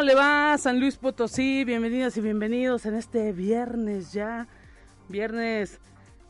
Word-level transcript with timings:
¿Cómo 0.00 0.08
le 0.08 0.14
va 0.14 0.56
San 0.56 0.80
Luis 0.80 0.96
Potosí? 0.96 1.62
Bienvenidas 1.66 2.16
y 2.16 2.22
bienvenidos 2.22 2.86
en 2.86 2.94
este 2.94 3.32
viernes 3.32 4.14
ya. 4.14 4.48
Viernes 5.10 5.78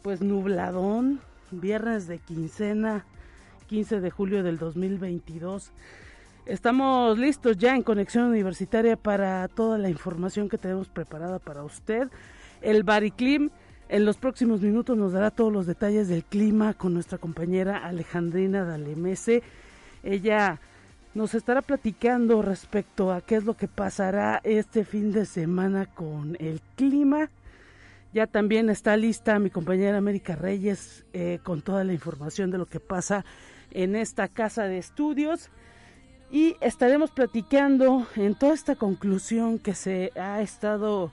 pues 0.02 0.20
nubladón, 0.22 1.20
viernes 1.52 2.08
de 2.08 2.18
quincena, 2.18 3.04
15 3.68 4.00
de 4.00 4.10
julio 4.10 4.42
del 4.42 4.58
2022. 4.58 5.70
Estamos 6.46 7.16
listos 7.16 7.58
ya 7.58 7.76
en 7.76 7.84
conexión 7.84 8.24
universitaria 8.24 8.96
para 8.96 9.46
toda 9.46 9.78
la 9.78 9.88
información 9.88 10.48
que 10.48 10.58
tenemos 10.58 10.88
preparada 10.88 11.38
para 11.38 11.62
usted. 11.62 12.08
El 12.62 12.82
Bariclim 12.82 13.50
en 13.88 14.04
los 14.04 14.16
próximos 14.16 14.62
minutos 14.62 14.98
nos 14.98 15.12
dará 15.12 15.30
todos 15.30 15.52
los 15.52 15.68
detalles 15.68 16.08
del 16.08 16.24
clima 16.24 16.74
con 16.74 16.92
nuestra 16.92 17.18
compañera 17.18 17.86
Alejandrina 17.86 18.64
Dalemese. 18.64 19.44
Ella 20.02 20.58
nos 21.14 21.34
estará 21.34 21.62
platicando 21.62 22.40
respecto 22.42 23.12
a 23.12 23.20
qué 23.20 23.36
es 23.36 23.44
lo 23.44 23.56
que 23.56 23.68
pasará 23.68 24.40
este 24.44 24.84
fin 24.84 25.12
de 25.12 25.26
semana 25.26 25.86
con 25.86 26.36
el 26.38 26.60
clima. 26.76 27.30
Ya 28.12 28.26
también 28.26 28.70
está 28.70 28.96
lista 28.96 29.38
mi 29.38 29.50
compañera 29.50 29.98
América 29.98 30.36
Reyes 30.36 31.04
eh, 31.12 31.40
con 31.42 31.62
toda 31.62 31.84
la 31.84 31.92
información 31.92 32.50
de 32.50 32.58
lo 32.58 32.66
que 32.66 32.80
pasa 32.80 33.24
en 33.70 33.96
esta 33.96 34.28
casa 34.28 34.64
de 34.64 34.78
estudios. 34.78 35.50
Y 36.30 36.56
estaremos 36.60 37.10
platicando 37.10 38.06
en 38.14 38.36
toda 38.36 38.54
esta 38.54 38.76
conclusión 38.76 39.58
que 39.58 39.74
se 39.74 40.12
ha 40.14 40.40
estado 40.42 41.12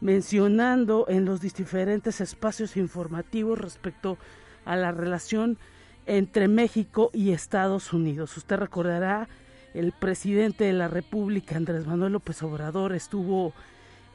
mencionando 0.00 1.06
en 1.08 1.24
los 1.24 1.40
diferentes 1.40 2.20
espacios 2.20 2.76
informativos 2.76 3.58
respecto 3.58 4.16
a 4.64 4.76
la 4.76 4.92
relación 4.92 5.58
entre 6.06 6.48
México 6.48 7.10
y 7.12 7.32
Estados 7.32 7.92
Unidos. 7.92 8.36
Usted 8.36 8.56
recordará, 8.56 9.28
el 9.74 9.92
presidente 9.92 10.64
de 10.64 10.72
la 10.72 10.88
República, 10.88 11.56
Andrés 11.56 11.86
Manuel 11.86 12.12
López 12.12 12.42
Obrador, 12.42 12.94
estuvo 12.94 13.52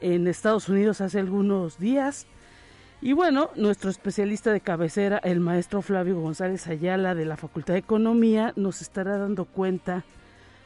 en 0.00 0.26
Estados 0.26 0.68
Unidos 0.68 1.00
hace 1.00 1.18
algunos 1.18 1.78
días. 1.78 2.26
Y 3.02 3.12
bueno, 3.12 3.50
nuestro 3.56 3.90
especialista 3.90 4.52
de 4.52 4.60
cabecera, 4.60 5.18
el 5.18 5.40
maestro 5.40 5.82
Flavio 5.82 6.20
González 6.20 6.66
Ayala 6.66 7.14
de 7.14 7.26
la 7.26 7.36
Facultad 7.36 7.74
de 7.74 7.80
Economía, 7.80 8.52
nos 8.56 8.80
estará 8.80 9.18
dando 9.18 9.44
cuenta 9.44 10.04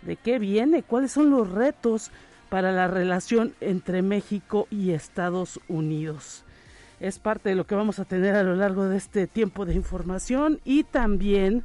de 0.02 0.16
qué 0.16 0.38
viene, 0.38 0.82
cuáles 0.82 1.12
son 1.12 1.30
los 1.30 1.50
retos 1.50 2.10
para 2.48 2.70
la 2.72 2.86
relación 2.86 3.54
entre 3.60 4.02
México 4.02 4.68
y 4.70 4.90
Estados 4.90 5.58
Unidos 5.68 6.43
es 7.00 7.18
parte 7.18 7.50
de 7.50 7.54
lo 7.54 7.66
que 7.66 7.74
vamos 7.74 7.98
a 7.98 8.04
tener 8.04 8.34
a 8.34 8.42
lo 8.42 8.56
largo 8.56 8.88
de 8.88 8.96
este 8.96 9.26
tiempo 9.26 9.64
de 9.64 9.74
información 9.74 10.60
y 10.64 10.84
también 10.84 11.64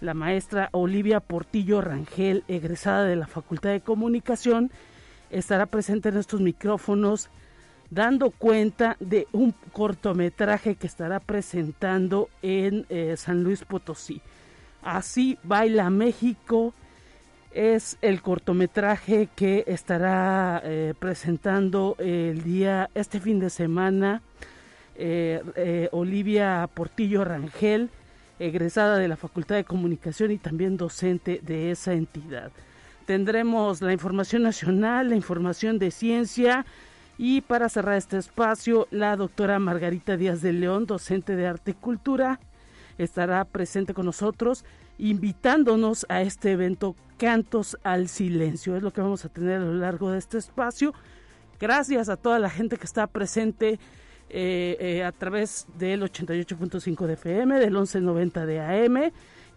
la 0.00 0.14
maestra 0.14 0.68
Olivia 0.72 1.20
Portillo 1.20 1.80
Rangel, 1.80 2.44
egresada 2.48 3.04
de 3.04 3.16
la 3.16 3.26
Facultad 3.26 3.70
de 3.70 3.80
Comunicación, 3.80 4.70
estará 5.30 5.66
presente 5.66 6.08
en 6.08 6.16
estos 6.16 6.40
micrófonos 6.40 7.28
dando 7.90 8.30
cuenta 8.30 8.96
de 9.00 9.26
un 9.32 9.52
cortometraje 9.72 10.76
que 10.76 10.86
estará 10.86 11.20
presentando 11.20 12.28
en 12.40 12.86
eh, 12.88 13.14
San 13.16 13.42
Luis 13.42 13.64
Potosí. 13.64 14.22
Así 14.82 15.38
baila 15.42 15.90
México 15.90 16.72
es 17.52 17.98
el 18.00 18.22
cortometraje 18.22 19.28
que 19.34 19.64
estará 19.66 20.62
eh, 20.64 20.94
presentando 20.98 21.96
el 21.98 22.42
día 22.44 22.88
este 22.94 23.18
fin 23.20 23.40
de 23.40 23.50
semana 23.50 24.22
eh, 25.02 25.42
eh, 25.56 25.88
Olivia 25.92 26.68
Portillo 26.72 27.24
Rangel, 27.24 27.88
egresada 28.38 28.98
de 28.98 29.08
la 29.08 29.16
Facultad 29.16 29.56
de 29.56 29.64
Comunicación 29.64 30.30
y 30.30 30.36
también 30.36 30.76
docente 30.76 31.40
de 31.42 31.70
esa 31.70 31.94
entidad. 31.94 32.52
Tendremos 33.06 33.80
la 33.80 33.94
información 33.94 34.42
nacional, 34.42 35.08
la 35.08 35.16
información 35.16 35.78
de 35.78 35.90
ciencia 35.90 36.66
y 37.16 37.40
para 37.40 37.70
cerrar 37.70 37.96
este 37.96 38.18
espacio, 38.18 38.88
la 38.90 39.16
doctora 39.16 39.58
Margarita 39.58 40.18
Díaz 40.18 40.42
de 40.42 40.52
León, 40.52 40.84
docente 40.84 41.34
de 41.34 41.46
arte 41.46 41.70
y 41.70 41.74
cultura, 41.74 42.38
estará 42.98 43.44
presente 43.46 43.94
con 43.94 44.04
nosotros 44.04 44.64
invitándonos 44.98 46.04
a 46.10 46.20
este 46.20 46.52
evento 46.52 46.94
Cantos 47.16 47.78
al 47.84 48.08
Silencio. 48.08 48.76
Es 48.76 48.82
lo 48.82 48.92
que 48.92 49.00
vamos 49.00 49.24
a 49.24 49.30
tener 49.30 49.56
a 49.56 49.64
lo 49.64 49.74
largo 49.74 50.10
de 50.10 50.18
este 50.18 50.36
espacio. 50.36 50.92
Gracias 51.58 52.08
a 52.10 52.16
toda 52.16 52.38
la 52.38 52.50
gente 52.50 52.76
que 52.76 52.84
está 52.84 53.06
presente 53.06 53.78
eh, 54.30 54.76
eh, 54.78 55.04
a 55.04 55.12
través 55.12 55.66
del 55.76 56.02
88.5 56.02 57.06
de 57.06 57.12
FM, 57.14 57.58
del 57.58 57.72
1190 57.72 58.46
de 58.46 58.60
AM 58.60 59.12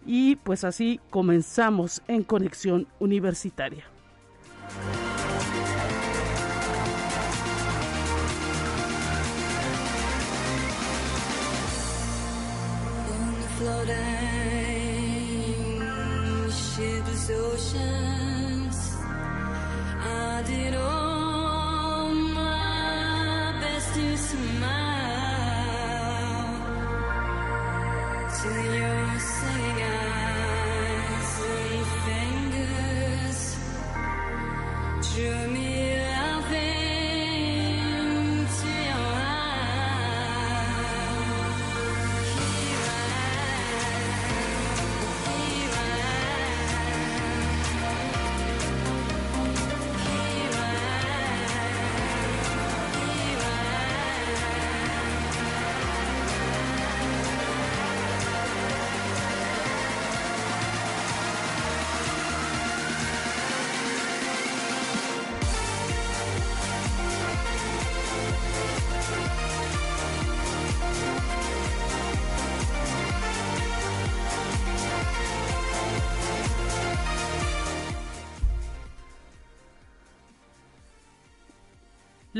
y 0.06 0.36
pues 0.36 0.64
así 0.64 1.00
comenzamos 1.10 2.02
en 2.08 2.24
conexión 2.24 2.86
universitaria. 2.98 3.84
to 28.44 28.50
you. 28.50 29.03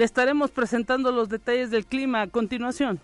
Le 0.05 0.06
estaremos 0.06 0.51
presentando 0.51 1.11
los 1.12 1.31
detalles 1.31 1.71
del 1.71 1.87
clima 1.87 2.21
a 2.21 2.27
continuación. 2.27 3.01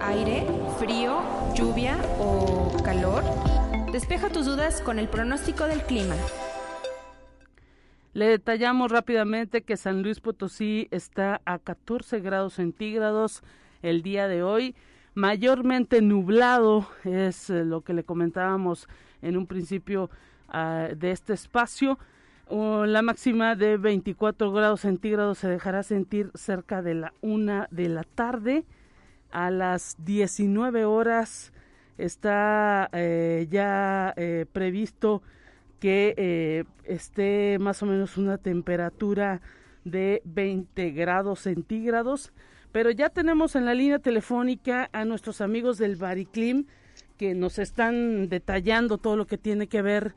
aire, 0.00 0.46
frío, 0.78 1.20
lluvia 1.54 1.98
o 2.18 2.82
calor? 2.82 3.22
Despeja 3.92 4.30
tus 4.30 4.46
dudas 4.46 4.80
con 4.80 4.98
el 4.98 5.06
pronóstico 5.06 5.66
del 5.66 5.82
clima. 5.82 6.16
Le 8.14 8.28
detallamos 8.28 8.90
rápidamente 8.90 9.60
que 9.60 9.76
San 9.76 10.02
Luis 10.02 10.20
Potosí 10.20 10.88
está 10.90 11.42
a 11.44 11.58
14 11.58 12.20
grados 12.20 12.54
centígrados 12.54 13.42
el 13.82 14.00
día 14.00 14.28
de 14.28 14.42
hoy, 14.42 14.74
mayormente 15.12 16.00
nublado, 16.00 16.88
es 17.04 17.50
eh, 17.50 17.66
lo 17.66 17.82
que 17.82 17.92
le 17.92 18.02
comentábamos 18.02 18.88
en 19.22 19.36
un 19.36 19.46
principio 19.46 20.10
ah, 20.48 20.88
de 20.96 21.10
este 21.10 21.32
espacio. 21.32 21.98
la 22.48 23.02
máxima 23.02 23.56
de 23.56 23.76
24 23.76 24.52
grados 24.52 24.82
centígrados 24.82 25.38
se 25.38 25.48
dejará 25.48 25.82
sentir 25.82 26.30
cerca 26.34 26.82
de 26.82 26.94
la 26.94 27.12
una 27.20 27.68
de 27.70 27.88
la 27.88 28.04
tarde. 28.04 28.64
A 29.30 29.50
las 29.50 29.96
19 29.98 30.84
horas 30.84 31.52
está 31.98 32.88
eh, 32.92 33.46
ya 33.50 34.14
eh, 34.16 34.46
previsto 34.52 35.22
que 35.80 36.14
eh, 36.16 36.64
esté 36.84 37.58
más 37.58 37.82
o 37.82 37.86
menos 37.86 38.16
una 38.16 38.38
temperatura 38.38 39.40
de 39.84 40.22
20 40.24 40.90
grados 40.90 41.40
centígrados. 41.40 42.32
Pero 42.72 42.90
ya 42.90 43.08
tenemos 43.10 43.56
en 43.56 43.64
la 43.64 43.74
línea 43.74 43.98
telefónica 43.98 44.88
a 44.92 45.04
nuestros 45.04 45.40
amigos 45.40 45.78
del 45.78 45.96
Bariclim 45.96 46.66
que 47.16 47.34
nos 47.34 47.58
están 47.58 48.28
detallando 48.28 48.98
todo 48.98 49.16
lo 49.16 49.26
que 49.26 49.38
tiene 49.38 49.66
que 49.66 49.82
ver 49.82 50.14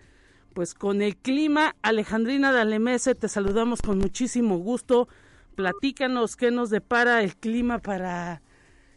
pues 0.54 0.74
con 0.74 1.02
el 1.02 1.16
clima. 1.16 1.76
Alejandrina 1.82 2.52
Dalemese, 2.52 3.16
te 3.16 3.28
saludamos 3.28 3.82
con 3.82 3.98
muchísimo 3.98 4.58
gusto. 4.58 5.08
Platícanos 5.56 6.36
qué 6.36 6.52
nos 6.52 6.70
depara 6.70 7.24
el 7.24 7.36
clima 7.36 7.80
para 7.80 8.42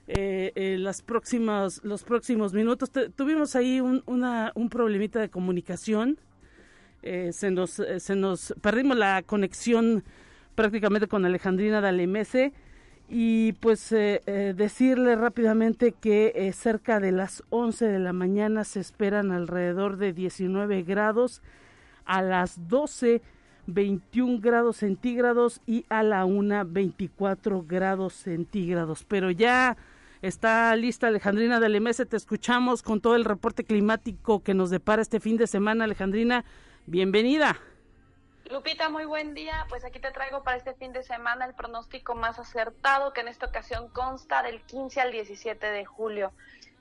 eh, 0.07 0.53
eh, 0.55 0.77
las 0.79 1.03
próximas, 1.03 1.81
los 1.85 2.05
próximos 2.05 2.53
minutos. 2.53 2.91
tuvimos 3.15 3.57
ahí 3.57 3.81
un, 3.81 4.03
una, 4.07 4.53
un 4.55 4.69
problemita 4.69 5.21
de 5.21 5.29
comunicación 5.29 6.19
eh, 7.03 7.31
se, 7.33 7.51
nos, 7.51 7.83
se 7.99 8.15
nos 8.15 8.55
perdimos 8.61 8.97
la 8.97 9.23
conexión 9.23 10.05
prácticamente 10.55 11.09
con 11.09 11.25
Alejandrina 11.25 11.81
Dalemese 11.81 12.53
y 13.15 13.53
pues 13.53 13.93
eh, 13.93 14.55
decirle 14.57 15.17
rápidamente 15.17 15.93
que 15.93 16.51
cerca 16.57 16.99
de 16.99 17.13
las 17.13 17.43
11 17.51 17.87
de 17.87 17.99
la 17.99 18.15
mañana 18.15 18.65
se 18.65 18.81
esperan 18.81 19.33
alrededor 19.33 19.99
de 19.99 20.15
19 20.15 20.83
grados, 20.83 21.43
a 22.07 22.23
las 22.23 22.69
12 22.69 23.21
21 23.67 24.41
grados 24.41 24.79
centígrados 24.79 25.61
y 25.67 25.85
a 25.89 26.03
la 26.03 26.25
1 26.25 26.65
24 26.67 27.65
grados 27.69 28.15
centígrados. 28.15 29.05
Pero 29.05 29.31
ya 29.31 29.77
está 30.23 30.75
lista 30.77 31.09
Alejandrina 31.09 31.61
Dalemese, 31.61 32.07
te 32.07 32.17
escuchamos 32.17 32.83
con 32.83 33.01
todo 33.01 33.15
el 33.15 33.25
reporte 33.25 33.65
climático 33.65 34.43
que 34.43 34.55
nos 34.55 34.71
depara 34.71 35.03
este 35.03 35.21
fin 35.21 35.37
de 35.37 35.47
semana, 35.47 35.85
Alejandrina. 35.85 36.45
Bienvenida. 36.87 37.57
Lupita, 38.53 38.91
muy 38.91 39.07
buen 39.07 39.33
día. 39.33 39.65
Pues 39.71 39.83
aquí 39.83 39.99
te 39.99 40.11
traigo 40.11 40.43
para 40.43 40.59
este 40.59 40.75
fin 40.75 40.93
de 40.93 41.03
semana 41.03 41.47
el 41.47 41.55
pronóstico 41.55 42.15
más 42.15 42.39
acertado 42.39 43.15
que 43.15 43.23
en 43.23 43.29
esta 43.29 43.47
ocasión 43.47 43.89
consta 43.89 44.43
del 44.43 44.61
15 44.61 45.01
al 45.01 45.11
17 45.11 45.67
de 45.69 45.87
julio. 45.87 46.33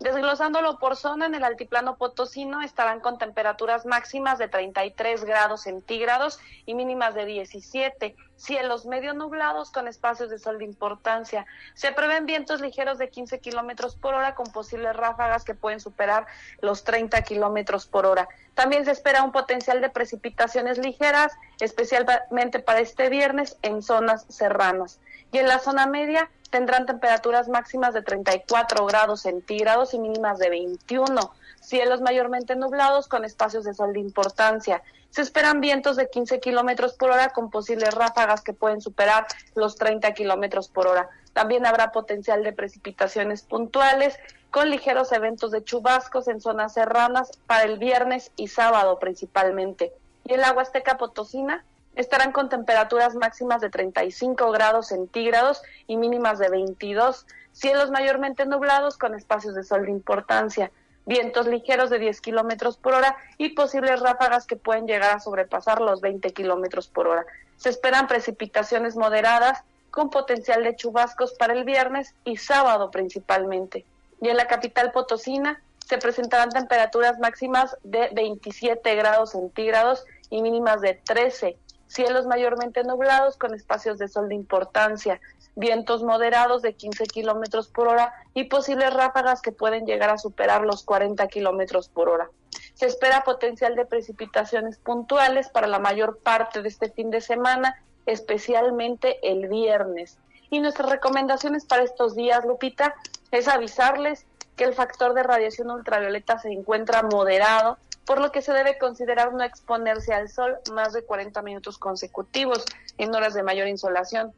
Desglosándolo 0.02 0.80
por 0.80 0.96
zona, 0.96 1.28
en 1.28 1.36
el 1.36 1.44
altiplano 1.44 1.96
potosino 1.96 2.64
estarán 2.64 3.02
con 3.02 3.20
temperaturas 3.20 3.86
máximas 3.86 4.40
de 4.40 4.48
33 4.48 5.24
grados 5.26 5.62
centígrados 5.62 6.40
y 6.66 6.74
mínimas 6.74 7.14
de 7.14 7.26
17. 7.26 8.16
Cielos 8.36 8.88
medio 8.88 9.14
nublados 9.14 9.70
con 9.70 9.88
espacios 9.88 10.32
de 10.32 10.40
sol 10.40 10.58
de 10.58 10.66
importancia. 10.66 11.46
Se 11.76 11.92
prevén 11.92 12.26
vientos 12.26 12.62
ligeros 12.62 12.98
de 12.98 13.12
15 13.12 13.42
kilómetros 13.42 13.96
por 13.96 14.16
hora 14.16 14.34
con 14.34 14.52
posibles 14.52 14.96
ráfagas 14.96 15.44
que 15.44 15.54
pueden 15.54 15.80
superar 15.80 16.26
los 16.62 16.84
30 16.84 17.22
kilómetros 17.22 17.86
por 17.86 18.08
hora. 18.08 18.28
También 18.56 18.86
se 18.86 18.92
espera 18.92 19.22
un 19.22 19.32
potencial 19.32 19.82
de 19.82 19.92
precipitaciones 19.92 20.80
ligeras, 20.80 21.32
especialmente 21.60 22.58
para 22.58 22.80
este 22.80 23.10
viernes 23.10 23.56
en 23.62 23.84
zonas 23.84 24.26
serranas. 24.30 25.00
Y 25.32 25.38
en 25.38 25.48
la 25.48 25.60
zona 25.60 25.86
media, 25.86 26.32
tendrán 26.52 26.86
temperaturas 26.86 27.48
máximas 27.48 27.96
de 27.96 28.04
34 28.04 28.86
grados 28.86 29.22
centígrados 29.22 29.96
y 29.96 30.00
mínimas 30.00 30.38
de 30.38 30.50
21. 30.50 31.34
Cielos 31.62 32.02
mayormente 32.02 32.56
nublados 32.56 33.08
con 33.08 33.26
espacios 33.26 33.64
de 33.64 33.74
sol 33.74 33.94
de 33.94 34.02
importancia. 34.02 34.84
Se 35.10 35.22
esperan 35.22 35.62
vientos 35.62 35.96
de 35.96 36.10
15 36.10 36.40
kilómetros 36.40 36.94
por 36.94 37.10
hora 37.10 37.30
con 37.30 37.50
posibles 37.50 37.94
ráfagas 37.94 38.42
que 38.42 38.54
pueden 38.54 38.82
superar 38.82 39.26
los 39.56 39.76
30 39.76 40.14
kilómetros 40.14 40.68
por 40.68 40.88
hora. 40.88 41.10
También 41.34 41.66
habrá 41.66 41.92
potencial 41.92 42.44
de 42.44 42.54
precipitaciones 42.54 43.44
puntuales 43.44 44.20
con 44.52 44.70
ligeros 44.70 45.14
eventos 45.14 45.52
de 45.52 45.64
chubascos 45.64 46.28
en 46.28 46.42
zonas 46.42 46.74
serranas 46.74 47.32
para 47.48 47.64
el 47.64 47.80
viernes 47.80 48.32
y 48.36 48.50
sábado 48.50 49.00
principalmente. 49.00 49.94
Y 50.26 50.34
en 50.34 50.42
la 50.42 50.52
Huasteca 50.52 50.98
Potosina 50.98 51.64
estarán 51.96 52.32
con 52.32 52.50
temperaturas 52.50 53.16
máximas 53.16 53.62
de 53.62 53.70
35 53.70 54.52
grados 54.52 54.88
centígrados 54.88 55.62
y 55.88 55.98
mínimas 55.98 56.40
de 56.40 56.50
22, 56.50 57.26
cielos 57.52 57.92
mayormente 57.92 58.46
nublados 58.46 58.98
con 58.98 59.16
espacios 59.16 59.56
de 59.56 59.64
sol 59.64 59.86
de 59.86 59.92
importancia, 59.92 60.72
vientos 61.06 61.48
ligeros 61.48 61.90
de 61.90 62.00
10 62.00 62.22
kilómetros 62.22 62.78
por 62.78 62.94
hora 62.94 63.18
y 63.38 63.50
posibles 63.50 64.00
ráfagas 64.00 64.46
que 64.46 64.56
pueden 64.56 64.88
llegar 64.88 65.16
a 65.16 65.20
sobrepasar 65.20 65.82
los 65.82 66.02
20 66.02 66.32
kilómetros 66.32 66.88
por 66.88 67.08
hora. 67.08 67.26
Se 67.58 67.70
esperan 67.70 68.08
precipitaciones 68.08 68.96
moderadas 68.96 69.64
con 69.90 70.10
potencial 70.10 70.64
de 70.64 70.76
chubascos 70.76 71.34
para 71.34 71.54
el 71.54 71.66
viernes 71.66 72.16
y 72.24 72.38
sábado 72.38 72.92
principalmente. 72.92 73.86
Y 74.22 74.30
en 74.30 74.38
la 74.38 74.48
capital 74.48 74.92
potosina 74.92 75.62
se 75.86 75.98
presentarán 75.98 76.50
temperaturas 76.50 77.20
máximas 77.20 77.76
de 77.84 78.10
27 78.14 78.96
grados 78.96 79.32
centígrados 79.32 80.06
y 80.30 80.42
mínimas 80.42 80.80
de 80.80 80.94
13, 80.94 81.58
cielos 81.92 82.26
mayormente 82.26 82.84
nublados 82.84 83.36
con 83.36 83.54
espacios 83.54 83.98
de 83.98 84.08
sol 84.08 84.30
de 84.30 84.36
importancia, 84.36 85.20
vientos 85.56 86.04
moderados 86.04 86.62
de 86.62 86.74
15 86.74 87.06
kilómetros 87.08 87.68
por 87.68 87.90
hora 87.90 88.14
y 88.34 88.46
posibles 88.46 88.94
ráfagas 88.94 89.42
que 89.42 89.52
pueden 89.52 89.86
llegar 89.86 90.10
a 90.10 90.18
superar 90.18 90.62
los 90.62 90.84
40 90.84 91.28
kilómetros 91.28 91.90
por 91.90 92.08
hora. 92.08 92.30
Se 92.76 92.86
espera 92.86 93.26
potencial 93.26 93.76
de 93.76 93.86
precipitaciones 93.86 94.78
puntuales 94.78 95.50
para 95.50 95.68
la 95.68 95.80
mayor 95.80 96.18
parte 96.20 96.62
de 96.62 96.70
este 96.70 96.90
fin 96.90 97.12
de 97.12 97.20
semana, 97.20 97.76
especialmente 98.06 99.20
el 99.30 99.50
viernes. 99.50 100.18
Y 100.50 100.60
nuestras 100.60 100.90
recomendaciones 100.90 101.66
para 101.66 101.84
estos 101.84 102.16
días, 102.16 102.46
Lupita, 102.46 102.96
es 103.32 103.50
avisarles 103.50 104.26
que 104.56 104.64
el 104.64 104.74
factor 104.74 105.14
de 105.14 105.24
radiación 105.24 105.70
ultravioleta 105.70 106.40
se 106.40 106.52
encuentra 106.54 107.04
moderado 107.04 107.78
por 108.12 108.20
lo 108.20 108.34
que 108.34 108.42
se 108.42 108.52
debe 108.52 108.78
considerar 108.78 109.32
no 109.32 109.42
exponerse 109.42 110.14
al 110.14 110.28
sol 110.28 110.60
más 110.74 110.92
de 110.92 111.06
40 111.06 111.42
minutos 111.44 111.78
consecutivos 111.78 112.66
en 112.98 113.16
horas 113.16 113.34
de 113.34 113.42
mayor 113.42 113.70
insolación. 113.70 114.34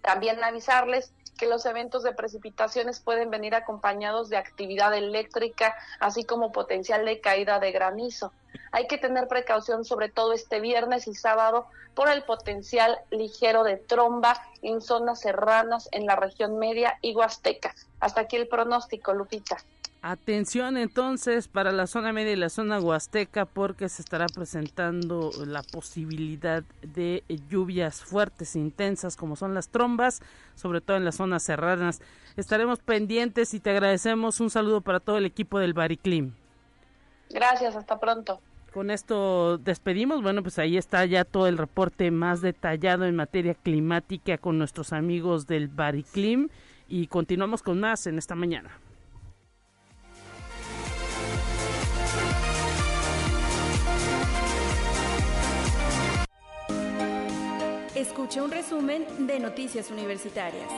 También 0.00 0.42
avisarles 0.42 1.12
que 1.36 1.46
los 1.46 1.66
eventos 1.66 2.04
de 2.04 2.14
precipitaciones 2.14 3.00
pueden 3.00 3.28
venir 3.28 3.54
acompañados 3.54 4.30
de 4.30 4.38
actividad 4.38 4.96
eléctrica, 4.96 5.74
así 6.00 6.24
como 6.24 6.52
potencial 6.52 7.04
de 7.04 7.20
caída 7.20 7.60
de 7.60 7.70
granizo. 7.70 8.32
Hay 8.72 8.86
que 8.86 8.96
tener 8.96 9.28
precaución 9.28 9.84
sobre 9.84 10.08
todo 10.08 10.32
este 10.32 10.60
viernes 10.60 11.06
y 11.06 11.14
sábado 11.14 11.66
por 11.94 12.08
el 12.08 12.22
potencial 12.22 12.98
ligero 13.10 13.62
de 13.62 13.76
tromba 13.76 14.42
en 14.62 14.80
zonas 14.80 15.20
serranas 15.20 15.90
en 15.92 16.06
la 16.06 16.16
región 16.16 16.58
media 16.58 16.96
y 17.02 17.14
huasteca. 17.14 17.74
Hasta 18.00 18.22
aquí 18.22 18.36
el 18.36 18.48
pronóstico, 18.48 19.12
Lupita. 19.12 19.58
Atención 20.08 20.76
entonces 20.76 21.48
para 21.48 21.72
la 21.72 21.88
zona 21.88 22.12
media 22.12 22.32
y 22.32 22.36
la 22.36 22.48
zona 22.48 22.78
huasteca 22.78 23.44
porque 23.44 23.88
se 23.88 24.02
estará 24.02 24.26
presentando 24.26 25.32
la 25.44 25.64
posibilidad 25.64 26.62
de 26.80 27.24
lluvias 27.50 28.04
fuertes, 28.04 28.54
e 28.54 28.60
intensas 28.60 29.16
como 29.16 29.34
son 29.34 29.52
las 29.52 29.68
trombas, 29.68 30.22
sobre 30.54 30.80
todo 30.80 30.96
en 30.96 31.04
las 31.04 31.16
zonas 31.16 31.42
serranas. 31.42 32.00
Estaremos 32.36 32.78
pendientes 32.78 33.52
y 33.52 33.58
te 33.58 33.70
agradecemos. 33.70 34.38
Un 34.38 34.48
saludo 34.48 34.80
para 34.80 35.00
todo 35.00 35.18
el 35.18 35.26
equipo 35.26 35.58
del 35.58 35.74
Bariclim. 35.74 36.34
Gracias, 37.30 37.74
hasta 37.74 37.98
pronto. 37.98 38.40
Con 38.72 38.92
esto 38.92 39.58
despedimos. 39.58 40.22
Bueno, 40.22 40.44
pues 40.44 40.60
ahí 40.60 40.76
está 40.76 41.04
ya 41.04 41.24
todo 41.24 41.48
el 41.48 41.58
reporte 41.58 42.12
más 42.12 42.40
detallado 42.42 43.06
en 43.06 43.16
materia 43.16 43.54
climática 43.54 44.38
con 44.38 44.56
nuestros 44.56 44.92
amigos 44.92 45.48
del 45.48 45.66
Bariclim 45.66 46.48
y 46.86 47.08
continuamos 47.08 47.64
con 47.64 47.80
más 47.80 48.06
en 48.06 48.18
esta 48.18 48.36
mañana. 48.36 48.70
Escuche 57.96 58.42
un 58.42 58.50
resumen 58.50 59.06
de 59.26 59.40
Noticias 59.40 59.90
Universitarias. 59.90 60.68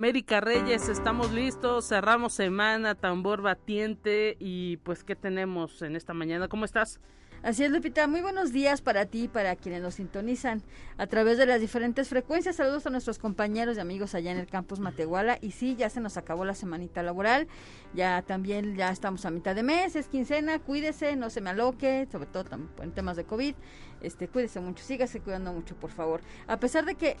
América 0.00 0.40
Reyes, 0.40 0.88
estamos 0.88 1.30
listos, 1.30 1.86
cerramos 1.86 2.32
semana, 2.32 2.96
tambor 2.96 3.42
batiente 3.42 4.36
y 4.40 4.78
pues 4.78 5.04
¿qué 5.04 5.14
tenemos 5.14 5.82
en 5.82 5.94
esta 5.94 6.14
mañana? 6.14 6.48
¿Cómo 6.48 6.64
estás? 6.64 6.98
Así 7.46 7.62
es, 7.62 7.70
Lupita. 7.70 8.08
Muy 8.08 8.22
buenos 8.22 8.52
días 8.52 8.82
para 8.82 9.06
ti 9.06 9.24
y 9.24 9.28
para 9.28 9.54
quienes 9.54 9.80
nos 9.80 9.94
sintonizan 9.94 10.62
a 10.96 11.06
través 11.06 11.38
de 11.38 11.46
las 11.46 11.60
diferentes 11.60 12.08
frecuencias. 12.08 12.56
Saludos 12.56 12.86
a 12.86 12.90
nuestros 12.90 13.18
compañeros 13.20 13.76
y 13.76 13.80
amigos 13.80 14.16
allá 14.16 14.32
en 14.32 14.38
el 14.38 14.48
campus 14.48 14.80
Matehuala. 14.80 15.38
Y 15.40 15.52
sí, 15.52 15.76
ya 15.76 15.88
se 15.88 16.00
nos 16.00 16.16
acabó 16.16 16.44
la 16.44 16.56
semanita 16.56 17.04
laboral. 17.04 17.46
Ya 17.94 18.22
también 18.22 18.74
ya 18.74 18.90
estamos 18.90 19.24
a 19.26 19.30
mitad 19.30 19.54
de 19.54 19.62
mes, 19.62 19.94
es 19.94 20.08
quincena. 20.08 20.58
Cuídese, 20.58 21.14
no 21.14 21.30
se 21.30 21.40
me 21.40 21.50
aloque, 21.50 22.08
sobre 22.10 22.26
todo 22.26 22.44
en 22.82 22.90
temas 22.90 23.16
de 23.16 23.24
COVID. 23.24 23.54
Este, 24.06 24.28
cuídese 24.28 24.60
mucho, 24.60 24.84
sígase 24.84 25.20
cuidando 25.20 25.52
mucho, 25.52 25.74
por 25.74 25.90
favor. 25.90 26.20
A 26.46 26.58
pesar 26.58 26.84
de 26.84 26.94
que 26.94 27.16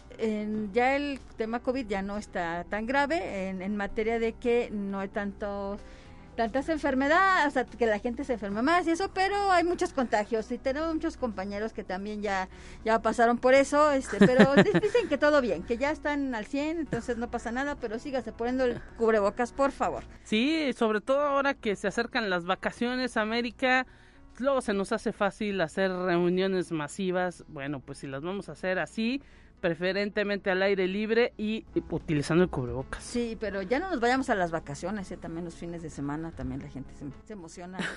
ya 0.72 0.94
el 0.94 1.18
tema 1.36 1.60
COVID 1.60 1.86
ya 1.86 2.00
no 2.00 2.16
está 2.16 2.64
tan 2.64 2.86
grave 2.86 3.48
en, 3.48 3.60
en 3.60 3.76
materia 3.76 4.20
de 4.20 4.34
que 4.34 4.70
no 4.70 5.00
hay 5.00 5.08
tanto 5.08 5.78
tantas 6.36 6.68
enfermedades, 6.68 7.48
o 7.48 7.50
sea, 7.50 7.64
que 7.64 7.86
la 7.86 7.98
gente 7.98 8.22
se 8.22 8.34
enferma 8.34 8.62
más 8.62 8.86
y 8.86 8.90
eso, 8.90 9.10
pero 9.12 9.50
hay 9.50 9.64
muchos 9.64 9.92
contagios 9.92 10.52
y 10.52 10.58
tenemos 10.58 10.94
muchos 10.94 11.16
compañeros 11.16 11.72
que 11.72 11.82
también 11.82 12.22
ya, 12.22 12.48
ya 12.84 13.00
pasaron 13.00 13.38
por 13.38 13.54
eso, 13.54 13.90
este, 13.90 14.18
pero 14.18 14.54
dicen 14.82 15.08
que 15.08 15.18
todo 15.18 15.40
bien, 15.40 15.62
que 15.62 15.78
ya 15.78 15.90
están 15.90 16.34
al 16.34 16.46
100, 16.46 16.78
entonces 16.78 17.16
no 17.16 17.30
pasa 17.30 17.50
nada, 17.50 17.74
pero 17.76 17.98
sígase 17.98 18.32
poniendo 18.32 18.64
el 18.64 18.80
cubrebocas, 18.98 19.52
por 19.52 19.72
favor. 19.72 20.04
Sí, 20.24 20.72
sobre 20.76 21.00
todo 21.00 21.22
ahora 21.22 21.54
que 21.54 21.74
se 21.74 21.88
acercan 21.88 22.30
las 22.30 22.44
vacaciones, 22.44 23.16
América, 23.16 23.86
luego 24.38 24.60
se 24.60 24.74
nos 24.74 24.92
hace 24.92 25.12
fácil 25.12 25.60
hacer 25.60 25.90
reuniones 25.90 26.72
masivas, 26.72 27.44
bueno, 27.48 27.80
pues 27.80 27.98
si 27.98 28.06
las 28.06 28.22
vamos 28.22 28.48
a 28.48 28.52
hacer 28.52 28.78
así, 28.78 29.22
preferentemente 29.60 30.50
al 30.50 30.62
aire 30.62 30.86
libre 30.86 31.32
y, 31.36 31.64
utilizando 31.90 32.44
el 32.44 32.50
cubrebocas. 32.50 33.02
Sí, 33.02 33.36
pero 33.40 33.62
ya 33.62 33.78
no 33.78 33.90
nos 33.90 34.00
vayamos 34.00 34.28
a 34.30 34.34
las 34.34 34.50
vacaciones, 34.50 35.10
¿eh? 35.10 35.16
también 35.16 35.44
los 35.44 35.54
fines 35.54 35.82
de 35.82 35.90
semana, 35.90 36.30
también 36.30 36.60
la 36.62 36.68
gente 36.68 36.92
se, 37.26 37.32
emociona. 37.32 37.78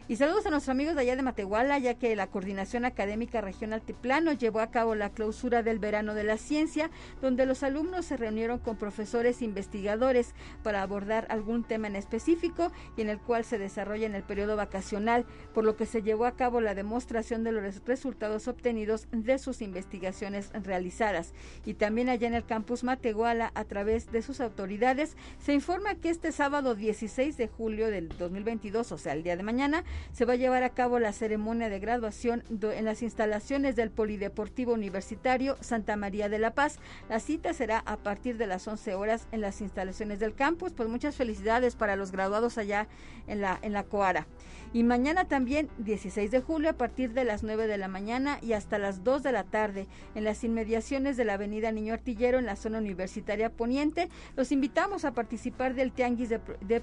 Y 0.06 0.16
saludos 0.16 0.44
a 0.44 0.50
nuestros 0.50 0.68
amigos 0.68 0.94
de 0.96 1.00
allá 1.00 1.16
de 1.16 1.22
Matehuala, 1.22 1.78
ya 1.78 1.94
que 1.94 2.14
la 2.14 2.26
Coordinación 2.26 2.84
Académica 2.84 3.40
Regional 3.40 3.80
Tiplano 3.80 4.34
llevó 4.34 4.60
a 4.60 4.70
cabo 4.70 4.94
la 4.94 5.08
clausura 5.08 5.62
del 5.62 5.78
verano 5.78 6.12
de 6.12 6.24
la 6.24 6.36
ciencia, 6.36 6.90
donde 7.22 7.46
los 7.46 7.62
alumnos 7.62 8.04
se 8.04 8.18
reunieron 8.18 8.58
con 8.58 8.76
profesores 8.76 9.40
e 9.40 9.46
investigadores 9.46 10.34
para 10.62 10.82
abordar 10.82 11.26
algún 11.30 11.64
tema 11.64 11.86
en 11.86 11.96
específico 11.96 12.70
y 12.98 13.00
en 13.00 13.08
el 13.08 13.18
cual 13.18 13.46
se 13.46 13.56
desarrolla 13.56 14.04
en 14.04 14.14
el 14.14 14.22
periodo 14.22 14.56
vacacional, 14.56 15.24
por 15.54 15.64
lo 15.64 15.74
que 15.74 15.86
se 15.86 16.02
llevó 16.02 16.26
a 16.26 16.36
cabo 16.36 16.60
la 16.60 16.74
demostración 16.74 17.42
de 17.42 17.52
los 17.52 17.82
resultados 17.86 18.46
obtenidos 18.46 19.08
de 19.10 19.38
sus 19.38 19.62
investigaciones 19.62 20.50
realizadas. 20.52 21.32
Y 21.64 21.74
también 21.74 22.10
allá 22.10 22.28
en 22.28 22.34
el 22.34 22.44
campus 22.44 22.84
Matehuala, 22.84 23.52
a 23.54 23.64
través 23.64 24.12
de 24.12 24.20
sus 24.20 24.42
autoridades, 24.42 25.16
se 25.38 25.54
informa 25.54 25.94
que 25.94 26.10
este 26.10 26.30
sábado 26.30 26.74
16 26.74 27.38
de 27.38 27.48
julio 27.48 27.88
del 27.88 28.10
2022, 28.10 28.92
o 28.92 28.98
sea, 28.98 29.14
el 29.14 29.22
día 29.22 29.38
de 29.38 29.42
mañana, 29.42 29.82
se 30.12 30.24
va 30.24 30.34
a 30.34 30.36
llevar 30.36 30.62
a 30.62 30.70
cabo 30.70 30.98
la 30.98 31.12
ceremonia 31.12 31.68
de 31.68 31.78
graduación 31.78 32.44
en 32.50 32.84
las 32.84 33.02
instalaciones 33.02 33.76
del 33.76 33.90
Polideportivo 33.90 34.72
Universitario 34.72 35.56
Santa 35.60 35.96
María 35.96 36.28
de 36.28 36.38
la 36.38 36.54
Paz. 36.54 36.78
La 37.08 37.20
cita 37.20 37.52
será 37.52 37.78
a 37.86 37.96
partir 37.96 38.36
de 38.36 38.46
las 38.46 38.66
11 38.66 38.94
horas 38.94 39.26
en 39.32 39.40
las 39.40 39.60
instalaciones 39.60 40.20
del 40.20 40.34
campus. 40.34 40.72
Pues 40.72 40.88
muchas 40.88 41.16
felicidades 41.16 41.76
para 41.76 41.96
los 41.96 42.12
graduados 42.12 42.58
allá 42.58 42.88
en 43.26 43.40
la, 43.40 43.58
en 43.62 43.72
la 43.72 43.84
Coara. 43.84 44.26
Y 44.74 44.82
mañana 44.82 45.26
también, 45.26 45.70
16 45.78 46.32
de 46.32 46.40
julio, 46.40 46.68
a 46.68 46.72
partir 46.72 47.12
de 47.12 47.22
las 47.22 47.44
9 47.44 47.68
de 47.68 47.78
la 47.78 47.86
mañana 47.86 48.38
y 48.42 48.54
hasta 48.54 48.76
las 48.76 49.04
2 49.04 49.22
de 49.22 49.30
la 49.30 49.44
tarde, 49.44 49.86
en 50.16 50.24
las 50.24 50.42
inmediaciones 50.42 51.16
de 51.16 51.24
la 51.24 51.34
Avenida 51.34 51.70
Niño 51.70 51.94
Artillero, 51.94 52.40
en 52.40 52.46
la 52.46 52.56
zona 52.56 52.78
universitaria 52.78 53.50
poniente, 53.50 54.08
los 54.34 54.50
invitamos 54.50 55.04
a 55.04 55.12
participar 55.12 55.74
del 55.74 55.92
Tianguis 55.92 56.28
de, 56.28 56.40
de, 56.60 56.80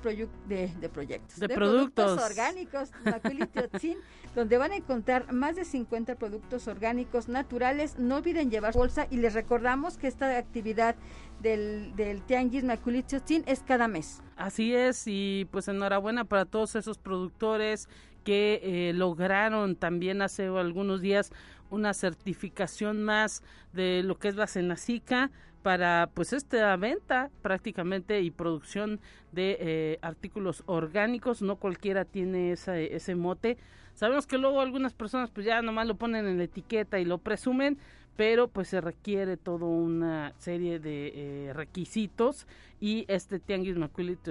de, 0.79 0.89
proyectos. 0.89 1.37
De, 1.37 1.49
productos. 1.49 2.17
orgánicos, 2.21 2.91
donde 4.35 4.57
van 4.57 4.71
a 4.71 4.77
encontrar 4.77 5.33
más 5.33 5.57
de 5.57 5.65
50 5.65 6.15
productos 6.15 6.69
orgánicos 6.69 7.27
naturales. 7.27 7.99
No 7.99 8.15
olviden 8.15 8.49
llevar 8.49 8.73
bolsa 8.73 9.05
y 9.09 9.17
les 9.17 9.33
recordamos 9.33 9.97
que 9.97 10.07
esta 10.07 10.37
actividad 10.37 10.95
del, 11.41 11.93
del 11.97 12.21
Tianguis 12.21 12.63
Maculitiotzin 12.63 13.43
es 13.47 13.59
cada 13.63 13.89
mes. 13.89 14.21
Así 14.35 14.73
es, 14.73 15.03
y 15.05 15.47
pues 15.51 15.67
enhorabuena 15.67 16.25
para 16.25 16.45
todos 16.45 16.75
esos 16.75 16.97
productores 16.97 17.87
que 18.23 18.59
eh, 18.63 18.93
lograron 18.93 19.75
también 19.75 20.21
hace 20.21 20.47
algunos 20.47 21.01
días 21.01 21.31
una 21.69 21.93
certificación 21.93 23.03
más 23.03 23.43
de 23.73 24.03
lo 24.03 24.17
que 24.19 24.27
es 24.27 24.35
la 24.35 24.47
Cenacica 24.47 25.31
para 25.63 26.09
pues 26.13 26.33
esta 26.33 26.75
venta 26.75 27.29
prácticamente 27.41 28.21
y 28.21 28.31
producción 28.31 28.99
de 29.31 29.57
eh, 29.59 29.99
artículos 30.01 30.63
orgánicos. 30.65 31.41
No 31.41 31.55
cualquiera 31.55 32.03
tiene 32.05 32.51
ese 32.51 33.15
mote. 33.15 33.57
Sabemos 33.93 34.25
que 34.25 34.37
luego 34.37 34.61
algunas 34.61 34.93
personas 34.93 35.29
pues 35.29 35.45
ya 35.45 35.61
nomás 35.61 35.87
lo 35.87 35.95
ponen 35.95 36.27
en 36.27 36.37
la 36.37 36.45
etiqueta 36.45 36.99
y 36.99 37.05
lo 37.05 37.19
presumen 37.19 37.77
pero 38.21 38.47
pues 38.47 38.67
se 38.67 38.81
requiere 38.81 39.35
toda 39.35 39.65
una 39.65 40.35
serie 40.37 40.77
de 40.77 41.47
eh, 41.47 41.53
requisitos 41.53 42.45
y 42.79 43.03
este 43.07 43.39
tianguis 43.39 43.75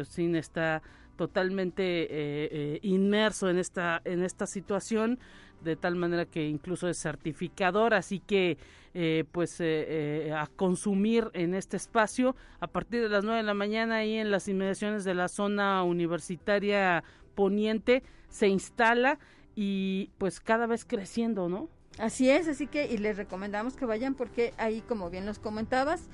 sin 0.09 0.37
está 0.37 0.81
totalmente 1.17 1.83
eh, 1.83 2.09
eh, 2.13 2.79
inmerso 2.83 3.51
en 3.51 3.59
esta 3.59 4.01
en 4.05 4.23
esta 4.23 4.47
situación 4.47 5.19
de 5.65 5.75
tal 5.75 5.97
manera 5.97 6.25
que 6.25 6.47
incluso 6.47 6.87
es 6.89 6.99
certificador 7.03 7.93
así 7.93 8.21
que 8.21 8.59
pues 9.33 9.61
a 9.61 10.47
consumir 10.55 11.29
en 11.33 11.57
este 11.57 11.77
espacio 11.77 12.37
a 12.61 12.69
partir 12.69 13.03
de 13.03 13.09
las 13.09 13.25
nueve 13.25 13.39
de 13.39 13.43
la 13.43 13.55
mañana 13.55 13.97
ahí 13.97 14.15
en 14.15 14.31
las 14.31 14.47
inmediaciones 14.47 15.03
de 15.03 15.15
la 15.15 15.27
zona 15.27 15.83
universitaria 15.83 17.03
poniente 17.35 18.05
se 18.29 18.47
instala 18.47 19.19
y 19.57 20.11
pues 20.19 20.39
cada 20.39 20.69
vez 20.69 20.85
creciendo 20.85 21.49
no 21.49 21.69
Así 22.01 22.31
es, 22.31 22.49
así 22.49 22.67
que 22.67 22.87
y 22.87 22.97
les 22.97 23.19
recomendamos 23.19 23.77
que 23.77 23.85
vayan 23.85 24.15
porque 24.15 24.55
ahí, 24.57 24.81
como 24.81 25.11
bien 25.11 25.27
los 25.27 25.39
comentabas, 25.39 26.09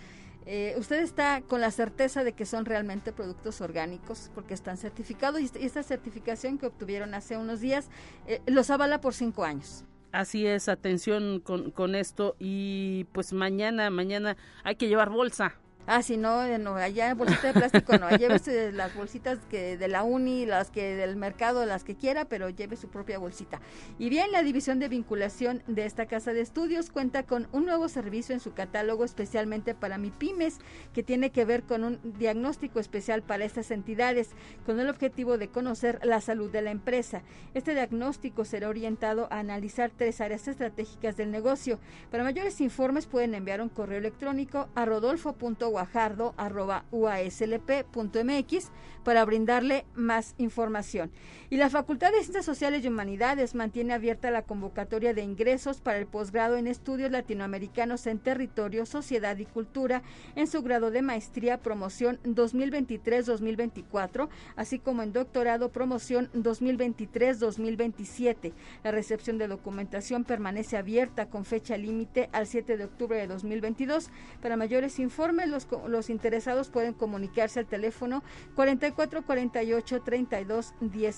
eh, 0.44 0.74
usted 0.78 1.00
está 1.00 1.42
con 1.42 1.60
la 1.60 1.70
certeza 1.70 2.24
de 2.24 2.32
que 2.32 2.44
son 2.44 2.64
realmente 2.64 3.12
productos 3.12 3.60
orgánicos 3.60 4.32
porque 4.34 4.52
están 4.52 4.78
certificados 4.78 5.40
y 5.40 5.50
esta 5.64 5.84
certificación 5.84 6.58
que 6.58 6.66
obtuvieron 6.66 7.14
hace 7.14 7.36
unos 7.36 7.60
días 7.60 7.88
eh, 8.26 8.40
los 8.46 8.68
avala 8.70 9.00
por 9.00 9.14
cinco 9.14 9.44
años. 9.44 9.84
Así 10.10 10.44
es, 10.44 10.68
atención 10.68 11.38
con, 11.38 11.70
con 11.70 11.94
esto 11.94 12.34
y 12.40 13.04
pues 13.12 13.32
mañana, 13.32 13.88
mañana 13.90 14.36
hay 14.64 14.74
que 14.74 14.88
llevar 14.88 15.10
bolsa 15.10 15.54
Ah, 15.88 16.02
sí, 16.02 16.16
no, 16.16 16.58
no, 16.58 16.74
allá 16.74 17.14
bolsita 17.14 17.52
de 17.52 17.52
plástico 17.52 17.96
no, 17.96 18.10
llévese 18.10 18.72
las 18.72 18.92
bolsitas 18.96 19.38
que 19.48 19.76
de 19.76 19.86
la 19.86 20.02
uni, 20.02 20.44
las 20.44 20.72
que 20.72 20.96
del 20.96 21.14
mercado, 21.14 21.64
las 21.64 21.84
que 21.84 21.94
quiera, 21.94 22.24
pero 22.24 22.48
lleve 22.50 22.74
su 22.76 22.88
propia 22.88 23.20
bolsita. 23.20 23.60
Y 23.96 24.08
bien, 24.08 24.32
la 24.32 24.42
división 24.42 24.80
de 24.80 24.88
vinculación 24.88 25.62
de 25.68 25.86
esta 25.86 26.06
casa 26.06 26.32
de 26.32 26.40
estudios 26.40 26.90
cuenta 26.90 27.22
con 27.22 27.46
un 27.52 27.66
nuevo 27.66 27.88
servicio 27.88 28.34
en 28.34 28.40
su 28.40 28.52
catálogo 28.52 29.04
especialmente 29.04 29.76
para 29.76 29.96
MIPIMES, 29.96 30.58
que 30.92 31.04
tiene 31.04 31.30
que 31.30 31.44
ver 31.44 31.62
con 31.62 31.84
un 31.84 32.00
diagnóstico 32.18 32.80
especial 32.80 33.22
para 33.22 33.44
estas 33.44 33.70
entidades, 33.70 34.30
con 34.64 34.80
el 34.80 34.88
objetivo 34.88 35.38
de 35.38 35.50
conocer 35.50 36.00
la 36.02 36.20
salud 36.20 36.50
de 36.50 36.62
la 36.62 36.72
empresa. 36.72 37.22
Este 37.54 37.74
diagnóstico 37.74 38.44
será 38.44 38.70
orientado 38.70 39.28
a 39.30 39.38
analizar 39.38 39.92
tres 39.96 40.20
áreas 40.20 40.48
estratégicas 40.48 41.16
del 41.16 41.30
negocio. 41.30 41.78
Para 42.10 42.24
mayores 42.24 42.60
informes 42.60 43.06
pueden 43.06 43.36
enviar 43.36 43.60
un 43.60 43.68
correo 43.68 43.98
electrónico 43.98 44.68
a 44.74 44.84
rodolfo.com 44.84 45.75
guajardo.uaslp.mx 45.76 48.70
para 49.04 49.24
brindarle 49.26 49.84
más 49.94 50.34
información. 50.38 51.12
Y 51.50 51.58
la 51.58 51.70
Facultad 51.70 52.10
de 52.10 52.22
Ciencias 52.22 52.46
Sociales 52.46 52.82
y 52.82 52.88
Humanidades 52.88 53.54
mantiene 53.54 53.92
abierta 53.92 54.30
la 54.30 54.40
convocatoria 54.42 55.12
de 55.12 55.20
ingresos 55.22 55.80
para 55.80 55.98
el 55.98 56.06
posgrado 56.06 56.56
en 56.56 56.66
estudios 56.66 57.10
latinoamericanos 57.10 58.06
en 58.06 58.18
territorio, 58.18 58.86
sociedad 58.86 59.36
y 59.36 59.44
cultura 59.44 60.02
en 60.34 60.46
su 60.46 60.62
grado 60.62 60.90
de 60.90 61.02
maestría 61.02 61.58
promoción 61.58 62.18
2023-2024, 62.24 64.30
así 64.56 64.78
como 64.78 65.02
en 65.02 65.12
doctorado 65.12 65.70
promoción 65.70 66.30
2023-2027. 66.32 68.54
La 68.82 68.92
recepción 68.92 69.36
de 69.36 69.46
documentación 69.46 70.24
permanece 70.24 70.78
abierta 70.78 71.26
con 71.26 71.44
fecha 71.44 71.76
límite 71.76 72.30
al 72.32 72.46
7 72.46 72.78
de 72.78 72.84
octubre 72.84 73.18
de 73.18 73.26
2022. 73.26 74.08
Para 74.40 74.56
mayores 74.56 74.98
informes, 74.98 75.48
los 75.48 75.65
los, 75.86 76.10
interesados 76.10 76.68
pueden 76.70 76.94
comunicarse 76.94 77.60
al 77.60 77.66
teléfono 77.66 78.24
4448 78.54 80.02
32 80.02 80.74
1000, 80.80 81.12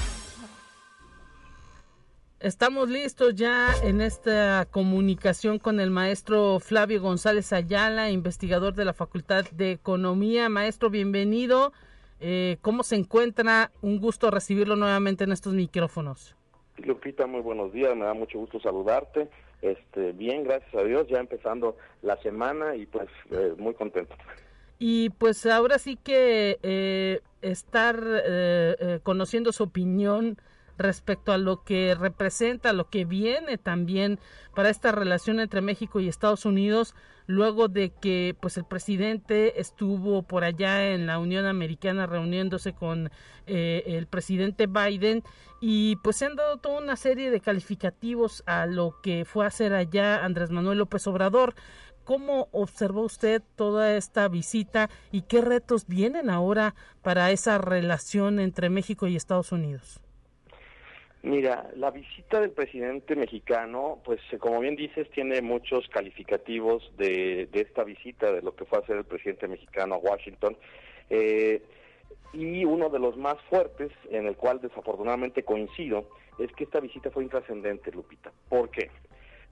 Estamos 2.45 2.91
listos 2.91 3.35
ya 3.37 3.73
en 3.85 4.03
esta 4.03 4.67
comunicación 4.71 5.59
con 5.59 5.81
el 5.81 5.91
maestro 5.91 6.61
Flavio 6.61 7.01
González 7.01 7.55
Ayala, 7.55 8.11
investigador 8.11 8.75
de 8.75 8.85
la 8.85 8.93
Facultad 8.93 9.47
de 9.53 9.73
Economía. 9.73 10.51
Maestro, 10.51 10.91
bienvenido. 10.91 11.73
Eh, 12.21 12.59
¿Cómo 12.61 12.83
se 12.83 12.97
encuentra? 12.97 13.71
Un 13.81 13.99
gusto 13.99 14.31
recibirlo 14.31 14.77
nuevamente 14.77 15.25
en 15.25 15.33
estos 15.33 15.55
micrófonos. 15.55 16.37
Lupita, 16.77 17.27
muy 17.27 17.41
buenos 17.41 17.73
días. 17.73 17.97
Me 17.97 18.05
da 18.05 18.13
mucho 18.13 18.39
gusto 18.39 18.61
saludarte. 18.61 19.31
Este, 19.63 20.13
bien, 20.13 20.45
gracias 20.45 20.75
a 20.75 20.85
Dios, 20.85 21.07
ya 21.09 21.21
empezando 21.21 21.79
la 22.03 22.21
semana 22.21 22.77
y 22.77 22.85
pues 22.85 23.09
eh, 23.31 23.55
muy 23.57 23.73
contento. 23.73 24.15
Y 24.79 25.09
pues 25.17 25.47
ahora 25.47 25.79
sí 25.79 25.97
que 25.97 26.59
eh, 26.63 27.21
estar 27.41 28.05
conociendo 29.03 29.51
su 29.51 29.63
opinión 29.63 30.37
respecto 30.79 31.33
a 31.33 31.39
lo 31.39 31.63
que 31.65 31.95
representa, 31.95 32.73
lo 32.73 32.89
que 32.89 33.05
viene 33.05 33.59
también 33.59 34.19
para 34.55 34.71
esta 34.71 34.93
relación 34.93 35.41
entre 35.41 35.61
México 35.61 36.01
y 36.01 36.09
Estados 36.09 36.45
Unidos, 36.45 36.95
luego 37.27 37.69
de 37.69 37.91
que 37.91 38.37
pues 38.41 38.57
el 38.57 38.65
presidente 38.65 39.61
estuvo 39.61 40.23
por 40.23 40.45
allá 40.45 40.93
en 40.93 41.07
la 41.07 41.19
Unión 41.19 41.47
Americana 41.47 42.07
reuniéndose 42.07 42.75
con 42.75 43.11
eh, 43.47 43.83
el 43.87 44.07
presidente 44.07 44.67
Biden 44.67 45.23
y 45.61 45.97
pues 45.97 46.17
se 46.17 46.27
han 46.27 46.37
dado 46.37 46.59
toda 46.59 46.81
una 46.81 46.97
serie 46.97 47.31
de 47.31 47.41
calificativos 47.41 48.43
a 48.47 48.67
lo 48.67 49.01
que 49.03 49.25
fue 49.25 49.45
a 49.45 49.49
hacer 49.49 49.73
allá 49.73 50.25
Andrés 50.25 50.51
Manuel 50.51 50.79
López 50.79 51.07
Obrador. 51.07 51.55
¿Cómo 52.05 52.49
observó 52.53 53.01
usted 53.01 53.43
toda 53.57 53.97
esta 53.97 54.29
visita 54.29 54.91
y 55.11 55.23
qué 55.23 55.41
retos 55.41 55.87
vienen 55.87 56.29
ahora 56.29 56.75
para 57.01 57.31
esa 57.31 57.57
relación 57.57 58.41
entre 58.41 58.69
México 58.69 59.07
y 59.07 59.17
Estados 59.17 59.53
Unidos? 59.53 60.04
Mira, 61.25 61.71
la 61.77 61.91
visita 61.91 62.39
del 62.39 62.51
presidente 62.51 63.17
mexicano, 63.17 63.99
pues 64.05 64.21
como 64.41 64.61
bien 64.61 64.77
dices, 64.77 65.09
tiene 65.09 65.41
muchos 65.41 65.89
calificativos 65.89 66.93
de, 66.99 67.49
esta 67.51 67.83
visita, 67.83 68.31
de 68.31 68.43
lo 68.43 68.55
que 68.55 68.67
fue 68.67 68.77
a 68.77 68.83
hacer 68.83 68.99
el 68.99 69.05
presidente 69.05 69.49
mexicano 69.49 69.95
a 69.95 69.99
Washington. 69.99 70.55
Eh, 71.09 71.63
y 72.35 72.67
uno 72.67 72.91
de 72.91 72.99
los 72.99 73.17
más 73.17 73.37
fuertes, 73.49 73.91
en 74.11 74.27
el 74.27 74.37
cual 74.37 74.61
desafortunadamente 74.61 75.45
coincido, 75.45 76.11
es 76.39 76.53
que 76.53 76.65
esta 76.65 76.81
visita 76.81 77.11
fue 77.11 77.23
intrascendente, 77.23 77.91
Lupita. 77.91 78.31
¿Por 78.51 78.69
qué? 78.69 78.91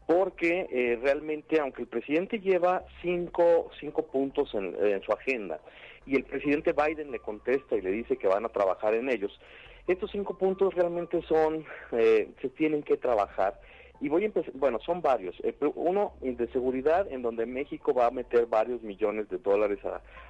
Porque 0.07 0.67
eh, 0.71 0.99
realmente, 1.03 1.59
aunque 1.59 1.81
el 1.81 1.89
presidente 1.89 2.39
lleva 2.39 2.85
cinco, 3.01 3.71
cinco 3.81 4.03
puntos 4.03 4.53
en 4.53 5.01
su 5.01 5.11
agenda 5.11 5.59
y 6.05 6.17
el 6.17 6.25
presidente 6.25 6.75
Biden 6.75 7.13
le 7.13 7.21
contesta 7.21 7.77
y 7.77 7.81
le 7.81 7.93
dice 7.93 8.19
que 8.19 8.27
van 8.27 8.45
a 8.45 8.51
trabajar 8.51 8.95
en 8.95 9.09
ellos, 9.09 9.39
estos 9.87 10.11
cinco 10.11 10.35
puntos 10.35 10.75
realmente 10.75 11.23
son, 11.23 11.65
eh, 11.93 12.31
se 12.41 12.49
tienen 12.51 12.83
que 12.83 12.97
trabajar. 12.97 13.61
Y 14.01 14.09
voy 14.09 14.25
a 14.25 14.27
empezar, 14.27 14.53
bueno, 14.55 14.79
son 14.81 15.01
varios. 15.01 15.37
Eh, 15.43 15.55
uno, 15.75 16.15
de 16.21 16.49
seguridad, 16.49 17.07
en 17.11 17.23
donde 17.23 17.47
México 17.47 17.95
va 17.95 18.07
a 18.07 18.11
meter 18.11 18.47
varios 18.47 18.83
millones 18.83 19.29
de 19.29 19.39
dólares 19.39 19.79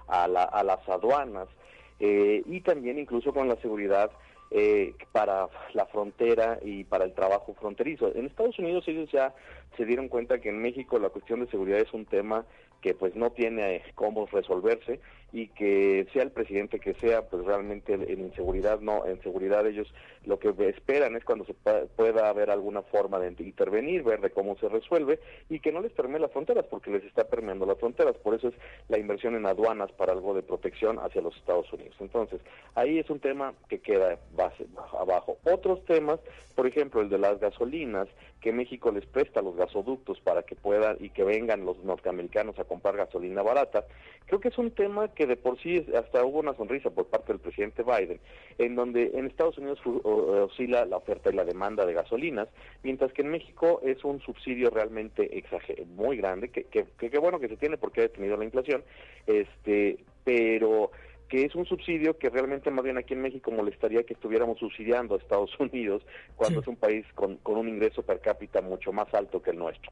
a, 0.09 0.29
las 0.29 0.88
aduanas. 0.88 1.49
Eh, 2.01 2.43
y 2.47 2.61
también 2.61 2.99
incluso 2.99 3.33
con 3.33 3.49
la 3.49 3.57
seguridad 3.57 4.11
para 5.12 5.49
la 5.73 5.87
frontera 5.87 6.59
y 6.62 6.85
para 6.85 7.07
el 7.07 7.15
trabajo 7.15 7.55
fronterizo. 7.55 8.15
En 8.15 8.27
Estados 8.27 8.59
Unidos 8.59 8.87
ellos 8.87 9.11
ya 9.11 9.35
se 9.79 9.87
dieron 9.87 10.09
cuenta 10.09 10.43
que 10.43 10.51
en 10.51 10.61
México 10.61 10.99
la 10.99 11.09
cuestión 11.09 11.41
de 11.41 11.47
seguridad 11.47 11.79
es 11.79 11.91
un 11.95 12.05
tema 12.05 12.45
que 12.83 12.95
pues 12.95 13.14
no 13.14 13.31
tiene 13.31 13.83
cómo 13.95 14.27
resolverse 14.27 15.01
y 15.33 15.49
que 15.49 16.07
sea 16.12 16.25
el 16.25 16.31
presidente 16.31 16.79
que 16.79 16.92
sea, 16.95 17.23
pues 17.23 17.45
realmente 17.45 17.95
en 17.95 18.21
inseguridad 18.21 18.81
no, 18.81 19.07
en 19.07 19.23
seguridad 19.23 19.66
ellos 19.66 19.88
lo 20.27 20.38
que 20.38 20.51
esperan 20.68 21.16
es 21.16 21.25
cuando 21.25 21.47
se 21.47 21.55
pueda 21.55 22.29
haber 22.29 22.51
alguna 22.51 22.83
forma 22.83 23.18
de 23.18 23.35
intervenir, 23.42 24.03
ver 24.03 24.21
de 24.21 24.31
cómo 24.31 24.57
se 24.59 24.68
resuelve 24.68 25.21
y 25.49 25.61
que 25.61 25.73
no 25.73 25.81
les 25.81 25.92
permee 25.92 26.21
las 26.21 26.33
fronteras 26.33 26.66
porque 26.66 26.90
les 26.90 27.05
está 27.05 27.25
permeando 27.25 27.64
las 27.64 27.79
fronteras, 27.79 28.16
por 28.18 28.35
eso 28.35 28.49
es 28.49 28.55
la 28.88 28.99
inversión 28.99 29.35
en 29.35 29.47
aduanas 29.47 29.90
para 29.92 30.12
algo 30.12 30.35
de 30.35 30.42
protección 30.42 30.99
hacia 30.99 31.23
los 31.23 31.35
Estados 31.37 31.73
Unidos. 31.73 31.97
Entonces, 32.01 32.40
ahí 32.75 32.99
es 32.99 33.09
un 33.09 33.21
tema 33.21 33.55
que 33.68 33.81
queda 33.81 34.18
base 34.37 34.66
abajo. 34.99 35.38
Otros 35.45 35.83
temas, 35.87 36.21
por 36.55 36.66
ejemplo, 36.66 37.01
el 37.01 37.09
de 37.09 37.18
las 37.18 37.40
gasolinas, 37.40 38.09
que 38.42 38.53
México 38.53 38.90
les 38.90 39.07
presta 39.07 39.40
los 39.40 39.57
gasoductos 39.57 40.21
para 40.21 40.42
que 40.42 40.57
puedan 40.57 40.97
y 41.01 41.11
que 41.11 41.23
vengan 41.23 41.64
los 41.64 41.79
norteamericanos 41.85 42.59
a 42.59 42.64
comprar 42.73 42.97
gasolina 42.97 43.43
barata, 43.43 43.85
creo 44.25 44.41
que 44.41 44.49
es 44.49 44.57
un 44.57 44.71
tema 44.71 45.09
que 45.09 45.27
de 45.27 45.37
por 45.37 45.59
sí 45.61 45.87
hasta 45.95 46.25
hubo 46.25 46.39
una 46.39 46.55
sonrisa 46.55 46.89
por 46.89 47.07
parte 47.07 47.33
del 47.33 47.41
presidente 47.41 47.83
Biden, 47.83 48.19
en 48.57 48.75
donde 48.75 49.11
en 49.15 49.27
Estados 49.27 49.59
Unidos 49.59 49.79
oscila 49.85 50.87
la 50.87 50.97
oferta 50.97 51.31
y 51.31 51.35
la 51.35 51.45
demanda 51.45 51.85
de 51.85 51.93
gasolinas, 51.93 52.49
mientras 52.83 53.13
que 53.13 53.21
en 53.21 53.29
México 53.29 53.81
es 53.85 54.03
un 54.05 54.21
subsidio 54.21 54.71
realmente 54.71 55.37
exager 55.37 55.85
muy 55.87 56.17
grande, 56.17 56.49
que, 56.49 56.65
que, 56.65 56.87
que, 56.99 57.19
bueno 57.19 57.39
que 57.41 57.49
se 57.49 57.59
tiene 57.59 57.77
porque 57.77 58.01
ha 58.01 58.05
detenido 58.05 58.39
la 58.39 58.45
inflación, 58.45 58.83
este, 59.27 59.99
pero 60.25 60.91
que 61.33 61.47
es 61.47 61.55
un 61.55 61.64
subsidio 61.64 62.18
que 62.18 62.29
realmente 62.29 62.71
más 62.71 62.85
bien 62.85 62.99
aquí 62.99 63.14
en 63.14 63.23
México 63.23 63.51
molestaría 63.51 64.03
que 64.03 64.12
estuviéramos 64.12 64.59
subsidiando 64.59 65.14
a 65.14 65.16
Estados 65.16 65.51
Unidos 65.59 66.03
cuando 66.37 66.61
es 66.61 66.68
un 66.68 66.77
país 66.77 67.07
con, 67.14 67.38
con, 67.38 67.57
un 67.57 67.71
ingreso 67.71 68.03
per 68.03 68.21
cápita 68.21 68.61
mucho 68.61 68.92
más 68.92 69.14
alto 69.14 69.40
que 69.40 69.53
el 69.53 69.59
nuestro. 69.59 69.90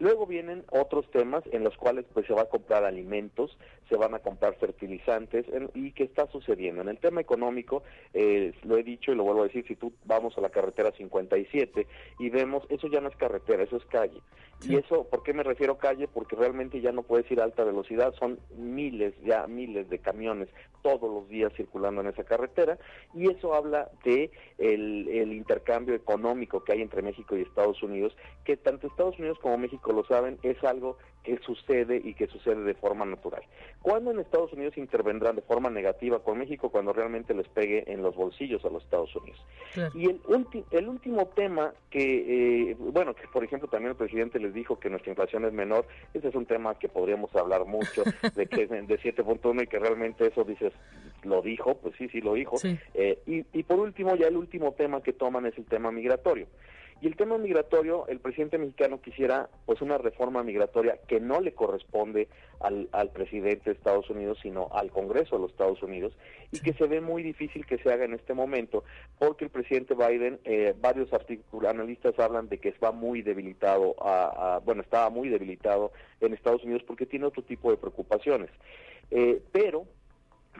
Luego 0.00 0.26
vienen 0.26 0.64
otros 0.70 1.10
temas 1.10 1.44
en 1.50 1.64
los 1.64 1.76
cuales 1.78 2.04
pues 2.12 2.26
se 2.26 2.34
va 2.34 2.42
a 2.42 2.48
comprar 2.50 2.84
alimentos, 2.84 3.56
se 3.88 3.96
van 3.96 4.14
a 4.14 4.18
comprar 4.18 4.54
fertilizantes 4.56 5.46
y 5.74 5.92
qué 5.92 6.04
está 6.04 6.26
sucediendo. 6.26 6.82
En 6.82 6.88
el 6.88 6.98
tema 6.98 7.22
económico, 7.22 7.82
eh, 8.12 8.52
lo 8.64 8.76
he 8.76 8.82
dicho 8.82 9.12
y 9.12 9.14
lo 9.14 9.24
vuelvo 9.24 9.42
a 9.42 9.46
decir, 9.46 9.64
si 9.66 9.76
tú 9.76 9.92
vamos 10.04 10.36
a 10.36 10.42
la 10.42 10.50
carretera 10.50 10.92
57 10.92 11.86
y 12.18 12.30
vemos, 12.30 12.64
eso 12.68 12.88
ya 12.88 13.00
no 13.00 13.08
es 13.08 13.16
carretera, 13.16 13.62
eso 13.62 13.76
es 13.76 13.84
calle. 13.86 14.20
Y 14.64 14.76
eso, 14.76 15.08
¿por 15.08 15.22
qué 15.22 15.32
me 15.34 15.42
refiero 15.42 15.78
calle? 15.78 16.06
Porque 16.06 16.36
realmente 16.36 16.80
ya 16.80 16.92
no 16.92 17.02
puedes 17.02 17.28
ir 17.30 17.40
a 17.40 17.44
alta 17.44 17.64
velocidad, 17.64 18.14
son 18.18 18.38
miles, 18.56 19.14
ya 19.24 19.46
miles 19.46 19.88
de 19.88 19.98
camiones 19.98 20.48
todos 20.82 21.10
los 21.10 21.28
días 21.28 21.52
circulando 21.56 22.00
en 22.00 22.08
esa 22.08 22.24
carretera 22.24 22.78
y 23.14 23.30
eso 23.30 23.54
habla 23.54 23.90
de 24.04 24.30
el, 24.58 25.08
el 25.08 25.32
intercambio 25.32 25.94
económico 25.94 26.64
que 26.64 26.72
hay 26.72 26.82
entre 26.82 27.02
México 27.02 27.36
y 27.36 27.42
Estados 27.42 27.82
Unidos, 27.82 28.16
que 28.44 28.56
tanto 28.56 28.86
Estados 28.86 29.18
Unidos 29.18 29.38
como 29.40 29.58
México 29.58 29.92
lo 29.92 30.04
saben, 30.04 30.38
es 30.42 30.62
algo 30.64 30.98
que 31.22 31.38
sucede 31.38 32.00
y 32.02 32.14
que 32.14 32.26
sucede 32.26 32.62
de 32.62 32.74
forma 32.74 33.04
natural. 33.04 33.42
¿Cuándo 33.80 34.10
en 34.10 34.20
Estados 34.20 34.52
Unidos 34.52 34.76
intervendrán 34.76 35.36
de 35.36 35.42
forma 35.42 35.70
negativa 35.70 36.18
con 36.20 36.38
México? 36.38 36.70
Cuando 36.70 36.92
realmente 36.92 37.34
les 37.34 37.48
pegue 37.48 37.84
en 37.86 38.02
los 38.02 38.14
bolsillos 38.14 38.64
a 38.64 38.70
los 38.70 38.82
Estados 38.82 39.14
Unidos. 39.14 39.40
Y 39.94 40.06
el, 40.06 40.20
el 40.70 40.88
último 40.88 41.26
tema 41.28 41.72
que, 41.90 42.70
eh, 42.70 42.76
bueno, 42.78 43.14
que 43.14 43.28
por 43.28 43.44
ejemplo 43.44 43.68
también 43.68 43.90
el 43.90 43.96
presidente 43.96 44.38
les 44.38 44.52
dijo 44.52 44.78
que 44.78 44.90
nuestra 44.90 45.10
inflación 45.10 45.44
es 45.44 45.52
menor, 45.52 45.86
ese 46.12 46.28
es 46.28 46.34
un 46.34 46.46
tema 46.46 46.78
que 46.78 46.88
podríamos 46.88 47.34
hablar 47.36 47.64
mucho, 47.64 48.02
de 48.34 48.46
que 48.46 48.62
es 48.62 48.70
de 48.70 48.98
7.1 48.98 49.62
y 49.62 49.66
que 49.66 49.78
realmente 49.78 50.26
eso 50.26 50.44
dices, 50.72 51.24
lo 51.24 51.42
dijo, 51.42 51.76
pues 51.78 51.94
sí, 51.96 52.08
sí 52.08 52.20
lo 52.20 52.34
dijo. 52.34 52.56
Eh, 52.94 53.18
y, 53.26 53.44
y 53.58 53.62
por 53.62 53.78
último, 53.78 54.14
ya 54.16 54.28
el 54.28 54.36
último 54.36 54.72
tema 54.72 55.02
que 55.02 55.12
toman 55.12 55.46
es 55.46 55.56
el 55.58 55.64
tema 55.64 55.90
migratorio. 55.92 56.46
Y 57.02 57.08
el 57.08 57.16
tema 57.16 57.36
migratorio, 57.36 58.06
el 58.06 58.20
presidente 58.20 58.58
mexicano 58.58 59.00
quisiera 59.00 59.50
pues 59.66 59.82
una 59.82 59.98
reforma 59.98 60.44
migratoria 60.44 61.00
que 61.08 61.18
no 61.18 61.40
le 61.40 61.52
corresponde 61.52 62.28
al, 62.60 62.88
al 62.92 63.10
presidente 63.10 63.70
de 63.70 63.72
Estados 63.72 64.08
Unidos, 64.08 64.38
sino 64.40 64.68
al 64.72 64.92
Congreso 64.92 65.34
de 65.34 65.42
los 65.42 65.50
Estados 65.50 65.82
Unidos, 65.82 66.16
y 66.52 66.60
que 66.60 66.74
se 66.74 66.86
ve 66.86 67.00
muy 67.00 67.24
difícil 67.24 67.66
que 67.66 67.78
se 67.78 67.92
haga 67.92 68.04
en 68.04 68.14
este 68.14 68.34
momento, 68.34 68.84
porque 69.18 69.46
el 69.46 69.50
presidente 69.50 69.96
Biden, 69.96 70.38
eh, 70.44 70.76
varios 70.80 71.08
analistas 71.68 72.16
hablan 72.20 72.48
de 72.48 72.58
que 72.58 72.68
está 72.68 72.92
muy 72.92 73.22
debilitado, 73.22 73.96
a, 73.98 74.60
bueno, 74.64 74.82
estaba 74.82 75.10
muy 75.10 75.28
debilitado 75.28 75.90
en 76.20 76.34
Estados 76.34 76.62
Unidos 76.62 76.84
porque 76.86 77.06
tiene 77.06 77.26
otro 77.26 77.42
tipo 77.42 77.72
de 77.72 77.78
preocupaciones. 77.78 78.50
Eh, 79.10 79.42
pero 79.50 79.86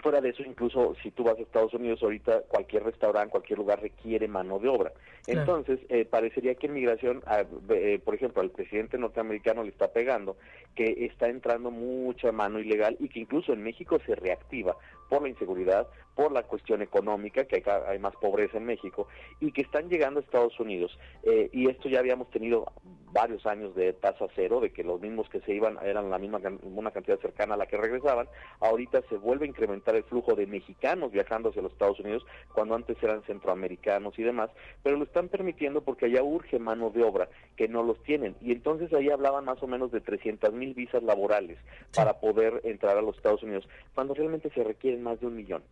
Fuera 0.01 0.21
de 0.21 0.31
eso, 0.31 0.43
incluso 0.43 0.97
si 1.03 1.11
tú 1.11 1.23
vas 1.23 1.39
a 1.39 1.43
Estados 1.43 1.75
Unidos 1.75 2.03
ahorita, 2.03 2.43
cualquier 2.49 2.83
restaurante, 2.85 3.31
cualquier 3.31 3.59
lugar 3.59 3.81
requiere 3.81 4.27
mano 4.27 4.59
de 4.59 4.69
obra. 4.69 4.93
Entonces, 5.27 5.81
eh, 5.91 6.05
parecería 6.05 6.55
que 6.55 6.67
en 6.67 6.73
migración, 6.73 7.23
eh, 7.69 8.01
por 8.03 8.15
ejemplo, 8.15 8.43
al 8.43 8.51
presidente 8.51 8.99
norteamericano 8.99 9.63
le 9.63 9.69
está 9.69 9.93
pegando 9.93 10.37
que 10.75 11.05
está 11.05 11.29
entrando 11.29 11.71
mucha 11.71 12.33
mano 12.33 12.59
ilegal 12.59 12.97
y 12.99 13.09
que 13.09 13.21
incluso 13.21 13.53
en 13.53 13.63
México 13.63 13.99
se 14.07 14.15
reactiva 14.15 14.77
por 15.13 15.21
la 15.21 15.29
inseguridad, 15.29 15.89
por 16.15 16.33
la 16.33 16.43
cuestión 16.45 16.81
económica, 16.81 17.45
que 17.45 17.63
hay, 17.87 17.99
más 17.99 18.17
pobreza 18.17 18.57
en 18.57 18.65
México, 18.65 19.09
y 19.41 19.53
que 19.53 19.61
están 19.61 19.91
llegando 19.91 20.21
a 20.21 20.23
Estados 20.23 20.59
Unidos. 20.59 20.99
Eh, 21.23 21.51
y 21.53 21.69
esto 21.69 21.91
ya 21.91 21.99
habíamos 21.99 22.31
tenido 22.31 22.65
varios 23.13 23.45
años 23.45 23.75
de 23.75 23.93
tasa 23.93 24.27
cero, 24.35 24.61
de 24.61 24.73
que 24.73 24.83
los 24.83 25.03
mismos 25.03 25.29
que 25.29 25.41
se 25.43 25.53
iban 25.53 25.77
eran 25.83 26.09
la 26.09 26.19
misma 26.19 26.41
una 26.63 26.93
cantidad 26.93 27.19
cercana 27.21 27.55
a 27.55 27.57
la 27.59 27.67
que 27.67 27.77
regresaban. 27.77 28.27
Ahorita 28.61 29.03
se 29.11 29.19
vuelve 29.19 29.45
a 29.45 29.49
incrementar 29.49 29.95
el 29.97 30.05
flujo 30.05 30.35
de 30.35 30.47
mexicanos 30.47 31.13
viajando 31.13 31.51
hacia 31.51 31.61
los 31.61 31.73
Estados 31.73 32.01
Unidos, 32.01 32.25
cuando 32.55 32.75
antes 32.75 32.97
eran 33.03 33.23
centroamericanos 33.25 34.19
y 34.19 34.23
demás, 34.23 34.49
pero 34.83 34.97
lo 34.97 35.05
están 35.05 35.29
permitiendo 35.29 35.83
porque 35.83 36.07
allá 36.07 36.23
urge 36.23 36.59
mano 36.59 36.89
de 36.89 37.05
obra, 37.05 37.29
que 37.57 37.69
no 37.69 37.83
los 37.83 38.03
tienen. 38.03 38.35
Y 38.41 38.53
entonces 38.53 38.91
ahí 38.95 39.11
hablaban 39.11 39.45
más 39.45 39.63
o 39.63 39.67
menos 39.67 39.93
de 39.93 40.01
300 40.01 40.55
mil 40.55 40.73
visas 40.73 41.03
laborales 41.03 41.59
para 41.95 42.19
poder 42.19 42.63
entrar 42.65 42.97
a 42.97 43.03
los 43.03 43.17
Estados 43.17 43.43
Unidos, 43.43 43.69
cuando 43.95 44.15
realmente 44.15 44.49
se 44.55 44.65
requieren 44.65 45.02
más 45.03 45.21
de 45.21 45.27
un 45.27 45.37
millón. 45.37 45.63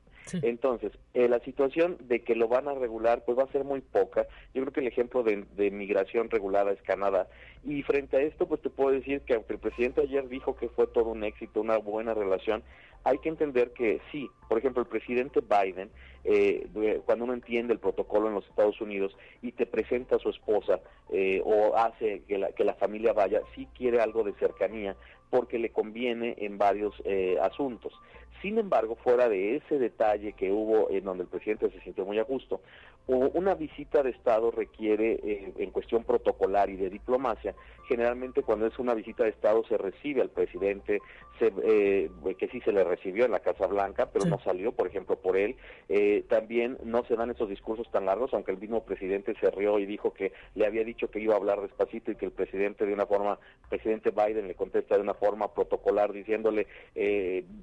Entonces, 0.43 0.93
eh, 1.14 1.29
la 1.29 1.40
situación 1.40 1.97
de 2.01 2.23
que 2.23 2.35
lo 2.35 2.47
van 2.47 2.69
a 2.69 2.75
regular, 2.75 3.25
pues 3.25 3.38
va 3.38 3.45
a 3.45 3.53
ser 3.53 3.64
muy 3.64 3.81
poca. 3.81 4.27
Yo 4.55 4.62
creo 4.62 4.73
que 4.73 4.81
el 4.81 4.87
ejemplo 4.87 5.23
de, 5.23 5.45
de, 5.57 5.71
migración 5.71 6.31
regulada 6.31 6.73
es 6.73 6.83
Canadá. 6.83 7.29
Y 7.64 7.83
frente 7.83 8.16
a 8.16 8.21
esto, 8.21 8.47
pues 8.47 8.61
te 8.61 8.71
puedo 8.71 8.90
decir 8.90 9.23
que 9.23 9.35
aunque 9.35 9.55
el 9.55 9.59
presidente 9.59 10.03
ayer 10.03 10.29
dijo 10.29 10.57
que 10.57 10.69
fue 10.69 10.87
todo 10.87 11.11
un 11.11 11.25
éxito, 11.25 11.61
una 11.61 11.79
buena 11.79 12.14
relación, 12.14 12.62
hay 13.05 13.19
que 13.19 13.31
entender 13.31 13.73
que 13.73 14.01
sí, 14.12 14.29
por 14.49 14.59
ejemplo, 14.59 14.83
el 14.83 14.88
presidente 14.88 15.40
Biden, 15.40 15.90
eh, 16.25 16.69
cuando 17.07 17.25
uno 17.25 17.33
entiende 17.33 17.73
el 17.73 17.79
protocolo 17.79 18.29
en 18.29 18.35
los 18.35 18.47
Estados 18.47 18.79
Unidos 18.81 19.16
y 19.40 19.53
te 19.53 19.64
presenta 19.64 20.16
a 20.16 20.19
su 20.19 20.29
esposa 20.29 20.81
eh, 21.11 21.40
o 21.45 21.77
hace 21.77 22.23
que 22.29 22.37
la, 22.37 22.53
que 22.53 22.64
la 22.64 22.75
familia 22.75 23.14
vaya, 23.14 23.40
sí 23.55 23.66
quiere 23.75 24.01
algo 24.01 24.23
de 24.23 24.35
cercanía 24.35 24.97
porque 25.31 25.59
le 25.59 25.71
conviene 25.71 26.35
en 26.38 26.59
varios 26.59 26.95
eh, 27.05 27.38
asuntos. 27.40 27.93
Sin 28.42 28.59
embargo, 28.59 28.96
fuera 28.96 29.29
de 29.29 29.57
ese 29.57 29.79
detalle 29.79 30.33
que 30.33 30.50
hubo 30.50 30.90
en 30.90 31.05
donde 31.05 31.24
el 31.24 31.29
presidente 31.29 31.70
se 31.70 31.81
sintió 31.81 32.07
muy 32.07 32.18
a 32.18 32.22
gusto, 32.22 32.61
una 33.07 33.55
visita 33.55 34.03
de 34.03 34.11
Estado 34.11 34.50
requiere, 34.50 35.18
eh, 35.24 35.53
en 35.59 35.70
cuestión 35.70 36.05
protocolar 36.05 36.70
y 36.70 36.76
de 36.76 36.90
diplomacia, 36.90 37.55
generalmente 37.88 38.42
cuando 38.42 38.66
es 38.66 38.79
una 38.79 38.94
visita 38.94 39.24
de 39.24 39.31
Estado 39.31 39.64
se 39.64 39.76
recibe 39.76 40.20
al 40.20 40.31
presidente, 40.31 41.00
se, 41.40 41.53
eh, 41.64 42.11
que 42.38 42.48
sí 42.48 42.61
se 42.61 42.70
le 42.70 42.85
recibió 42.85 43.24
en 43.24 43.33
la 43.33 43.40
Casa 43.40 43.66
Blanca, 43.66 44.11
pero 44.12 44.26
no 44.26 44.38
salió, 44.40 44.70
por 44.72 44.87
ejemplo, 44.87 45.16
por 45.16 45.37
él. 45.37 45.57
Eh, 45.88 46.24
también 46.29 46.79
no 46.85 47.05
se 47.05 47.16
dan 47.16 47.31
esos 47.31 47.48
discursos 47.48 47.90
tan 47.90 48.07
largos, 48.07 48.33
aunque 48.33 48.53
el 48.53 48.59
mismo 48.59 48.85
presidente 48.85 49.35
se 49.40 49.50
rió 49.50 49.81
y 49.81 49.87
dijo 49.87 50.12
que 50.12 50.33
le 50.55 50.66
había 50.66 50.85
dicho 50.85 51.11
que 51.11 51.18
iba 51.18 51.35
a 51.35 51.38
hablar 51.38 51.62
despacito 51.62 52.12
y 52.12 52.16
que 52.16 52.26
el 52.26 52.33
presidente 52.33 52.87
de 52.87 52.92
una 52.92 53.07
forma, 53.07 53.40
presidente 53.68 54.11
Biden 54.11 54.46
le 54.46 54.55
contesta 54.55 54.94
de 54.94 55.03
una 55.03 55.14
forma 55.14 55.53
protocolar 55.53 56.12
diciéndole, 56.12 56.68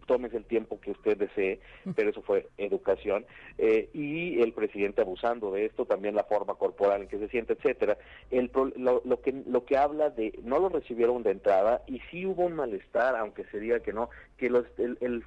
tómese 0.08 0.36
el 0.36 0.46
tiempo 0.46 0.67
que 0.80 0.92
usted 0.92 1.18
desee, 1.18 1.60
pero 1.96 2.10
eso 2.10 2.22
fue 2.22 2.48
educación. 2.58 3.26
y 3.58 4.42
el 4.42 4.54
presidente 4.54 5.02
abusando 5.02 5.52
de 5.52 5.66
esto, 5.66 5.86
también 5.86 6.16
la 6.16 6.24
forma 6.24 6.56
corporal 6.56 7.02
en 7.02 7.08
que 7.08 7.20
se 7.20 7.30
siente, 7.30 7.54
etcétera. 7.54 7.98
El, 8.32 8.52
lo, 8.76 9.22
que 9.22 9.32
lo 9.48 9.66
que 9.66 9.78
habla 9.78 10.10
de 10.10 10.38
no 10.44 10.60
lo 10.60 10.70
recibieron 10.70 11.24
de 11.24 11.32
entrada 11.32 11.82
y 11.88 12.00
sí 12.12 12.26
hubo 12.26 12.46
un 12.46 12.54
malestar, 12.54 13.16
aunque 13.16 13.46
se 13.46 13.60
diga 13.60 13.80
que 13.80 13.94
no, 13.94 14.10
que 14.38 14.50
los, 14.50 14.66
el, 14.78 15.24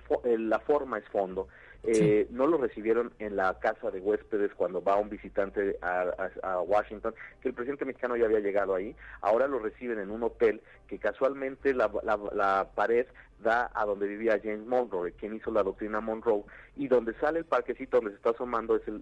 la 0.48 0.60
forma 0.60 0.98
es 0.98 1.04
fondo. 1.08 1.48
Eh, 1.82 2.26
no 2.30 2.46
lo 2.46 2.58
recibieron 2.58 3.10
en 3.18 3.36
la 3.36 3.58
casa 3.58 3.90
de 3.90 4.00
huéspedes 4.00 4.52
cuando 4.54 4.82
va 4.82 4.96
un 4.96 5.08
visitante 5.08 5.78
a, 5.80 6.60
Washington, 6.60 7.14
que 7.40 7.48
el 7.48 7.54
presidente 7.54 7.86
mexicano 7.86 8.16
ya 8.16 8.26
había 8.26 8.40
llegado 8.40 8.74
ahí. 8.74 8.94
Ahora 9.22 9.48
lo 9.48 9.58
reciben 9.58 9.98
en 9.98 10.10
un 10.10 10.22
hotel 10.22 10.60
que 10.90 10.98
casualmente 10.98 11.72
la, 11.72 11.88
la 12.34 12.68
pared 12.74 13.06
da 13.38 13.70
a 13.72 13.84
donde 13.84 14.08
vivía 14.08 14.40
James 14.42 14.66
Monroe, 14.66 15.12
quien 15.12 15.36
hizo 15.36 15.52
la 15.52 15.62
doctrina 15.62 16.00
Monroe, 16.00 16.42
y 16.74 16.88
donde 16.88 17.14
sale 17.14 17.38
el 17.38 17.44
parquecito 17.44 17.98
donde 17.98 18.10
se 18.10 18.16
está 18.16 18.30
asomando 18.30 18.74
es 18.74 18.82
el 18.88 19.00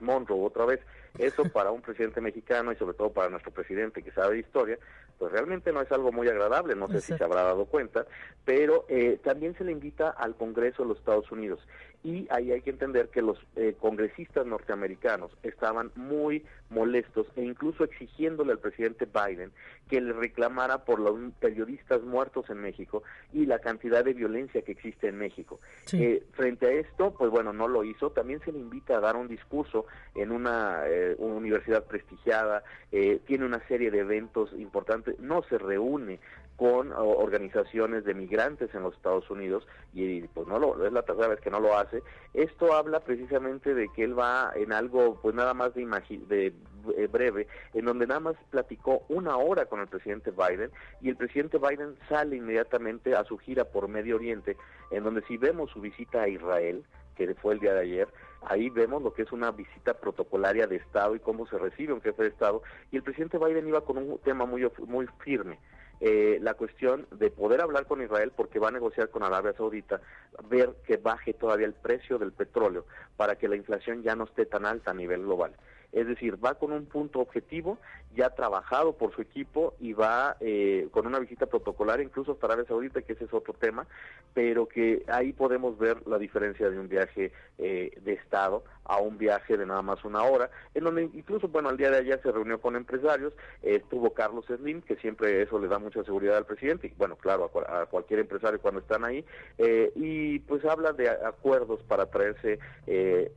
Monroe 0.00 0.46
otra 0.46 0.66
vez. 0.66 0.78
Eso 1.18 1.42
para 1.52 1.72
un 1.72 1.82
presidente 1.82 2.20
mexicano 2.20 2.70
y 2.70 2.76
sobre 2.76 2.96
todo 2.96 3.10
para 3.10 3.28
nuestro 3.28 3.50
presidente 3.50 4.04
que 4.04 4.12
sabe 4.12 4.34
de 4.34 4.40
historia, 4.40 4.78
pues 5.18 5.32
realmente 5.32 5.72
no 5.72 5.82
es 5.82 5.90
algo 5.90 6.12
muy 6.12 6.28
agradable, 6.28 6.76
no 6.76 6.88
sé 6.88 7.00
si 7.00 7.18
se 7.18 7.24
habrá 7.24 7.42
dado 7.42 7.66
cuenta, 7.66 8.06
pero 8.44 8.86
eh, 8.88 9.18
también 9.22 9.54
se 9.56 9.64
le 9.64 9.72
invita 9.72 10.10
al 10.10 10.36
Congreso 10.36 10.84
de 10.84 10.90
los 10.90 10.98
Estados 10.98 11.30
Unidos 11.32 11.58
y 12.02 12.26
ahí 12.30 12.50
hay 12.52 12.62
que 12.62 12.70
entender 12.70 13.08
que 13.08 13.20
los 13.20 13.38
eh, 13.56 13.74
congresistas 13.78 14.46
norteamericanos 14.46 15.30
estaban 15.42 15.90
muy 15.96 16.44
molestos 16.70 17.26
e 17.36 17.42
incluso 17.42 17.84
exigiéndole 17.84 18.52
al 18.52 18.58
presidente 18.58 19.06
Biden 19.06 19.52
que 19.88 20.00
le 20.00 20.12
reclamara 20.12 20.84
por 20.84 20.98
los 20.98 21.18
periodistas 21.40 22.02
muertos 22.02 22.48
en 22.48 22.58
México 22.58 23.02
y 23.32 23.44
la 23.44 23.58
cantidad 23.58 24.04
de 24.04 24.14
violencia 24.14 24.62
que 24.62 24.72
existe 24.72 25.08
en 25.08 25.18
México. 25.18 25.60
Eh, 25.92 26.22
frente 26.32 26.66
a 26.66 26.72
esto, 26.72 27.12
pues 27.12 27.30
bueno, 27.30 27.52
no 27.52 27.68
lo 27.68 27.84
hizo. 27.84 28.10
También 28.10 28.40
se 28.44 28.52
le 28.52 28.60
invita 28.60 28.96
a 28.96 29.00
dar 29.00 29.16
un 29.16 29.28
discurso 29.28 29.86
en 30.14 30.30
una, 30.30 30.84
eh, 30.86 31.16
universidad 31.18 31.84
prestigiada, 31.84 32.62
tiene 32.90 33.44
una 33.44 33.60
serie 33.68 33.90
de 33.90 34.00
eventos 34.00 34.52
importantes, 34.54 35.18
no 35.20 35.42
se 35.44 35.58
reúne 35.58 36.18
con 36.60 36.92
organizaciones 36.92 38.04
de 38.04 38.12
migrantes 38.12 38.68
en 38.74 38.82
los 38.82 38.94
Estados 38.94 39.30
Unidos 39.30 39.66
y 39.94 40.20
pues 40.20 40.46
no 40.46 40.58
lo 40.58 40.84
es 40.86 40.92
la 40.92 41.00
tercera 41.00 41.28
vez 41.28 41.40
que 41.40 41.50
no 41.50 41.58
lo 41.58 41.74
hace. 41.74 42.02
Esto 42.34 42.74
habla 42.74 43.00
precisamente 43.00 43.72
de 43.72 43.88
que 43.88 44.04
él 44.04 44.18
va 44.18 44.52
en 44.54 44.70
algo 44.70 45.18
pues 45.22 45.34
nada 45.34 45.54
más 45.54 45.72
de, 45.72 45.86
de 46.28 46.52
eh, 46.98 47.06
breve, 47.10 47.46
en 47.72 47.86
donde 47.86 48.06
nada 48.06 48.20
más 48.20 48.36
platicó 48.50 49.04
una 49.08 49.38
hora 49.38 49.64
con 49.64 49.80
el 49.80 49.86
presidente 49.86 50.32
Biden 50.32 50.70
y 51.00 51.08
el 51.08 51.16
presidente 51.16 51.56
Biden 51.56 51.96
sale 52.10 52.36
inmediatamente 52.36 53.16
a 53.16 53.24
su 53.24 53.38
gira 53.38 53.64
por 53.64 53.88
Medio 53.88 54.16
Oriente, 54.16 54.58
en 54.90 55.02
donde 55.02 55.22
si 55.22 55.38
vemos 55.38 55.70
su 55.70 55.80
visita 55.80 56.24
a 56.24 56.28
Israel, 56.28 56.84
que 57.16 57.34
fue 57.36 57.54
el 57.54 57.60
día 57.60 57.72
de 57.72 57.80
ayer, 57.80 58.08
ahí 58.42 58.68
vemos 58.68 59.02
lo 59.02 59.14
que 59.14 59.22
es 59.22 59.32
una 59.32 59.50
visita 59.50 59.94
protocolaria 59.94 60.66
de 60.66 60.76
Estado 60.76 61.14
y 61.14 61.20
cómo 61.20 61.46
se 61.46 61.56
recibe 61.56 61.94
un 61.94 62.02
jefe 62.02 62.24
de 62.24 62.28
Estado, 62.28 62.62
y 62.90 62.96
el 62.96 63.02
presidente 63.02 63.38
Biden 63.38 63.66
iba 63.66 63.80
con 63.80 63.96
un 63.96 64.18
tema 64.18 64.44
muy, 64.44 64.70
muy 64.86 65.06
firme, 65.24 65.58
eh, 66.00 66.38
la 66.40 66.54
cuestión 66.54 67.06
de 67.10 67.30
poder 67.30 67.60
hablar 67.60 67.86
con 67.86 68.02
Israel 68.02 68.32
porque 68.34 68.58
va 68.58 68.68
a 68.68 68.72
negociar 68.72 69.10
con 69.10 69.22
Arabia 69.22 69.52
Saudita, 69.52 70.00
ver 70.48 70.76
que 70.86 70.96
baje 70.96 71.34
todavía 71.34 71.66
el 71.66 71.74
precio 71.74 72.18
del 72.18 72.32
petróleo 72.32 72.86
para 73.16 73.36
que 73.36 73.48
la 73.48 73.56
inflación 73.56 74.02
ya 74.02 74.16
no 74.16 74.24
esté 74.24 74.46
tan 74.46 74.64
alta 74.64 74.92
a 74.92 74.94
nivel 74.94 75.22
global. 75.22 75.52
Es 75.92 76.06
decir, 76.06 76.42
va 76.44 76.54
con 76.54 76.72
un 76.72 76.86
punto 76.86 77.20
objetivo, 77.20 77.78
ya 78.14 78.30
trabajado 78.30 78.94
por 78.94 79.14
su 79.14 79.22
equipo 79.22 79.74
y 79.80 79.92
va 79.92 80.36
eh, 80.40 80.88
con 80.90 81.06
una 81.06 81.18
visita 81.18 81.46
protocolar 81.46 82.00
incluso 82.00 82.32
hasta 82.32 82.46
Arabia 82.46 82.64
Saudita, 82.66 83.02
que 83.02 83.12
ese 83.12 83.24
es 83.24 83.32
otro 83.32 83.54
tema, 83.54 83.86
pero 84.34 84.66
que 84.66 85.04
ahí 85.08 85.32
podemos 85.32 85.78
ver 85.78 86.06
la 86.06 86.18
diferencia 86.18 86.70
de 86.70 86.78
un 86.78 86.88
viaje 86.88 87.32
eh, 87.58 87.92
de 88.02 88.12
Estado 88.14 88.64
a 88.84 88.98
un 88.98 89.18
viaje 89.18 89.56
de 89.56 89.66
nada 89.66 89.82
más 89.82 90.04
una 90.04 90.24
hora, 90.24 90.50
en 90.74 90.82
donde 90.82 91.02
incluso, 91.02 91.46
bueno, 91.46 91.68
al 91.68 91.76
día 91.76 91.90
de 91.90 91.98
ayer 91.98 92.20
se 92.22 92.32
reunió 92.32 92.60
con 92.60 92.74
empresarios, 92.74 93.32
estuvo 93.62 94.12
Carlos 94.12 94.46
Slim, 94.46 94.82
que 94.82 94.96
siempre 94.96 95.42
eso 95.42 95.60
le 95.60 95.68
da 95.68 95.78
mucha 95.78 96.02
seguridad 96.02 96.36
al 96.36 96.46
presidente, 96.46 96.88
y 96.88 96.94
bueno, 96.96 97.14
claro, 97.14 97.52
a, 97.68 97.86
cualquier 97.86 98.20
empresario 98.20 98.60
cuando 98.60 98.80
están 98.80 99.04
ahí, 99.04 99.24
eh, 99.58 99.92
y 99.94 100.40
pues 100.40 100.64
habla 100.64 100.92
de 100.92 101.08
acuerdos 101.08 101.80
para 101.84 102.06
traerse 102.06 102.58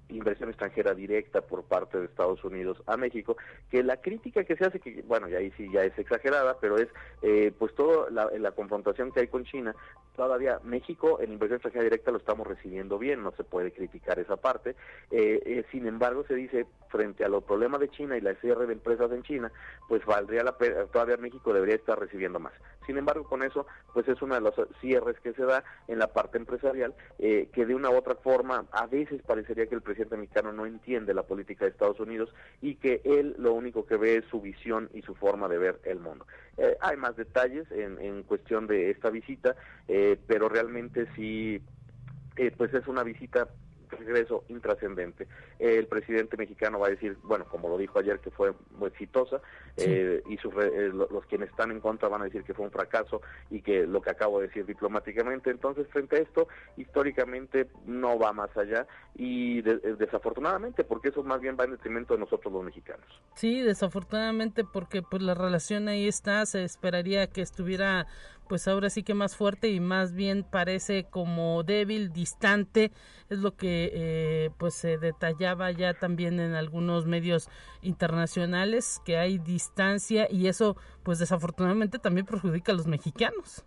inversión 0.09 0.49
extranjera 0.49 0.95
directa 0.95 1.41
por 1.41 1.63
parte 1.63 1.99
de 1.99 2.05
Estados 2.05 2.42
Unidos 2.43 2.81
a 2.87 2.97
México, 2.97 3.37
que 3.69 3.83
la 3.83 3.97
crítica 3.97 4.43
que 4.43 4.55
se 4.55 4.65
hace, 4.65 4.79
que 4.79 5.01
bueno, 5.03 5.29
y 5.29 5.35
ahí 5.35 5.51
sí 5.57 5.69
ya 5.71 5.83
es 5.83 5.97
exagerada, 5.97 6.57
pero 6.59 6.77
es 6.77 6.87
eh, 7.21 7.51
pues 7.57 7.73
toda 7.75 8.09
la, 8.09 8.51
confrontación 8.51 9.11
que 9.11 9.21
hay 9.21 9.27
con 9.27 9.45
China, 9.45 9.75
todavía 10.15 10.59
México 10.63 11.19
en 11.19 11.33
inversión 11.33 11.55
extranjera 11.55 11.85
directa 11.85 12.11
lo 12.11 12.17
estamos 12.17 12.45
recibiendo 12.45 12.99
bien, 12.99 13.23
no 13.23 13.31
se 13.31 13.43
puede 13.43 13.71
criticar 13.71 14.19
esa 14.19 14.37
parte, 14.37 14.75
eh, 15.11 15.41
eh, 15.45 15.65
sin 15.71 15.87
embargo 15.87 16.23
se 16.27 16.35
dice 16.35 16.67
frente 16.89 17.25
a 17.25 17.29
los 17.29 17.43
problemas 17.43 17.79
de 17.79 17.89
China 17.89 18.15
y 18.15 18.21
la 18.21 18.35
cierre 18.35 18.67
de 18.67 18.73
empresas 18.73 19.11
en 19.11 19.23
China, 19.23 19.51
pues 19.87 20.05
valdría 20.05 20.43
la 20.43 20.57
pena, 20.57 20.85
todavía 20.85 21.17
México 21.17 21.53
debería 21.53 21.75
estar 21.75 21.99
recibiendo 21.99 22.39
más. 22.39 22.53
Sin 22.85 22.97
embargo, 22.97 23.23
con 23.23 23.43
eso, 23.43 23.65
pues 23.93 24.07
es 24.09 24.21
uno 24.21 24.35
de 24.35 24.41
los 24.41 24.53
cierres 24.81 25.17
que 25.21 25.31
se 25.33 25.43
da 25.45 25.63
en 25.87 25.99
la 25.99 26.07
parte 26.07 26.37
empresarial, 26.37 26.93
que 27.17 27.65
de 27.65 27.73
una 27.73 27.89
u 27.89 27.95
otra 27.95 28.15
forma, 28.15 28.65
a 28.73 28.87
veces 28.87 29.21
parecería 29.21 29.67
que 29.67 29.75
el 29.75 29.81
presidente 29.81 30.17
mexicano 30.17 30.51
no 30.51 30.65
entiende 30.65 31.13
la 31.13 31.23
política 31.23 31.63
de 31.63 31.71
Estados 31.71 32.01
Unidos 32.01 32.32
y 32.61 32.75
que 32.75 33.01
él 33.03 33.35
lo 33.37 33.53
único 33.53 33.85
que 33.85 33.97
ve 33.97 34.17
es 34.17 34.25
su 34.25 34.41
visión 34.41 34.89
y 34.93 35.01
su 35.01 35.15
forma 35.15 35.47
de 35.47 35.57
ver 35.57 35.79
el 35.83 35.99
mundo. 35.99 36.25
Eh, 36.57 36.77
hay 36.81 36.97
más 36.97 37.15
detalles 37.15 37.69
en, 37.71 37.99
en, 37.99 38.23
cuestión 38.23 38.67
de 38.67 38.91
esta 38.91 39.09
visita, 39.09 39.55
eh, 39.87 40.17
pero 40.27 40.49
realmente 40.49 41.07
sí, 41.15 41.61
eh, 42.35 42.51
pues 42.55 42.73
es 42.73 42.87
una 42.87 43.03
visita 43.03 43.49
regreso 44.03 44.43
intrascendente. 44.49 45.27
el 45.59 45.87
presidente 45.87 46.37
mexicano 46.37 46.79
va 46.79 46.87
a 46.87 46.91
decir, 46.91 47.17
bueno, 47.23 47.45
como 47.45 47.69
lo 47.69 47.77
dijo 47.77 47.99
ayer, 47.99 48.19
que 48.19 48.31
fue 48.31 48.53
muy 48.77 48.89
exitosa, 48.89 49.41
eh, 49.77 50.21
y 50.27 50.35
eh, 50.35 50.91
los 50.93 51.25
quienes 51.25 51.49
están 51.49 51.71
en 51.71 51.79
contra 51.79 52.07
van 52.07 52.21
a 52.21 52.25
decir 52.25 52.43
que 52.43 52.53
fue 52.53 52.65
un 52.65 52.71
fracaso 52.71 53.21
y 53.49 53.61
que 53.61 53.87
lo 53.87 54.01
que 54.01 54.11
acabo 54.11 54.39
de 54.39 54.47
decir 54.47 54.65
diplomáticamente. 54.65 55.49
Entonces, 55.49 55.87
frente 55.87 56.17
a 56.17 56.19
esto, 56.19 56.47
históricamente 56.77 57.67
no 57.85 58.19
va 58.19 58.33
más 58.33 58.55
allá 58.57 58.85
y 59.15 59.59
eh, 59.59 59.95
desafortunadamente, 59.97 60.83
porque 60.83 61.09
eso 61.09 61.23
más 61.23 61.41
bien 61.41 61.57
va 61.59 61.65
en 61.65 61.71
detrimento 61.71 62.13
de 62.13 62.19
nosotros 62.19 62.53
los 62.53 62.63
mexicanos. 62.63 63.05
Sí, 63.35 63.61
desafortunadamente 63.61 64.63
porque 64.63 65.01
pues 65.01 65.21
la 65.21 65.33
relación 65.33 65.87
ahí 65.87 66.07
está, 66.07 66.45
se 66.45 66.63
esperaría 66.63 67.27
que 67.27 67.41
estuviera 67.41 68.07
pues 68.53 68.67
ahora 68.67 68.91
sí 68.91 69.01
que 69.01 69.15
más 69.15 69.35
fuerte 69.35 69.69
y 69.69 69.79
más 69.79 70.13
bien 70.13 70.43
parece 70.43 71.05
como 71.05 71.63
débil, 71.63 72.13
distante, 72.13 72.91
es 73.31 73.39
lo 73.39 73.55
que 73.55 73.89
eh, 73.91 74.51
pues 74.59 74.75
se 74.75 74.99
detallaba 74.99 75.71
ya 75.71 75.95
también 75.95 76.39
en 76.39 76.53
algunos 76.53 77.07
medios 77.07 77.49
internacionales, 77.81 79.01
que 79.05 79.17
hay 79.17 79.39
distancia 79.39 80.27
y 80.29 80.49
eso 80.49 80.77
pues 81.01 81.17
desafortunadamente 81.17 81.97
también 81.97 82.27
perjudica 82.27 82.73
a 82.73 82.75
los 82.75 82.85
mexicanos. 82.85 83.65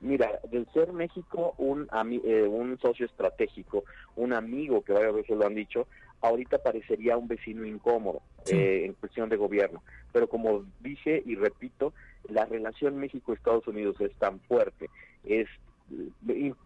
Mira, 0.00 0.40
del 0.50 0.66
ser 0.72 0.94
México 0.94 1.54
un, 1.58 1.86
eh, 2.24 2.44
un 2.44 2.78
socio 2.78 3.04
estratégico, 3.04 3.84
un 4.16 4.32
amigo 4.32 4.80
que 4.80 4.94
varias 4.94 5.16
veces 5.16 5.36
lo 5.36 5.44
han 5.44 5.54
dicho, 5.54 5.86
ahorita 6.22 6.62
parecería 6.62 7.18
un 7.18 7.28
vecino 7.28 7.66
incómodo 7.66 8.22
eh, 8.46 8.86
en 8.86 8.94
cuestión 8.94 9.28
de 9.28 9.36
gobierno. 9.36 9.82
Pero 10.12 10.30
como 10.30 10.64
dije 10.80 11.22
y 11.26 11.34
repito, 11.34 11.92
la 12.28 12.44
relación 12.46 12.98
México-Estados 12.98 13.66
Unidos 13.66 13.96
es 14.00 14.12
tan 14.14 14.40
fuerte, 14.40 14.90
es 15.24 15.48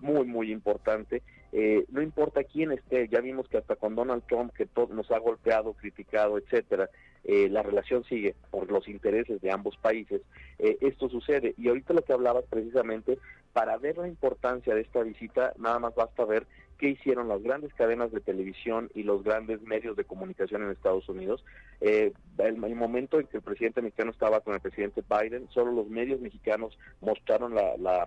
muy, 0.01 0.27
muy 0.27 0.53
importante. 0.53 1.23
Eh, 1.53 1.87
no 1.91 2.03
importa 2.03 2.45
quién 2.45 2.73
esté, 2.73 3.09
ya 3.09 3.21
vimos 3.21 3.49
que 3.49 3.59
hasta 3.59 3.77
con 3.77 3.95
Donald 3.95 4.23
Trump, 4.27 4.53
que 4.53 4.67
todo 4.67 4.95
nos 4.95 5.11
ha 5.11 5.19
golpeado, 5.19 5.73
criticado, 5.73 6.37
etcétera, 6.39 6.91
eh, 7.25 7.49
la 7.49 7.63
relación 7.63 8.05
sigue 8.05 8.35
por 8.51 8.71
los 8.71 8.87
intereses 8.89 9.41
de 9.41 9.51
ambos 9.51 9.77
países. 9.79 10.21
Eh, 10.59 10.77
esto 10.81 11.09
sucede. 11.09 11.55
Y 11.57 11.69
ahorita 11.69 11.95
lo 11.95 12.03
que 12.03 12.13
hablabas 12.13 12.45
precisamente, 12.51 13.19
para 13.53 13.77
ver 13.79 13.97
la 13.97 14.09
importancia 14.09 14.75
de 14.75 14.83
esta 14.83 15.03
visita, 15.03 15.55
nada 15.59 15.79
más 15.79 15.95
basta 15.95 16.25
ver 16.25 16.47
qué 16.77 16.91
hicieron 16.91 17.29
las 17.29 17.43
grandes 17.43 17.75
cadenas 17.75 18.13
de 18.13 18.21
televisión 18.21 18.89
y 18.95 19.03
los 19.03 19.25
grandes 19.25 19.61
medios 19.63 19.97
de 19.97 20.05
comunicación 20.05 20.63
en 20.63 20.71
Estados 20.71 21.09
Unidos. 21.09 21.45
el, 21.81 22.13
el, 22.39 22.57
momento 22.77 23.19
en 23.19 23.27
que 23.27 23.39
el 23.39 23.43
presidente 23.43 23.83
mexicano 23.83 24.13
estaba 24.13 24.41
con 24.41 24.55
el 24.55 24.61
presidente 24.61 25.03
Biden, 25.03 25.49
solo 25.51 25.73
los 25.73 25.89
medios 25.89 26.21
mexicanos 26.21 26.79
mostraron 27.01 27.55
la, 27.55 27.77
la 27.79 28.07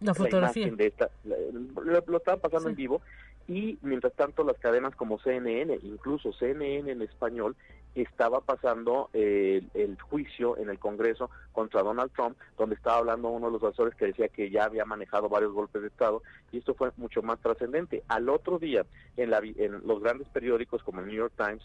la 0.00 0.14
fotografía. 0.14 0.70
de 0.70 0.86
esta, 0.86 1.10
lo, 1.24 2.04
lo 2.06 2.16
estaban 2.18 2.40
pasando 2.40 2.68
en 2.68 2.76
vivo 2.76 3.00
y 3.48 3.78
mientras 3.80 4.12
tanto 4.12 4.44
las 4.44 4.58
cadenas 4.58 4.94
como 4.94 5.18
CNN, 5.18 5.78
incluso 5.82 6.32
CNN 6.34 6.90
en 6.90 7.02
español, 7.02 7.56
estaba 7.94 8.40
pasando 8.40 9.08
eh, 9.12 9.62
el 9.74 10.00
juicio 10.00 10.56
en 10.58 10.68
el 10.68 10.78
Congreso 10.78 11.30
contra 11.52 11.82
Donald 11.82 12.12
Trump, 12.12 12.36
donde 12.56 12.74
estaba 12.74 12.98
hablando 12.98 13.28
uno 13.28 13.46
de 13.46 13.52
los 13.52 13.62
asesores 13.62 13.94
que 13.94 14.06
decía 14.06 14.28
que 14.28 14.50
ya 14.50 14.64
había 14.64 14.84
manejado 14.84 15.28
varios 15.28 15.52
golpes 15.52 15.82
de 15.82 15.88
Estado, 15.88 16.22
y 16.52 16.58
esto 16.58 16.74
fue 16.74 16.90
mucho 16.96 17.22
más 17.22 17.40
trascendente. 17.40 18.02
Al 18.08 18.28
otro 18.28 18.58
día, 18.58 18.84
en, 19.16 19.30
la, 19.30 19.38
en 19.38 19.86
los 19.86 20.00
grandes 20.00 20.28
periódicos 20.28 20.82
como 20.82 21.00
el 21.00 21.06
New 21.06 21.16
York 21.16 21.32
Times 21.36 21.62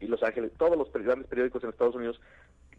y 0.00 0.06
Los 0.06 0.22
Ángeles, 0.22 0.52
todos 0.56 0.76
los 0.76 0.90
grandes 0.92 1.28
periódicos 1.28 1.62
en 1.62 1.70
Estados 1.70 1.94
Unidos 1.94 2.20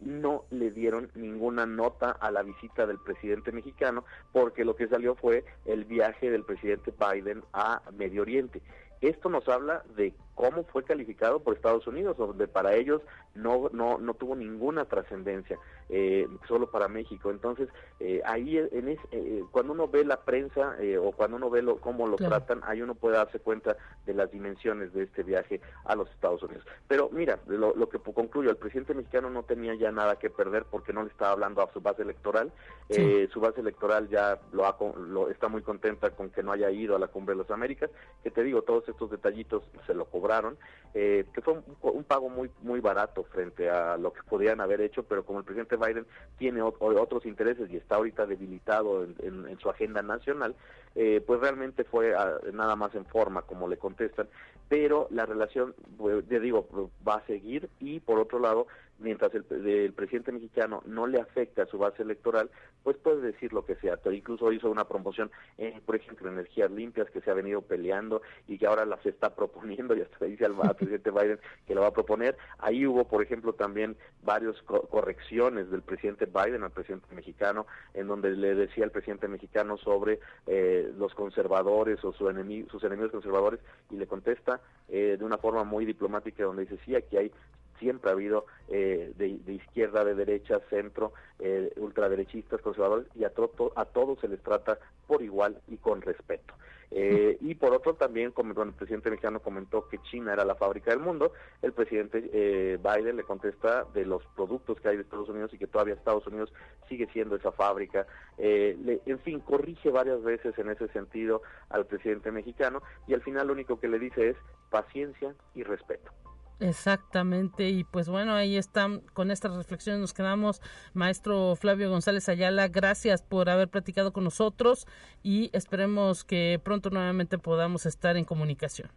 no 0.00 0.44
le 0.50 0.70
dieron 0.70 1.10
ninguna 1.14 1.66
nota 1.66 2.10
a 2.10 2.30
la 2.30 2.42
visita 2.42 2.86
del 2.86 2.98
presidente 2.98 3.52
mexicano 3.52 4.04
porque 4.32 4.64
lo 4.64 4.76
que 4.76 4.88
salió 4.88 5.14
fue 5.14 5.44
el 5.64 5.84
viaje 5.84 6.30
del 6.30 6.44
presidente 6.44 6.92
Biden 6.92 7.42
a 7.52 7.82
Medio 7.92 8.22
Oriente. 8.22 8.60
Esto 9.04 9.28
nos 9.28 9.46
habla 9.48 9.84
de 9.96 10.14
cómo 10.34 10.64
fue 10.64 10.82
calificado 10.82 11.40
por 11.40 11.54
Estados 11.54 11.86
Unidos, 11.86 12.16
donde 12.16 12.48
para 12.48 12.74
ellos 12.74 13.02
no, 13.34 13.68
no, 13.72 13.98
no 13.98 14.14
tuvo 14.14 14.34
ninguna 14.34 14.84
trascendencia, 14.84 15.58
eh, 15.88 16.26
solo 16.48 16.70
para 16.70 16.88
México. 16.88 17.30
Entonces, 17.30 17.68
eh, 18.00 18.20
ahí 18.24 18.58
en 18.58 18.88
es, 18.88 18.98
eh, 19.12 19.42
cuando 19.50 19.72
uno 19.72 19.88
ve 19.88 20.04
la 20.04 20.20
prensa 20.22 20.76
o 21.00 21.12
cuando 21.12 21.36
uno 21.36 21.50
ve 21.50 21.62
lo, 21.62 21.76
cómo 21.80 22.06
lo 22.06 22.16
tratan, 22.16 22.60
ahí 22.64 22.82
uno 22.82 22.94
puede 22.94 23.16
darse 23.16 23.38
cuenta 23.40 23.76
de 24.06 24.14
las 24.14 24.30
dimensiones 24.30 24.92
de 24.92 25.04
este 25.04 25.22
viaje 25.22 25.60
a 25.84 25.94
los 25.94 26.10
Estados 26.10 26.42
Unidos. 26.42 26.64
Pero 26.88 27.10
mira, 27.12 27.38
lo, 27.46 27.74
lo 27.74 27.88
que 27.88 27.98
concluyo, 27.98 28.50
el 28.50 28.56
presidente 28.56 28.94
mexicano 28.94 29.30
no 29.30 29.42
tenía 29.42 29.74
ya 29.74 29.90
nada 29.92 30.16
que 30.16 30.30
perder 30.30 30.64
porque 30.64 30.92
no 30.92 31.02
le 31.02 31.10
estaba 31.10 31.32
hablando 31.32 31.62
a 31.62 31.72
su 31.72 31.80
base 31.80 32.02
electoral. 32.02 32.52
su 32.88 33.40
base 33.40 33.60
electoral 33.60 34.08
ya 34.08 34.38
lo, 34.52 34.66
ha, 34.66 34.76
lo 34.96 35.30
está 35.30 35.48
muy 35.48 35.62
contenta 35.62 36.10
con 36.10 36.30
que 36.30 36.42
no 36.42 36.52
haya 36.52 36.70
ido 36.70 36.96
a 36.96 36.98
la 36.98 37.08
Cumbre 37.08 37.34
de 37.34 37.42
las 37.42 37.50
Américas, 37.50 37.90
que 38.22 38.30
te 38.30 38.42
digo, 38.42 38.62
todos 38.62 38.88
estos 38.94 39.10
detallitos 39.10 39.62
se 39.86 39.94
lo 39.94 40.06
cobraron, 40.06 40.56
eh, 40.94 41.26
que 41.34 41.42
fue 41.42 41.60
un, 41.82 42.04
pago 42.04 42.28
muy 42.28 42.50
muy 42.62 42.80
barato 42.80 43.24
frente 43.24 43.68
a 43.68 43.96
lo 43.96 44.12
que 44.12 44.22
podían 44.22 44.60
haber 44.60 44.80
hecho, 44.80 45.02
pero 45.02 45.24
como 45.24 45.40
el 45.40 45.44
presidente 45.44 45.76
Biden 45.76 46.06
tiene 46.38 46.62
otros 46.62 47.26
intereses 47.26 47.70
y 47.70 47.76
está 47.76 47.96
ahorita 47.96 48.26
debilitado 48.26 49.04
en, 49.04 49.58
su 49.60 49.68
agenda 49.68 50.02
nacional, 50.02 50.54
eh, 50.94 51.22
pues 51.26 51.40
realmente 51.40 51.84
fue 51.84 52.14
ah, 52.14 52.38
nada 52.52 52.76
más 52.76 52.94
en 52.94 53.04
forma, 53.04 53.42
como 53.42 53.68
le 53.68 53.76
contestan, 53.76 54.28
pero 54.68 55.08
la 55.10 55.26
relación, 55.26 55.74
pues, 55.98 56.26
ya 56.28 56.38
digo, 56.38 56.66
va 57.06 57.16
a 57.16 57.26
seguir 57.26 57.68
y 57.80 58.00
por 58.00 58.18
otro 58.18 58.38
lado, 58.38 58.66
mientras 58.98 59.34
el, 59.34 59.44
presidente 59.92 60.32
mexicano 60.32 60.82
no 60.86 61.06
le 61.06 61.20
afecte 61.20 61.62
a 61.62 61.66
su 61.66 61.78
base 61.78 62.02
electoral, 62.02 62.50
pues 62.82 62.96
puede 62.96 63.20
decir 63.20 63.52
lo 63.52 63.64
que 63.64 63.76
sea. 63.76 63.98
Incluso 64.12 64.52
hizo 64.52 64.70
una 64.70 64.86
promoción, 64.86 65.30
en, 65.58 65.80
por 65.82 65.96
ejemplo, 65.96 66.28
energías 66.28 66.70
limpias 66.70 67.10
que 67.10 67.20
se 67.20 67.30
ha 67.30 67.34
venido 67.34 67.62
peleando 67.62 68.22
y 68.48 68.58
que 68.58 68.66
ahora 68.66 68.84
las 68.84 69.04
está 69.06 69.30
proponiendo 69.34 69.94
y 69.96 70.02
hasta 70.02 70.24
le 70.24 70.32
dice 70.32 70.46
al, 70.46 70.54
presidente 70.76 71.10
Biden 71.10 71.38
que 71.66 71.74
lo 71.74 71.82
va 71.82 71.88
a 71.88 71.92
proponer. 71.92 72.36
Ahí 72.58 72.86
hubo, 72.86 73.06
por 73.06 73.22
ejemplo, 73.22 73.52
también 73.52 73.96
varias 74.22 74.60
correcciones 74.62 75.70
del 75.70 75.82
presidente 75.82 76.26
Biden 76.26 76.62
al 76.62 76.70
presidente 76.70 77.14
mexicano, 77.14 77.66
en 77.94 78.06
donde 78.06 78.30
le 78.30 78.54
decía 78.54 78.84
al 78.84 78.90
presidente 78.90 79.28
mexicano 79.28 79.76
sobre 79.76 80.20
eh, 80.46 80.92
los 80.96 81.14
conservadores 81.14 82.02
o 82.04 82.12
su 82.12 82.28
enemigo, 82.28 82.68
sus 82.70 82.82
enemigos 82.84 83.12
conservadores 83.12 83.60
y 83.90 83.96
le 83.96 84.06
contesta 84.06 84.60
eh, 84.88 85.16
de 85.18 85.24
una 85.24 85.38
forma 85.38 85.64
muy 85.64 85.84
diplomática 85.84 86.44
donde 86.44 86.62
dice 86.62 86.78
sí, 86.84 86.94
aquí 86.94 87.16
hay 87.16 87.32
siempre 87.78 88.10
ha 88.10 88.14
habido 88.14 88.46
eh, 88.68 89.12
de, 89.16 89.52
izquierda, 89.52 90.04
de 90.04 90.14
derecha, 90.14 90.60
centro, 90.70 91.12
eh, 91.38 91.72
ultraderechistas, 91.76 92.60
conservadores, 92.60 93.06
y 93.14 93.24
a, 93.24 93.32
a 93.76 93.84
todos 93.84 94.18
se 94.20 94.28
les 94.28 94.40
trata 94.42 94.78
por 95.06 95.22
igual 95.22 95.60
y 95.68 95.76
con 95.76 96.02
respeto. 96.02 96.54
Eh, 96.96 97.38
y 97.40 97.56
por 97.56 97.72
otro 97.72 97.94
también, 97.94 98.30
como 98.30 98.62
el 98.62 98.72
presidente 98.72 99.10
mexicano 99.10 99.40
comentó 99.40 99.88
que 99.88 99.98
China 100.02 100.32
era 100.32 100.44
la 100.44 100.54
fábrica 100.54 100.92
del 100.92 101.00
mundo, 101.00 101.32
el 101.60 101.72
presidente 101.72 102.30
eh, 102.32 102.78
Biden 102.80 103.16
le 103.16 103.24
contesta 103.24 103.84
de 103.92 104.06
los 104.06 104.24
productos 104.36 104.80
que 104.80 104.88
hay 104.88 104.96
de 104.96 105.02
Estados 105.02 105.28
Unidos 105.28 105.52
y 105.52 105.58
que 105.58 105.66
todavía 105.66 105.94
Estados 105.94 106.24
Unidos 106.28 106.52
sigue 106.88 107.08
siendo 107.12 107.34
esa 107.34 107.50
fábrica. 107.50 108.06
Eh, 108.38 109.00
en 109.06 109.18
fin, 109.20 109.40
corrige 109.40 109.90
varias 109.90 110.22
veces 110.22 110.56
en 110.56 110.70
ese 110.70 110.86
sentido 110.88 111.42
al 111.68 111.84
presidente 111.84 112.30
mexicano 112.30 112.80
y 113.08 113.14
al 113.14 113.22
final 113.22 113.48
lo 113.48 113.54
único 113.54 113.80
que 113.80 113.88
le 113.88 113.98
dice 113.98 114.30
es 114.30 114.36
paciencia 114.70 115.34
y 115.56 115.64
respeto. 115.64 116.12
Exactamente, 116.60 117.68
y 117.68 117.84
pues 117.84 118.08
bueno, 118.08 118.34
ahí 118.34 118.56
están, 118.56 119.00
con 119.12 119.30
estas 119.30 119.56
reflexiones 119.56 120.00
nos 120.00 120.14
quedamos. 120.14 120.62
Maestro 120.92 121.56
Flavio 121.56 121.90
González 121.90 122.28
Ayala, 122.28 122.68
gracias 122.68 123.22
por 123.22 123.50
haber 123.50 123.68
platicado 123.68 124.12
con 124.12 124.24
nosotros 124.24 124.86
y 125.22 125.50
esperemos 125.52 126.24
que 126.24 126.60
pronto 126.62 126.90
nuevamente 126.90 127.38
podamos 127.38 127.86
estar 127.86 128.16
en 128.16 128.24
comunicación. 128.24 128.90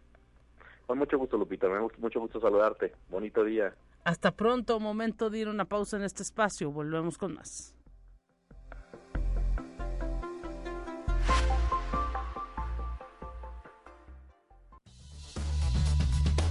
Con 0.86 0.98
mucho 0.98 1.18
gusto, 1.18 1.36
Lupita, 1.36 1.68
me 1.68 1.80
mucho 1.98 2.20
gusto 2.20 2.40
saludarte. 2.40 2.94
Bonito 3.10 3.44
día. 3.44 3.74
Hasta 4.04 4.30
pronto, 4.30 4.80
momento 4.80 5.28
de 5.28 5.40
ir 5.40 5.48
a 5.48 5.50
una 5.50 5.66
pausa 5.66 5.96
en 5.96 6.04
este 6.04 6.22
espacio, 6.22 6.70
volvemos 6.70 7.18
con 7.18 7.34
más. 7.34 7.74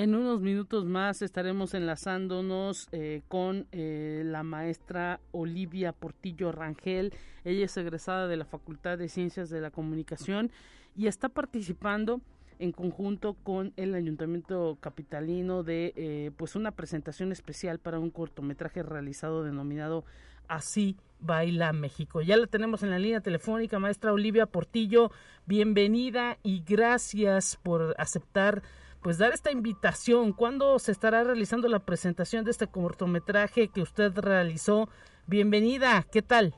En 0.00 0.14
unos 0.14 0.40
minutos 0.40 0.86
más 0.86 1.20
estaremos 1.20 1.74
enlazándonos 1.74 2.88
eh, 2.90 3.20
con 3.28 3.66
eh, 3.70 4.22
la 4.24 4.42
maestra 4.42 5.20
Olivia 5.30 5.92
Portillo 5.92 6.52
Rangel. 6.52 7.12
Ella 7.44 7.66
es 7.66 7.76
egresada 7.76 8.26
de 8.26 8.38
la 8.38 8.46
Facultad 8.46 8.96
de 8.96 9.10
Ciencias 9.10 9.50
de 9.50 9.60
la 9.60 9.70
Comunicación 9.70 10.50
y 10.96 11.06
está 11.06 11.28
participando 11.28 12.22
en 12.58 12.72
conjunto 12.72 13.34
con 13.42 13.74
el 13.76 13.94
Ayuntamiento 13.94 14.78
Capitalino 14.80 15.64
de 15.64 15.92
eh, 15.96 16.30
pues 16.34 16.56
una 16.56 16.70
presentación 16.70 17.30
especial 17.30 17.78
para 17.78 17.98
un 17.98 18.08
cortometraje 18.08 18.82
realizado 18.82 19.44
denominado 19.44 20.06
Así 20.48 20.96
Baila 21.20 21.74
México. 21.74 22.22
Ya 22.22 22.38
la 22.38 22.46
tenemos 22.46 22.82
en 22.82 22.88
la 22.88 22.98
línea 22.98 23.20
telefónica, 23.20 23.78
maestra 23.78 24.14
Olivia 24.14 24.46
Portillo. 24.46 25.12
Bienvenida 25.44 26.38
y 26.42 26.64
gracias 26.66 27.58
por 27.62 27.94
aceptar 27.98 28.62
pues 29.02 29.18
dar 29.18 29.32
esta 29.32 29.50
invitación. 29.50 30.32
¿Cuándo 30.32 30.78
se 30.78 30.92
estará 30.92 31.24
realizando 31.24 31.68
la 31.68 31.80
presentación 31.80 32.44
de 32.44 32.50
este 32.50 32.66
cortometraje 32.66 33.68
que 33.68 33.82
usted 33.82 34.16
realizó? 34.18 34.88
Bienvenida, 35.26 36.04
¿qué 36.10 36.22
tal? 36.22 36.54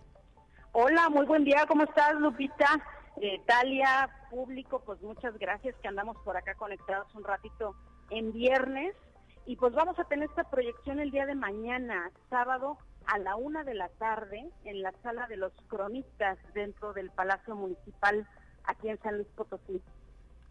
Hola, 0.73 1.09
muy 1.09 1.27
buen 1.27 1.45
día, 1.45 1.67
¿cómo 1.69 1.85
estás, 1.85 2.15
Lupita? 2.15 2.67
Eh, 3.21 3.41
Talia, 3.47 4.09
público, 4.31 4.83
pues 4.85 5.01
muchas 5.03 5.39
gracias 5.39 5.77
que 5.83 5.89
andamos 5.89 6.17
por 6.25 6.37
acá 6.37 6.55
conectados 6.55 7.15
un 7.15 7.25
ratito 7.25 7.77
en 8.11 8.33
viernes. 8.33 8.95
Y 9.45 9.57
pues 9.57 9.75
vamos 9.75 9.99
a 9.99 10.05
tener 10.05 10.29
esta 10.29 10.45
proyección 10.45 11.01
el 11.01 11.11
día 11.11 11.27
de 11.27 11.35
mañana, 11.35 12.11
sábado, 12.31 12.79
a 13.07 13.19
la 13.19 13.35
una 13.37 13.65
de 13.65 13.75
la 13.75 13.89
tarde, 13.89 14.49
en 14.65 14.83
la 14.83 14.93
sala 15.03 15.27
de 15.27 15.37
los 15.37 15.53
cronistas 15.67 16.39
dentro 16.55 16.93
del 16.93 17.11
Palacio 17.11 17.57
Municipal 17.57 18.27
aquí 18.65 18.89
en 18.89 19.03
San 19.03 19.17
Luis 19.17 19.29
Potosí 19.35 19.83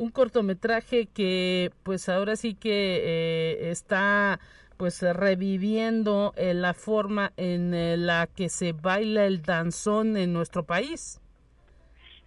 un 0.02 0.10
cortometraje 0.10 1.06
que 1.06 1.72
pues 1.84 2.10
ahora 2.10 2.36
sí 2.36 2.56
que 2.56 2.72
eh, 3.04 3.70
está 3.70 4.40
pues 4.78 5.04
reviviendo 5.04 6.34
eh, 6.38 6.56
la 6.56 6.74
forma 6.74 7.34
en 7.38 7.76
eh, 7.76 7.98
la 7.98 8.26
que 8.26 8.50
se 8.50 8.74
baila 8.74 9.26
el 9.26 9.44
danzón 9.44 10.18
en 10.18 10.34
nuestro 10.34 10.64
país. 10.64 11.22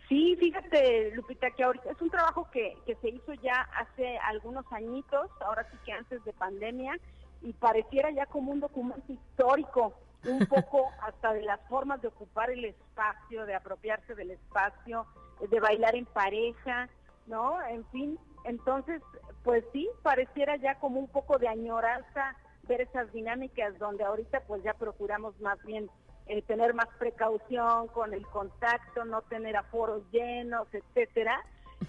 Sí, 0.09 0.37
fíjate, 0.39 1.11
Lupita, 1.17 1.51
que 1.51 1.65
ahorita 1.65 1.91
es 1.91 2.01
un 2.01 2.11
trabajo 2.11 2.49
que, 2.53 2.77
que 2.87 2.95
se 2.97 3.09
hizo 3.09 3.35
ya 3.43 3.69
hace 3.77 4.19
algunos 4.19 4.65
añitos, 4.71 5.29
ahora 5.41 5.69
sí 5.69 5.77
que 5.85 5.93
antes 5.93 6.25
de 6.25 6.33
pandemia, 6.33 6.97
y 7.43 7.55
pareciera 7.55 8.13
ya 8.13 8.27
como 8.27 8.53
un 8.53 8.61
documento 8.61 9.13
histórico 9.13 9.95
un 10.27 10.47
poco 10.47 10.93
hasta 11.03 11.33
de 11.33 11.43
las 11.43 11.61
formas 11.69 12.01
de 12.03 12.09
ocupar 12.09 12.51
el 12.51 12.67
espacio, 12.67 13.47
de 13.47 13.57
apropiarse 13.57 14.15
del 14.15 14.31
espacio, 14.31 15.07
de 15.51 15.59
bailar 15.59 15.97
en 15.97 16.07
pareja, 16.07 16.89
¿no? 17.27 17.61
En 17.67 17.85
fin, 17.87 18.19
entonces, 18.45 19.03
pues 19.43 19.65
sí, 19.73 19.89
pareciera 20.03 20.57
ya 20.57 20.79
como 20.79 21.01
un 21.01 21.09
poco 21.09 21.39
de 21.39 21.49
añoranza 21.49 22.37
ver 22.69 22.83
esas 22.83 23.13
dinámicas 23.13 23.79
donde 23.79 24.05
ahorita 24.05 24.41
pues 24.47 24.63
ya 24.63 24.75
procuramos 24.75 25.39
más 25.41 25.63
bien 25.65 25.91
eh, 26.27 26.41
tener 26.43 26.73
más 26.73 26.89
precaución 26.99 27.89
con 27.89 28.15
el 28.15 28.27
contacto, 28.27 29.05
no 29.05 29.23
tener 29.23 29.57
aforos 29.57 30.03
llenos, 30.11 30.67
etcétera. 30.73 31.45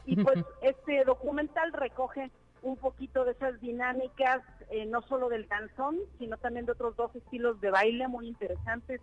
Y 0.06 0.21
pues 0.21 0.38
este 0.62 1.04
documental 1.06 1.71
recoge 1.71 2.32
un 2.62 2.76
poquito 2.78 3.24
de 3.24 3.32
esas 3.32 3.60
dinámicas, 3.62 4.41
eh, 4.69 4.86
no 4.86 5.02
solo 5.04 5.30
del 5.30 5.48
danzón, 5.48 6.00
sino 6.17 6.38
también 6.38 6.65
de 6.65 6.71
otros 6.74 6.95
dos 6.95 7.15
estilos 7.15 7.62
de 7.62 7.69
baile 7.69 8.08
muy 8.08 8.28
interesantes, 8.28 9.02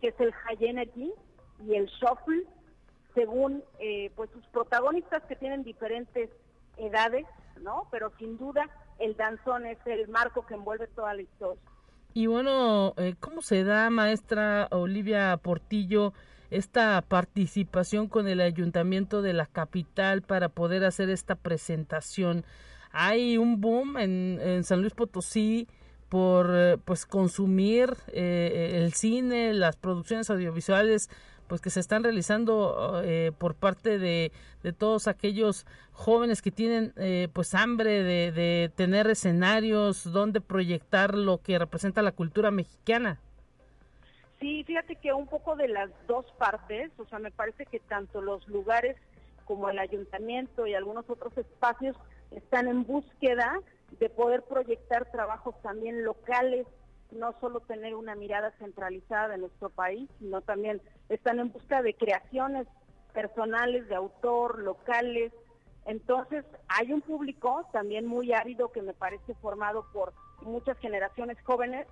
que 0.00 0.08
es 0.08 0.20
el 0.20 0.32
high 0.32 0.64
energy 0.64 1.12
y 1.64 1.74
el 1.74 1.86
shuffle, 1.86 2.44
según 3.14 3.62
eh, 3.78 4.10
pues 4.16 4.30
sus 4.30 4.46
protagonistas 4.46 5.22
que 5.24 5.36
tienen 5.36 5.62
diferentes 5.62 6.30
edades, 6.76 7.26
¿no? 7.60 7.86
Pero 7.90 8.12
sin 8.18 8.38
duda 8.38 8.68
el 8.98 9.16
danzón 9.16 9.66
es 9.66 9.78
el 9.86 10.08
marco 10.08 10.46
que 10.46 10.54
envuelve 10.54 10.86
toda 10.88 11.14
la 11.14 11.22
historia. 11.22 11.62
Y 12.14 12.26
bueno, 12.26 12.92
eh, 12.98 13.14
¿cómo 13.20 13.40
se 13.40 13.64
da, 13.64 13.88
maestra 13.88 14.68
Olivia 14.70 15.36
Portillo, 15.38 16.12
esta 16.50 17.00
participación 17.00 18.06
con 18.08 18.28
el 18.28 18.40
ayuntamiento 18.40 19.22
de 19.22 19.32
la 19.32 19.46
capital 19.46 20.20
para 20.20 20.50
poder 20.50 20.84
hacer 20.84 21.08
esta 21.08 21.36
presentación? 21.36 22.44
Hay 22.90 23.38
un 23.38 23.62
boom 23.62 23.96
en, 23.96 24.62
San 24.64 24.82
Luis 24.82 24.92
Potosí 24.92 25.66
por 26.10 26.50
eh, 26.52 26.76
pues 26.84 27.06
consumir 27.06 27.94
eh, 28.08 28.82
el 28.82 28.92
cine, 28.92 29.54
las 29.54 29.76
producciones 29.76 30.28
audiovisuales 30.28 31.08
pues 31.52 31.60
que 31.60 31.68
se 31.68 31.80
están 31.80 32.02
realizando 32.02 33.02
eh, 33.04 33.30
por 33.36 33.54
parte 33.54 33.98
de, 33.98 34.32
todos 34.78 35.06
aquellos 35.06 35.66
jóvenes 35.92 36.40
que 36.40 36.50
tienen 36.50 36.94
eh, 36.96 37.28
pues 37.30 37.54
hambre 37.54 38.02
de, 38.02 38.72
tener 38.74 39.06
escenarios 39.08 40.10
donde 40.10 40.40
proyectar 40.40 41.14
lo 41.14 41.42
que 41.42 41.58
representa 41.58 42.00
la 42.00 42.12
cultura 42.12 42.50
mexicana. 42.50 43.20
Sí, 44.40 44.64
fíjate 44.64 44.96
que 44.96 45.12
un 45.12 45.26
poco 45.26 45.54
de 45.54 45.68
las 45.68 45.90
dos 46.08 46.24
partes, 46.38 46.90
o 46.96 47.04
sea, 47.04 47.18
me 47.18 47.30
parece 47.30 47.66
que 47.66 47.80
tanto 47.80 48.22
los 48.22 48.48
lugares 48.48 48.96
como 49.44 49.68
el 49.68 49.78
ayuntamiento 49.78 50.66
y 50.66 50.72
algunos 50.72 51.04
otros 51.10 51.36
espacios 51.36 51.94
están 52.30 52.66
en 52.66 52.84
búsqueda 52.84 53.60
de 54.00 54.08
poder 54.08 54.40
proyectar 54.44 55.04
trabajos 55.12 55.54
también 55.60 56.02
locales 56.02 56.66
no 57.12 57.34
solo 57.40 57.60
tener 57.60 57.94
una 57.94 58.14
mirada 58.14 58.52
centralizada 58.58 59.28
de 59.28 59.38
nuestro 59.38 59.70
país, 59.70 60.08
sino 60.18 60.40
también 60.40 60.80
están 61.08 61.38
en 61.38 61.52
busca 61.52 61.82
de 61.82 61.94
creaciones 61.94 62.66
personales, 63.12 63.88
de 63.88 63.94
autor, 63.94 64.58
locales. 64.58 65.32
Entonces, 65.84 66.44
hay 66.68 66.92
un 66.92 67.00
público 67.00 67.68
también 67.72 68.06
muy 68.06 68.32
árido 68.32 68.72
que 68.72 68.82
me 68.82 68.94
parece 68.94 69.34
formado 69.34 69.86
por 69.92 70.12
muchas 70.42 70.78
generaciones 70.78 71.36
jóvenes 71.44 71.86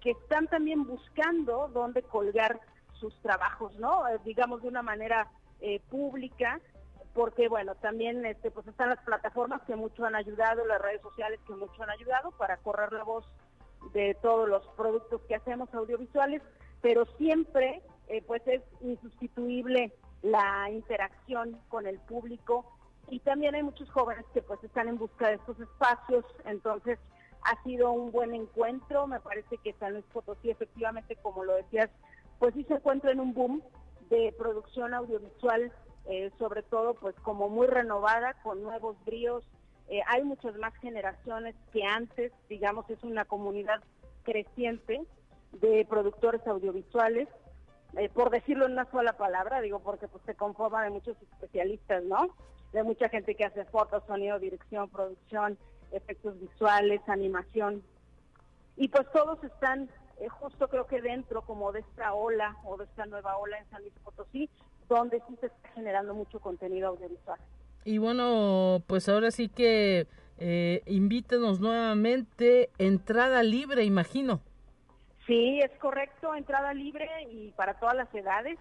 que 0.00 0.12
están 0.12 0.46
también 0.48 0.84
buscando 0.84 1.68
dónde 1.68 2.02
colgar 2.02 2.60
sus 2.94 3.14
trabajos, 3.22 3.74
¿no? 3.76 4.06
Eh, 4.08 4.18
digamos 4.24 4.62
de 4.62 4.68
una 4.68 4.82
manera 4.82 5.30
eh, 5.60 5.80
pública, 5.90 6.60
porque 7.14 7.48
bueno, 7.48 7.74
también 7.76 8.24
este, 8.24 8.50
pues 8.50 8.66
están 8.66 8.90
las 8.90 9.02
plataformas 9.04 9.62
que 9.62 9.76
mucho 9.76 10.04
han 10.04 10.14
ayudado, 10.14 10.64
las 10.66 10.80
redes 10.80 11.02
sociales 11.02 11.40
que 11.46 11.54
mucho 11.54 11.82
han 11.82 11.90
ayudado 11.90 12.30
para 12.32 12.56
correr 12.58 12.92
la 12.92 13.04
voz 13.04 13.26
de 13.92 14.16
todos 14.22 14.48
los 14.48 14.66
productos 14.76 15.20
que 15.22 15.34
hacemos 15.34 15.72
audiovisuales, 15.74 16.42
pero 16.80 17.04
siempre 17.16 17.82
eh, 18.08 18.22
pues 18.26 18.42
es 18.46 18.62
insustituible 18.80 19.92
la 20.22 20.68
interacción 20.70 21.58
con 21.68 21.86
el 21.86 21.98
público. 22.00 22.64
Y 23.08 23.20
también 23.20 23.54
hay 23.54 23.62
muchos 23.62 23.90
jóvenes 23.90 24.24
que 24.32 24.42
pues 24.42 24.62
están 24.62 24.88
en 24.88 24.98
busca 24.98 25.28
de 25.28 25.34
estos 25.34 25.58
espacios, 25.58 26.24
entonces 26.44 26.98
ha 27.42 27.62
sido 27.62 27.90
un 27.90 28.12
buen 28.12 28.34
encuentro, 28.34 29.06
me 29.06 29.20
parece 29.20 29.56
que 29.58 29.72
San 29.74 29.94
Luis 29.94 30.04
Potosí 30.12 30.50
efectivamente, 30.50 31.16
como 31.16 31.44
lo 31.44 31.54
decías, 31.54 31.90
pues 32.38 32.54
sí 32.54 32.64
se 32.64 32.74
encuentra 32.74 33.10
en 33.10 33.20
un 33.20 33.34
boom 33.34 33.62
de 34.10 34.34
producción 34.38 34.94
audiovisual, 34.94 35.72
eh, 36.06 36.30
sobre 36.38 36.62
todo 36.62 36.94
pues 36.94 37.14
como 37.22 37.48
muy 37.48 37.66
renovada, 37.66 38.34
con 38.42 38.62
nuevos 38.62 38.96
bríos, 39.04 39.44
eh, 39.90 40.00
hay 40.06 40.22
muchas 40.22 40.56
más 40.56 40.72
generaciones 40.76 41.56
que 41.72 41.84
antes, 41.84 42.32
digamos, 42.48 42.88
es 42.88 43.02
una 43.02 43.24
comunidad 43.24 43.82
creciente 44.22 45.02
de 45.52 45.84
productores 45.84 46.46
audiovisuales, 46.46 47.28
eh, 47.96 48.08
por 48.08 48.30
decirlo 48.30 48.66
en 48.66 48.72
una 48.72 48.88
sola 48.92 49.14
palabra, 49.14 49.60
digo, 49.60 49.80
porque 49.80 50.06
pues 50.06 50.22
se 50.24 50.36
conforma 50.36 50.84
de 50.84 50.90
muchos 50.90 51.16
especialistas, 51.20 52.04
¿no? 52.04 52.36
De 52.72 52.84
mucha 52.84 53.08
gente 53.08 53.34
que 53.34 53.44
hace 53.44 53.64
fotos, 53.64 54.04
sonido, 54.06 54.38
dirección, 54.38 54.88
producción, 54.90 55.58
efectos 55.90 56.38
visuales, 56.38 57.00
animación. 57.08 57.82
Y 58.76 58.88
pues 58.88 59.10
todos 59.10 59.42
están 59.42 59.90
eh, 60.20 60.28
justo 60.28 60.68
creo 60.68 60.86
que 60.86 61.00
dentro 61.00 61.42
como 61.42 61.72
de 61.72 61.80
esta 61.80 62.14
ola 62.14 62.56
o 62.64 62.76
de 62.76 62.84
esta 62.84 63.06
nueva 63.06 63.38
ola 63.38 63.58
en 63.58 63.68
San 63.70 63.82
Luis 63.82 63.94
Potosí, 64.04 64.48
donde 64.88 65.20
sí 65.26 65.36
se 65.40 65.46
está 65.46 65.68
generando 65.70 66.14
mucho 66.14 66.38
contenido 66.38 66.90
audiovisual. 66.90 67.40
Y 67.84 67.98
bueno, 67.98 68.82
pues 68.86 69.08
ahora 69.08 69.30
sí 69.30 69.48
que 69.48 70.06
eh, 70.38 70.82
invítenos 70.86 71.60
nuevamente, 71.60 72.70
entrada 72.78 73.42
libre, 73.42 73.84
imagino. 73.84 74.40
Sí, 75.26 75.60
es 75.60 75.70
correcto, 75.78 76.34
entrada 76.34 76.74
libre 76.74 77.08
y 77.30 77.52
para 77.52 77.74
todas 77.74 77.94
las 77.94 78.12
edades. 78.14 78.58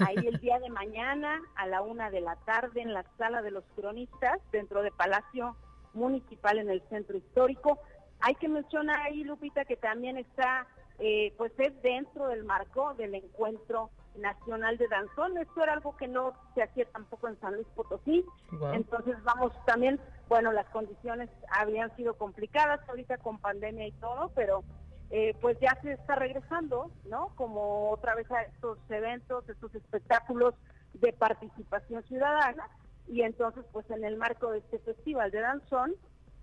Ahí 0.00 0.16
el 0.16 0.38
día 0.40 0.58
de 0.58 0.68
mañana 0.68 1.40
a 1.54 1.66
la 1.66 1.80
una 1.80 2.10
de 2.10 2.20
la 2.20 2.36
tarde 2.36 2.82
en 2.82 2.92
la 2.92 3.04
sala 3.16 3.40
de 3.40 3.50
los 3.50 3.64
cronistas 3.74 4.38
dentro 4.52 4.82
de 4.82 4.90
Palacio 4.90 5.56
Municipal 5.94 6.58
en 6.58 6.68
el 6.68 6.82
Centro 6.88 7.16
Histórico. 7.16 7.78
Hay 8.20 8.34
que 8.34 8.48
mencionar 8.48 9.00
ahí, 9.00 9.24
Lupita, 9.24 9.64
que 9.64 9.76
también 9.76 10.18
está, 10.18 10.66
eh, 10.98 11.32
pues 11.38 11.52
es 11.58 11.80
dentro 11.82 12.28
del 12.28 12.44
marco 12.44 12.94
del 12.94 13.14
encuentro 13.14 13.90
nacional 14.20 14.76
de 14.78 14.88
danzón. 14.88 15.36
Esto 15.38 15.62
era 15.62 15.74
algo 15.74 15.96
que 15.96 16.08
no 16.08 16.32
se 16.54 16.62
hacía 16.62 16.84
tampoco 16.86 17.28
en 17.28 17.38
San 17.40 17.54
Luis 17.54 17.66
Potosí. 17.74 18.24
Entonces 18.72 19.16
vamos 19.24 19.52
también, 19.66 20.00
bueno, 20.28 20.52
las 20.52 20.66
condiciones 20.70 21.30
habían 21.50 21.94
sido 21.96 22.14
complicadas 22.14 22.80
ahorita 22.88 23.18
con 23.18 23.38
pandemia 23.38 23.86
y 23.86 23.92
todo, 23.92 24.30
pero 24.34 24.64
eh, 25.10 25.34
pues 25.40 25.58
ya 25.60 25.78
se 25.82 25.92
está 25.92 26.16
regresando, 26.16 26.90
¿no? 27.08 27.32
Como 27.36 27.90
otra 27.90 28.14
vez 28.14 28.30
a 28.30 28.42
estos 28.42 28.78
eventos, 28.90 29.48
estos 29.48 29.74
espectáculos 29.74 30.54
de 30.94 31.12
participación 31.12 32.02
ciudadana. 32.04 32.68
Y 33.06 33.22
entonces, 33.22 33.64
pues 33.72 33.88
en 33.90 34.04
el 34.04 34.16
marco 34.16 34.50
de 34.52 34.58
este 34.58 34.78
festival 34.80 35.30
de 35.30 35.40
danzón, 35.40 35.94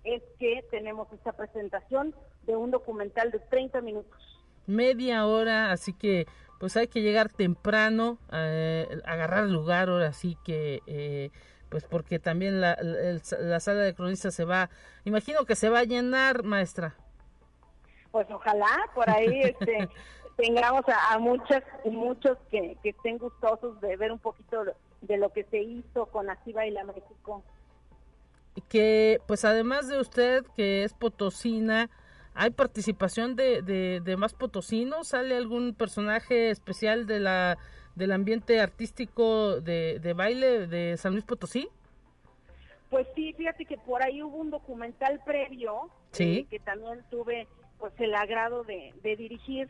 es 0.03 0.23
que 0.39 0.63
tenemos 0.71 1.11
esta 1.13 1.33
presentación 1.33 2.15
de 2.43 2.55
un 2.55 2.71
documental 2.71 3.31
de 3.31 3.39
30 3.39 3.81
minutos. 3.81 4.21
Media 4.67 5.27
hora, 5.27 5.71
así 5.71 5.93
que 5.93 6.25
pues 6.59 6.77
hay 6.77 6.87
que 6.87 7.01
llegar 7.01 7.29
temprano, 7.29 8.17
eh, 8.31 9.01
agarrar 9.05 9.45
lugar 9.45 9.89
ahora 9.89 10.13
sí 10.13 10.37
que, 10.43 10.81
eh, 10.87 11.31
pues 11.69 11.83
porque 11.83 12.19
también 12.19 12.61
la, 12.61 12.77
la, 12.81 13.59
sala 13.59 13.81
de 13.81 13.93
cronistas 13.93 14.33
se 14.33 14.45
va, 14.45 14.69
imagino 15.03 15.45
que 15.45 15.55
se 15.55 15.69
va 15.69 15.79
a 15.79 15.83
llenar, 15.83 16.43
maestra. 16.43 16.95
Pues 18.11 18.27
ojalá, 18.31 18.89
por 18.93 19.09
ahí 19.09 19.41
este, 19.41 19.89
tengamos 20.37 20.85
a, 20.87 21.17
muchas 21.19 21.63
y 21.83 21.89
muchos 21.89 22.37
que, 22.49 22.77
que 22.81 22.89
estén 22.89 23.17
gustosos 23.17 23.79
de 23.81 23.97
ver 23.97 24.11
un 24.11 24.19
poquito 24.19 24.63
de 25.01 25.17
lo 25.17 25.31
que 25.31 25.43
se 25.45 25.59
hizo 25.61 26.05
con 26.07 26.29
Así 26.29 26.53
Baila 26.53 26.83
México. 26.83 27.43
Que 28.69 29.19
pues 29.27 29.43
además 29.43 29.87
de 29.87 29.99
usted 29.99 30.45
que 30.55 30.83
es 30.83 30.93
potosina, 30.93 31.89
¿Hay 32.37 32.49
participación 32.49 33.37
de, 33.37 33.61
de, 33.61 34.17
más 34.17 34.33
potosinos? 34.33 35.07
¿Sale 35.07 35.37
algún 35.37 35.73
personaje 35.73 36.49
especial 36.49 37.07
de 37.07 37.21
la, 37.21 37.57
del 37.95 38.11
ambiente 38.11 38.59
artístico 38.59 39.61
de, 39.61 39.99
de 39.99 40.13
baile 40.13 40.67
de 40.67 40.97
San 40.97 41.13
Luis 41.13 41.23
Potosí? 41.23 41.69
Pues 42.89 43.07
sí, 43.15 43.33
fíjate 43.33 43.65
que 43.65 43.77
por 43.77 44.03
ahí 44.03 44.21
hubo 44.21 44.35
un 44.35 44.51
documental 44.51 45.21
previo 45.25 45.89
eh, 46.19 46.45
que 46.49 46.59
también 46.59 47.03
tuve 47.09 47.47
pues 47.79 47.93
el 47.99 48.13
agrado 48.13 48.65
de, 48.65 48.93
de, 49.01 49.15
dirigir, 49.15 49.69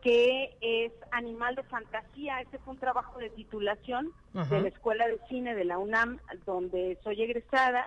que 0.00 0.56
es 0.60 0.92
Animal 1.10 1.56
de 1.56 1.64
Fantasía. 1.64 2.40
Ese 2.42 2.58
fue 2.58 2.74
un 2.74 2.80
trabajo 2.80 3.18
de 3.18 3.30
titulación 3.30 4.12
de 4.32 4.60
la 4.60 4.68
Escuela 4.68 5.08
de 5.08 5.18
Cine 5.28 5.56
de 5.56 5.64
la 5.64 5.78
UNAM, 5.78 6.20
donde 6.46 6.96
soy 7.02 7.22
egresada. 7.22 7.86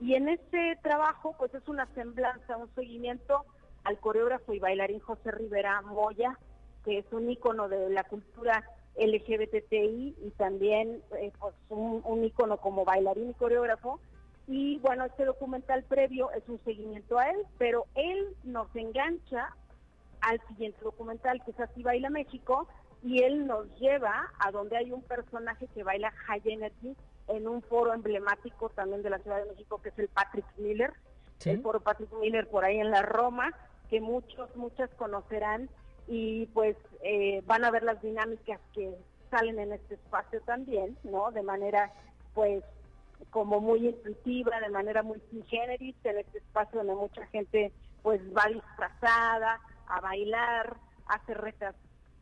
Y 0.00 0.14
en 0.14 0.28
ese 0.28 0.78
trabajo, 0.82 1.36
pues 1.38 1.54
es 1.54 1.66
una 1.68 1.86
semblanza, 1.94 2.56
un 2.56 2.72
seguimiento 2.74 3.44
al 3.84 3.98
coreógrafo 3.98 4.52
y 4.52 4.58
bailarín 4.58 5.00
José 5.00 5.30
Rivera 5.30 5.80
Moya, 5.82 6.38
que 6.84 6.98
es 6.98 7.06
un 7.12 7.30
ícono 7.30 7.68
de 7.68 7.90
la 7.90 8.04
cultura 8.04 8.64
LGBTI 8.96 10.16
y 10.20 10.30
también 10.36 11.02
eh, 11.18 11.32
pues 11.38 11.54
un, 11.68 12.02
un, 12.04 12.24
ícono 12.24 12.56
como 12.58 12.84
bailarín 12.84 13.30
y 13.30 13.34
coreógrafo. 13.34 14.00
Y 14.46 14.78
bueno, 14.78 15.04
este 15.04 15.24
documental 15.24 15.84
previo 15.84 16.30
es 16.32 16.42
un 16.48 16.58
seguimiento 16.64 17.18
a 17.18 17.30
él, 17.30 17.38
pero 17.58 17.86
él 17.94 18.34
nos 18.44 18.74
engancha 18.74 19.54
al 20.20 20.40
siguiente 20.48 20.78
documental, 20.82 21.42
que 21.44 21.50
es 21.52 21.60
Así 21.60 21.82
Baila 21.82 22.10
México, 22.10 22.66
y 23.02 23.22
él 23.22 23.46
nos 23.46 23.66
lleva 23.78 24.32
a 24.38 24.50
donde 24.50 24.76
hay 24.76 24.92
un 24.92 25.02
personaje 25.02 25.68
que 25.74 25.84
baila 25.84 26.10
High 26.10 26.42
Energy 26.44 26.96
en 27.28 27.46
un 27.46 27.62
foro 27.62 27.92
emblemático 27.92 28.70
también 28.70 29.02
de 29.02 29.10
la 29.10 29.18
Ciudad 29.18 29.38
de 29.38 29.50
México, 29.50 29.80
que 29.82 29.90
es 29.90 29.98
el 29.98 30.08
Patrick 30.08 30.46
Miller, 30.56 30.92
el 31.44 31.62
foro 31.62 31.80
Patrick 31.80 32.12
Miller 32.20 32.48
por 32.48 32.64
ahí 32.64 32.78
en 32.78 32.90
la 32.90 33.02
Roma, 33.02 33.54
que 33.90 34.00
muchos, 34.00 34.54
muchas 34.56 34.90
conocerán 34.94 35.68
y 36.06 36.46
pues 36.46 36.76
eh, 37.02 37.42
van 37.46 37.64
a 37.64 37.70
ver 37.70 37.82
las 37.82 38.00
dinámicas 38.02 38.60
que 38.74 38.94
salen 39.30 39.58
en 39.58 39.72
este 39.72 39.94
espacio 39.94 40.40
también, 40.42 40.96
¿no? 41.04 41.30
De 41.30 41.42
manera 41.42 41.92
pues 42.34 42.62
como 43.30 43.60
muy 43.60 43.88
intuitiva, 43.88 44.60
de 44.60 44.70
manera 44.70 45.02
muy 45.02 45.20
sin 45.30 45.44
generis, 45.46 45.96
en 46.04 46.18
este 46.18 46.38
espacio 46.38 46.78
donde 46.78 46.94
mucha 46.94 47.26
gente 47.26 47.72
pues 48.02 48.20
va 48.34 48.46
disfrazada 48.46 49.60
a 49.88 50.00
bailar, 50.00 50.76
hace 51.06 51.34
retas 51.34 51.74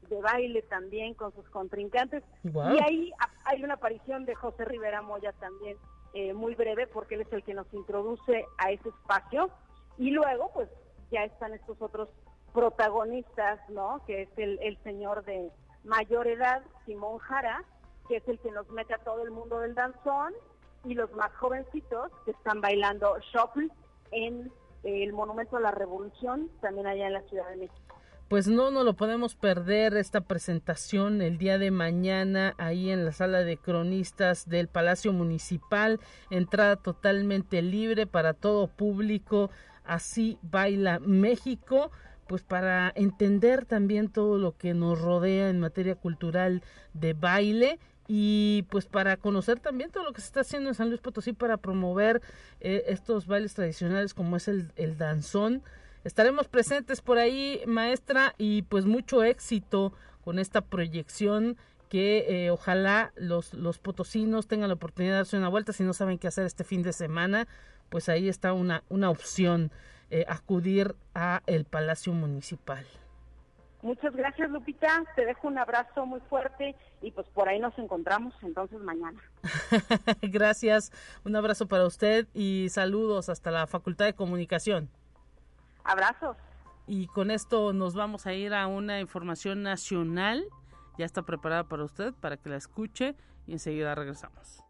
de 0.08 0.20
baile 0.20 0.62
también 0.62 1.14
con 1.14 1.34
sus 1.34 1.48
contrincantes. 1.50 2.22
Y 2.44 2.82
ahí 2.82 3.12
hay 3.44 3.62
una 3.62 3.74
aparición 3.74 4.24
de 4.24 4.34
José 4.34 4.64
Rivera 4.64 5.02
Moya 5.02 5.32
también, 5.32 5.76
eh, 6.14 6.32
muy 6.32 6.54
breve, 6.54 6.86
porque 6.86 7.16
él 7.16 7.22
es 7.22 7.32
el 7.32 7.42
que 7.42 7.54
nos 7.54 7.72
introduce 7.74 8.44
a 8.58 8.70
ese 8.70 8.88
espacio. 8.88 9.50
Y 9.98 10.10
luego, 10.10 10.50
pues 10.54 10.68
ya 11.10 11.24
están 11.24 11.54
estos 11.54 11.80
otros 11.80 12.08
protagonistas, 12.52 13.60
¿no? 13.68 14.02
Que 14.06 14.22
es 14.22 14.28
el, 14.36 14.78
señor 14.82 15.24
de 15.24 15.50
mayor 15.84 16.26
edad, 16.26 16.62
Simón 16.84 17.18
Jara, 17.18 17.62
que 18.08 18.16
es 18.16 18.28
el 18.28 18.38
que 18.40 18.50
nos 18.50 18.68
mete 18.70 18.94
a 18.94 18.98
todo 18.98 19.22
el 19.22 19.30
mundo 19.30 19.60
del 19.60 19.74
danzón, 19.74 20.32
y 20.84 20.94
los 20.94 21.12
más 21.12 21.34
jovencitos 21.36 22.12
que 22.24 22.30
están 22.30 22.60
bailando 22.60 23.18
shuffle 23.32 23.68
en 24.12 24.50
el 24.84 25.12
Monumento 25.12 25.56
a 25.56 25.60
la 25.60 25.72
Revolución, 25.72 26.48
también 26.60 26.86
allá 26.86 27.08
en 27.08 27.12
la 27.12 27.22
Ciudad 27.22 27.48
de 27.50 27.56
México. 27.56 27.86
Pues 28.28 28.48
no, 28.48 28.72
no 28.72 28.82
lo 28.82 28.94
podemos 28.94 29.36
perder 29.36 29.96
esta 29.96 30.20
presentación 30.22 31.22
el 31.22 31.38
día 31.38 31.58
de 31.58 31.70
mañana 31.70 32.54
ahí 32.58 32.90
en 32.90 33.04
la 33.04 33.12
sala 33.12 33.44
de 33.44 33.56
cronistas 33.56 34.48
del 34.48 34.66
Palacio 34.66 35.12
Municipal, 35.12 36.00
entrada 36.30 36.74
totalmente 36.74 37.62
libre 37.62 38.08
para 38.08 38.34
todo 38.34 38.66
público, 38.66 39.50
así 39.86 40.38
baila 40.42 40.98
México 40.98 41.90
pues 42.26 42.42
para 42.42 42.92
entender 42.96 43.64
también 43.64 44.08
todo 44.08 44.38
lo 44.38 44.56
que 44.56 44.74
nos 44.74 45.00
rodea 45.00 45.48
en 45.48 45.60
materia 45.60 45.94
cultural 45.94 46.62
de 46.92 47.12
baile 47.12 47.78
y 48.08 48.64
pues 48.70 48.86
para 48.86 49.16
conocer 49.16 49.60
también 49.60 49.90
todo 49.90 50.04
lo 50.04 50.12
que 50.12 50.20
se 50.20 50.28
está 50.28 50.40
haciendo 50.40 50.68
en 50.68 50.74
San 50.74 50.88
Luis 50.88 51.00
Potosí 51.00 51.32
para 51.32 51.56
promover 51.56 52.22
eh, 52.60 52.84
estos 52.88 53.26
bailes 53.26 53.54
tradicionales 53.54 54.14
como 54.14 54.36
es 54.36 54.48
el, 54.48 54.96
danzón. 54.96 55.62
Estaremos 56.04 56.46
presentes 56.46 57.00
por 57.00 57.18
ahí, 57.18 57.60
maestra, 57.66 58.34
y 58.38 58.62
pues 58.62 58.84
mucho 58.86 59.24
éxito 59.24 59.92
con 60.24 60.38
esta 60.38 60.60
proyección 60.60 61.56
que 61.88 62.44
eh, 62.46 62.50
ojalá 62.50 63.12
los, 63.16 63.54
los 63.54 63.78
potosinos 63.78 64.46
tengan 64.46 64.68
la 64.68 64.74
oportunidad 64.74 65.14
de 65.14 65.18
darse 65.18 65.36
una 65.36 65.48
vuelta 65.48 65.72
si 65.72 65.82
no 65.82 65.92
saben 65.92 66.18
qué 66.18 66.28
hacer 66.28 66.46
este 66.46 66.64
fin 66.64 66.82
de 66.82 66.92
semana, 66.92 67.46
pues 67.88 68.08
ahí 68.08 68.28
está 68.28 68.52
una, 68.52 68.82
una 68.88 69.10
opción, 69.10 69.70
eh, 70.10 70.24
acudir 70.28 70.94
a 71.14 71.42
el 71.46 71.64
Palacio 71.64 72.12
Municipal. 72.12 72.86
Muchas 73.82 74.16
gracias, 74.16 74.50
Lupita. 74.50 75.04
Te 75.14 75.24
dejo 75.24 75.46
un 75.46 75.58
abrazo 75.58 76.06
muy 76.06 76.18
fuerte 76.28 76.74
y 77.02 77.12
pues 77.12 77.28
por 77.28 77.48
ahí 77.48 77.60
nos 77.60 77.78
encontramos 77.78 78.34
entonces 78.42 78.80
mañana. 78.80 79.20
gracias. 80.22 80.90
Un 81.24 81.36
abrazo 81.36 81.68
para 81.68 81.86
usted 81.86 82.26
y 82.34 82.68
saludos 82.70 83.28
hasta 83.28 83.52
la 83.52 83.68
Facultad 83.68 84.06
de 84.06 84.14
Comunicación. 84.14 84.90
Abrazos. 85.84 86.36
Y 86.88 87.06
con 87.06 87.30
esto 87.30 87.72
nos 87.72 87.94
vamos 87.94 88.26
a 88.26 88.34
ir 88.34 88.54
a 88.54 88.66
una 88.66 88.98
información 88.98 89.62
nacional. 89.62 90.44
Ya 90.98 91.04
está 91.04 91.22
preparada 91.22 91.64
para 91.64 91.84
usted, 91.84 92.12
para 92.14 92.36
que 92.36 92.48
la 92.48 92.56
escuche 92.56 93.14
y 93.46 93.52
enseguida 93.52 93.94
regresamos. 93.94 94.65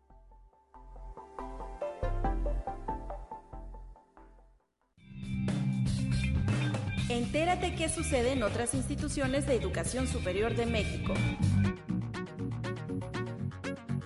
Entérate 7.16 7.74
qué 7.74 7.88
sucede 7.88 8.32
en 8.32 8.42
otras 8.42 8.74
instituciones 8.74 9.46
de 9.46 9.54
educación 9.54 10.06
superior 10.06 10.54
de 10.54 10.66
México. 10.66 11.14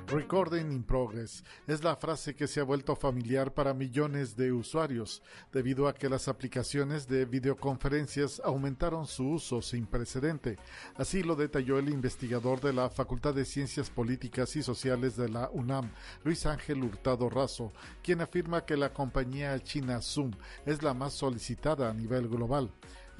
Recording 0.06 0.72
in 0.72 0.82
Progress 0.82 1.44
es 1.68 1.84
la 1.84 1.94
frase 1.94 2.34
que 2.34 2.48
se 2.48 2.60
ha 2.60 2.64
vuelto 2.64 2.96
familiar 2.96 3.54
para 3.54 3.74
millones 3.74 4.36
de 4.36 4.52
usuarios, 4.52 5.22
debido 5.52 5.86
a 5.86 5.94
que 5.94 6.08
las 6.08 6.26
aplicaciones 6.26 7.06
de 7.06 7.24
videoconferencias 7.24 8.40
aumentaron 8.44 9.06
su 9.06 9.28
uso 9.28 9.62
sin 9.62 9.86
precedente. 9.86 10.56
Así 10.96 11.22
lo 11.22 11.36
detalló 11.36 11.78
el 11.78 11.88
investigador 11.90 12.60
de 12.60 12.72
la 12.72 12.90
Facultad 12.90 13.34
de 13.34 13.44
Ciencias 13.44 13.88
Políticas 13.88 14.54
y 14.56 14.64
Sociales 14.64 15.16
de 15.16 15.28
la 15.28 15.48
UNAM, 15.52 15.92
Luis 16.24 16.44
Ángel 16.46 16.82
Hurtado 16.82 17.30
Razo, 17.30 17.72
quien 18.02 18.20
afirma 18.20 18.64
que 18.64 18.76
la 18.76 18.92
compañía 18.92 19.58
china 19.60 20.00
Zoom 20.00 20.32
es 20.66 20.82
la 20.82 20.92
más 20.92 21.12
solicitada 21.12 21.88
a 21.88 21.94
nivel 21.94 22.28
global. 22.28 22.70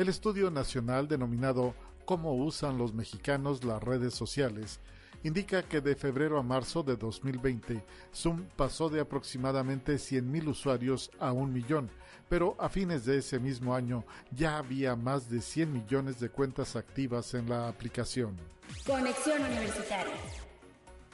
El 0.01 0.09
estudio 0.09 0.51
nacional 0.51 1.09
denominado 1.09 1.75
¿Cómo 2.07 2.35
usan 2.35 2.79
los 2.79 2.95
mexicanos 2.95 3.65
las 3.65 3.83
redes 3.83 4.15
sociales? 4.15 4.81
indica 5.25 5.63
que 5.63 5.83
de 5.83 5.95
febrero 5.95 6.39
a 6.39 6.43
marzo 6.43 6.83
de 6.83 6.97
2020, 6.97 7.85
Zoom 8.15 8.47
pasó 8.57 8.89
de 8.89 9.01
aproximadamente 9.01 9.97
100.000 9.97 10.49
usuarios 10.49 11.11
a 11.21 11.33
un 11.33 11.53
millón, 11.53 11.91
pero 12.31 12.57
a 12.59 12.71
fines 12.71 13.05
de 13.05 13.19
ese 13.19 13.39
mismo 13.39 13.75
año 13.75 14.07
ya 14.35 14.57
había 14.57 14.97
más 14.97 15.29
de 15.29 15.43
100 15.43 15.71
millones 15.71 16.19
de 16.19 16.31
cuentas 16.31 16.77
activas 16.77 17.35
en 17.35 17.51
la 17.51 17.69
aplicación. 17.69 18.35
Conexión 18.87 19.43
Universitaria. 19.43 20.15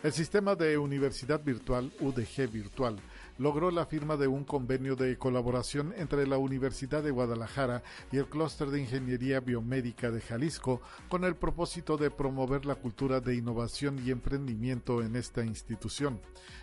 El 0.04 0.12
sistema 0.12 0.54
de 0.54 0.78
universidad 0.78 1.42
virtual 1.42 1.90
UDG 1.98 2.48
Virtual 2.52 2.96
logró 3.38 3.70
la 3.70 3.86
firma 3.86 4.16
de 4.16 4.26
un 4.26 4.44
convenio 4.44 4.96
de 4.96 5.18
colaboración 5.18 5.92
entre 5.96 6.26
la 6.26 6.38
Universidad 6.38 7.02
de 7.02 7.10
Guadalajara 7.10 7.82
y 8.12 8.18
el 8.18 8.26
Clúster 8.26 8.68
de 8.68 8.80
Ingeniería 8.80 9.40
Biomédica 9.40 10.10
de 10.10 10.20
Jalisco 10.20 10.80
con 11.08 11.24
el 11.24 11.36
propósito 11.36 11.96
de 11.96 12.10
promover 12.10 12.64
la 12.66 12.76
cultura 12.76 13.20
de 13.20 13.34
innovación 13.34 14.00
y 14.04 14.10
emprendimiento 14.10 15.02
en 15.02 15.16
esta 15.16 15.44
institución. 15.44 16.20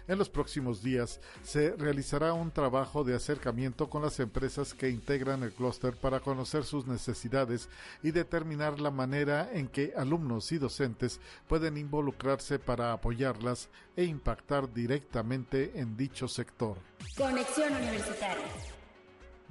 En 0.08 0.18
los 0.18 0.30
próximos 0.30 0.84
días 0.84 1.22
se 1.44 1.76
realizará 1.78 2.34
un 2.34 2.52
trabajo 2.52 3.04
de 3.04 3.16
acercamiento 3.16 3.90
con 3.90 4.02
las 4.02 4.20
empresas 4.20 4.74
que 4.74 4.90
integran 4.90 5.44
el 5.44 5.54
clúster 5.54 5.96
para 5.96 6.20
conocer 6.20 6.66
sus 6.66 6.88
necesidades 6.88 7.70
y 8.02 8.12
determinar 8.12 8.82
la 8.82 8.92
manera 8.92 9.50
en 9.54 9.68
que 9.68 9.94
alumnos 9.96 10.52
y 10.52 10.58
docentes 10.58 11.22
pueden 11.48 11.78
involucrarse 11.78 12.60
para 12.60 12.92
apoyarlas 12.92 13.70
e 13.96 14.04
impactar 14.04 14.74
directamente 14.74 15.80
en 15.80 15.96
dicho 15.96 16.28
sector. 16.28 16.63
Conexión 17.18 17.74
Universitaria. 17.76 18.48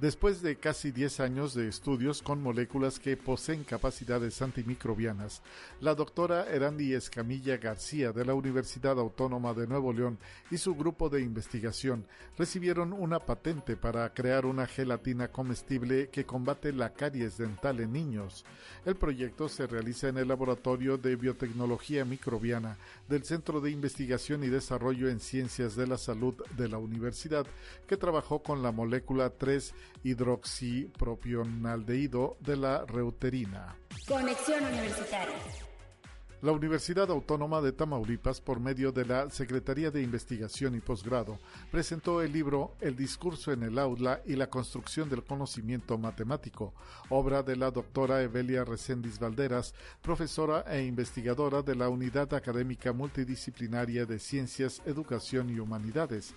Después 0.03 0.41
de 0.41 0.57
casi 0.57 0.91
10 0.91 1.21
años 1.21 1.53
de 1.53 1.69
estudios 1.69 2.21
con 2.21 2.43
moléculas 2.43 2.99
que 2.99 3.15
poseen 3.15 3.63
capacidades 3.63 4.41
antimicrobianas, 4.41 5.41
la 5.79 5.95
doctora 5.95 6.45
Erandi 6.53 6.93
Escamilla 6.93 7.55
García 7.55 8.11
de 8.11 8.25
la 8.25 8.33
Universidad 8.33 8.99
Autónoma 8.99 9.53
de 9.53 9.65
Nuevo 9.65 9.93
León 9.93 10.17
y 10.51 10.57
su 10.57 10.75
grupo 10.75 11.07
de 11.07 11.21
investigación 11.21 12.05
recibieron 12.37 12.91
una 12.91 13.19
patente 13.19 13.77
para 13.77 14.13
crear 14.13 14.45
una 14.45 14.67
gelatina 14.67 15.29
comestible 15.29 16.09
que 16.09 16.25
combate 16.25 16.73
la 16.73 16.91
caries 16.91 17.37
dental 17.37 17.79
en 17.79 17.93
niños. 17.93 18.43
El 18.83 18.97
proyecto 18.97 19.47
se 19.47 19.67
realiza 19.67 20.09
en 20.09 20.17
el 20.17 20.27
Laboratorio 20.27 20.97
de 20.97 21.15
Biotecnología 21.15 22.03
Microbiana 22.03 22.77
del 23.07 23.23
Centro 23.23 23.61
de 23.61 23.71
Investigación 23.71 24.43
y 24.43 24.47
Desarrollo 24.47 25.07
en 25.07 25.21
Ciencias 25.21 25.77
de 25.77 25.87
la 25.87 25.97
Salud 25.97 26.35
de 26.57 26.67
la 26.67 26.77
Universidad, 26.77 27.47
que 27.87 27.95
trabajó 27.95 28.43
con 28.43 28.61
la 28.61 28.73
molécula 28.73 29.29
3 29.29 29.73
hidroxipropionaldehído 30.03 32.37
de 32.39 32.57
la 32.57 32.85
reuterina. 32.85 33.75
Conexión 34.07 34.63
Universitaria. 34.65 35.35
La 36.43 36.51
Universidad 36.51 37.09
Autónoma 37.09 37.61
de 37.61 37.71
Tamaulipas, 37.71 38.41
por 38.41 38.59
medio 38.59 38.91
de 38.91 39.05
la 39.05 39.29
Secretaría 39.29 39.91
de 39.91 40.01
Investigación 40.01 40.75
y 40.75 40.81
Posgrado, 40.81 41.39
presentó 41.71 42.21
el 42.21 42.33
libro 42.33 42.75
El 42.81 42.97
discurso 42.97 43.53
en 43.53 43.63
el 43.63 43.79
aula 43.79 44.21
y 44.25 44.35
la 44.35 44.49
construcción 44.49 45.07
del 45.07 45.23
conocimiento 45.23 45.97
matemático, 45.97 46.73
obra 47.07 47.43
de 47.43 47.55
la 47.55 47.71
doctora 47.71 48.21
Evelia 48.21 48.65
Recendis 48.65 49.19
Valderas, 49.19 49.73
profesora 50.01 50.65
e 50.67 50.83
investigadora 50.83 51.61
de 51.61 51.75
la 51.75 51.87
Unidad 51.87 52.33
Académica 52.33 52.91
Multidisciplinaria 52.91 54.05
de 54.05 54.19
Ciencias, 54.19 54.81
Educación 54.85 55.49
y 55.49 55.59
Humanidades. 55.59 56.33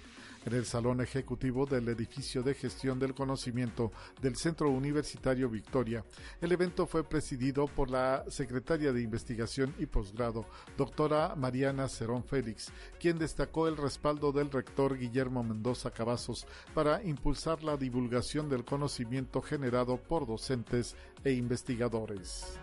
En 0.46 0.54
el 0.54 0.64
Salón 0.64 1.00
Ejecutivo 1.00 1.66
del 1.66 1.88
Edificio 1.88 2.42
de 2.42 2.54
Gestión 2.54 2.98
del 2.98 3.14
Conocimiento 3.14 3.92
del 4.22 4.36
Centro 4.36 4.70
Universitario 4.70 5.50
Victoria. 5.50 6.04
El 6.40 6.52
evento 6.52 6.86
fue 6.86 7.04
presidido 7.04 7.66
por 7.66 7.90
la 7.90 8.24
secretaria 8.28 8.92
de 8.92 9.02
Investigación 9.02 9.74
y 9.78 9.86
Posgrado, 9.86 10.46
doctora 10.78 11.34
Mariana 11.34 11.88
Cerón 11.88 12.24
Félix, 12.24 12.72
quien 13.00 13.18
destacó 13.18 13.66
el 13.66 13.76
respaldo 13.76 14.32
del 14.32 14.50
rector 14.50 14.96
Guillermo 14.96 15.42
Mendoza 15.42 15.90
Cavazos 15.90 16.46
para 16.74 17.02
impulsar 17.02 17.64
la 17.64 17.76
divulgación 17.76 18.48
del 18.48 18.64
conocimiento 18.64 19.42
generado 19.42 19.96
por 19.96 20.26
docentes 20.26 20.94
e 21.24 21.32
investigadores. 21.32 22.58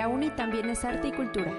La 0.00 0.08
UNI 0.08 0.30
también 0.30 0.70
es 0.70 0.82
arte 0.82 1.08
y 1.08 1.12
cultura. 1.12 1.52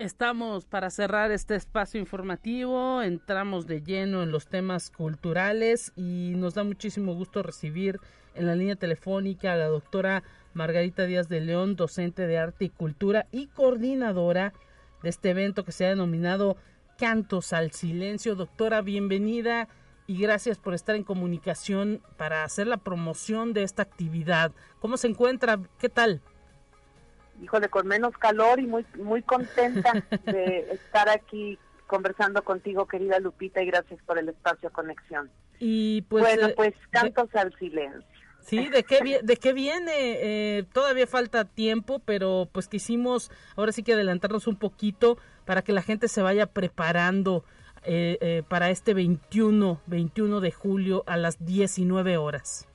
Estamos 0.00 0.66
para 0.66 0.90
cerrar 0.90 1.30
este 1.30 1.54
espacio 1.54 2.00
informativo, 2.00 3.00
entramos 3.00 3.68
de 3.68 3.80
lleno 3.80 4.24
en 4.24 4.32
los 4.32 4.48
temas 4.48 4.90
culturales 4.90 5.92
y 5.94 6.32
nos 6.34 6.54
da 6.54 6.64
muchísimo 6.64 7.14
gusto 7.14 7.44
recibir 7.44 8.00
en 8.34 8.46
la 8.46 8.56
línea 8.56 8.74
telefónica 8.74 9.52
a 9.52 9.56
la 9.56 9.66
doctora 9.66 10.24
Margarita 10.52 11.04
Díaz 11.04 11.28
de 11.28 11.42
León, 11.42 11.76
docente 11.76 12.26
de 12.26 12.38
arte 12.38 12.64
y 12.64 12.70
cultura 12.70 13.28
y 13.30 13.46
coordinadora 13.46 14.52
de 15.04 15.10
este 15.10 15.30
evento 15.30 15.64
que 15.64 15.70
se 15.70 15.86
ha 15.86 15.90
denominado 15.90 16.56
Cantos 16.98 17.52
al 17.52 17.70
Silencio. 17.70 18.34
Doctora, 18.34 18.82
bienvenida 18.82 19.68
y 20.08 20.18
gracias 20.18 20.58
por 20.58 20.72
estar 20.72 20.96
en 20.96 21.04
comunicación 21.04 22.00
para 22.16 22.42
hacer 22.42 22.66
la 22.66 22.78
promoción 22.78 23.52
de 23.52 23.62
esta 23.62 23.82
actividad. 23.82 24.52
¿Cómo 24.80 24.96
se 24.96 25.06
encuentra? 25.06 25.60
¿Qué 25.78 25.90
tal? 25.90 26.22
Híjole, 27.42 27.68
con 27.68 27.86
menos 27.86 28.16
calor 28.16 28.58
y 28.58 28.66
muy 28.66 28.86
muy 28.96 29.22
contenta 29.22 29.92
de 30.24 30.60
estar 30.72 31.10
aquí 31.10 31.58
conversando 31.86 32.42
contigo, 32.42 32.86
querida 32.86 33.20
Lupita, 33.20 33.62
y 33.62 33.66
gracias 33.66 34.00
por 34.06 34.18
el 34.18 34.30
espacio 34.30 34.72
conexión. 34.72 35.30
Y 35.58 36.02
pues 36.02 36.24
bueno, 36.24 36.48
eh, 36.48 36.54
pues 36.56 36.74
cantos 36.90 37.30
de, 37.30 37.40
al 37.40 37.54
silencio. 37.58 38.02
Sí, 38.40 38.66
¿de 38.68 38.84
qué, 38.84 39.20
de 39.22 39.36
qué 39.36 39.52
viene? 39.52 39.92
Eh, 39.92 40.64
todavía 40.72 41.06
falta 41.06 41.44
tiempo, 41.44 41.98
pero 41.98 42.48
pues 42.50 42.66
quisimos 42.66 43.30
ahora 43.56 43.72
sí 43.72 43.82
que 43.82 43.92
adelantarnos 43.92 44.46
un 44.46 44.56
poquito 44.56 45.18
para 45.44 45.60
que 45.60 45.74
la 45.74 45.82
gente 45.82 46.08
se 46.08 46.22
vaya 46.22 46.46
preparando 46.46 47.44
eh, 47.90 48.18
eh, 48.20 48.42
para 48.46 48.68
este 48.68 48.92
21, 48.92 49.80
21 49.86 50.40
de 50.40 50.52
julio 50.52 51.04
a 51.06 51.16
las 51.16 51.42
19 51.46 52.18
horas. 52.18 52.68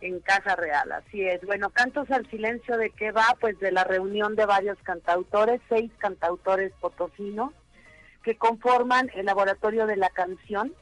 En 0.00 0.20
Casa 0.20 0.56
Real, 0.56 0.90
así 0.90 1.22
es. 1.22 1.44
Bueno, 1.44 1.68
Cantos 1.68 2.10
al 2.10 2.26
Silencio, 2.30 2.78
¿de 2.78 2.88
qué 2.88 3.12
va? 3.12 3.26
Pues 3.42 3.60
de 3.60 3.70
la 3.72 3.84
reunión 3.84 4.34
de 4.34 4.46
varios 4.46 4.78
cantautores, 4.84 5.60
seis 5.68 5.92
cantautores 5.98 6.72
potosinos, 6.80 7.52
que 8.22 8.38
conforman 8.38 9.10
el 9.14 9.26
Laboratorio 9.26 9.86
de 9.86 9.96
la 9.96 10.08
Canción 10.08 10.72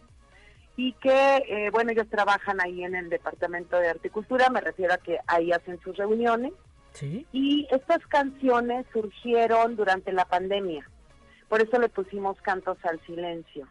y 0.76 0.92
que, 0.92 1.38
eh, 1.48 1.70
bueno, 1.72 1.90
ellos 1.90 2.06
trabajan 2.08 2.60
ahí 2.60 2.84
en 2.84 2.94
el 2.94 3.10
Departamento 3.10 3.80
de 3.80 3.88
Articultura, 3.88 4.48
me 4.50 4.60
refiero 4.60 4.94
a 4.94 4.98
que 4.98 5.18
ahí 5.26 5.50
hacen 5.50 5.80
sus 5.80 5.96
reuniones. 5.96 6.52
¿Sí? 6.92 7.26
Y 7.32 7.66
estas 7.72 8.06
canciones 8.06 8.86
surgieron 8.92 9.74
durante 9.74 10.12
la 10.12 10.24
pandemia 10.24 10.88
por 11.50 11.60
eso 11.60 11.80
le 11.80 11.88
pusimos 11.88 12.40
Cantos 12.42 12.78
al 12.84 13.04
Silencio. 13.06 13.66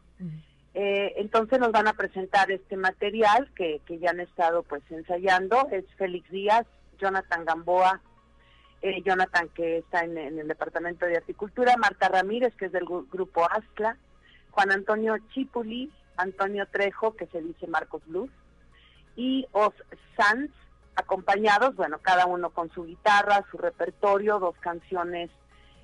Eh, 0.73 1.13
entonces 1.15 1.59
nos 1.59 1.71
van 1.71 1.87
a 1.87 1.93
presentar 1.93 2.51
este 2.51 2.75
material 2.75 3.49
que, 3.55 3.81
que, 3.85 3.99
ya 3.99 4.09
han 4.09 4.19
estado 4.19 4.63
pues 4.63 4.83
ensayando, 4.89 5.69
es 5.71 5.85
Félix 5.97 6.29
Díaz, 6.29 6.67
Jonathan 6.99 7.45
Gamboa, 7.45 8.01
eh, 8.81 9.01
Jonathan 9.01 9.47
que 9.55 9.77
está 9.77 10.01
en, 10.01 10.17
en, 10.17 10.39
el 10.39 10.49
Departamento 10.49 11.05
de 11.05 11.15
Articultura, 11.15 11.77
Marta 11.77 12.09
Ramírez 12.09 12.53
que 12.55 12.65
es 12.65 12.73
del 12.73 12.85
grupo 12.85 13.45
ASCLA, 13.49 13.95
Juan 14.51 14.71
Antonio 14.71 15.15
Chipuli, 15.29 15.89
Antonio 16.17 16.67
Trejo 16.67 17.15
que 17.15 17.27
se 17.27 17.41
dice 17.41 17.65
Marcos 17.65 18.01
Luz 18.07 18.29
y 19.15 19.47
Os 19.53 19.73
Sanz 20.17 20.51
acompañados, 20.95 21.77
bueno, 21.77 21.99
cada 22.01 22.25
uno 22.25 22.49
con 22.49 22.69
su 22.71 22.83
guitarra, 22.83 23.45
su 23.49 23.57
repertorio, 23.57 24.37
dos 24.37 24.57
canciones 24.59 25.31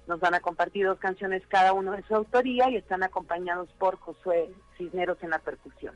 nos 0.08 0.20
van 0.20 0.34
a 0.34 0.39
compartir 0.39 0.86
dos 0.86 0.99
canciones 0.99 1.43
cada 1.47 1.74
uno 1.74 1.93
de 1.93 2.03
su 2.03 2.16
autoría 2.16 2.70
y 2.70 2.76
están 2.76 3.03
acompañados 3.03 3.70
por 3.78 3.97
Josué 3.97 4.49
Cisneros 4.78 5.18
en 5.22 5.32
la 5.32 5.39
percusión. 5.39 5.95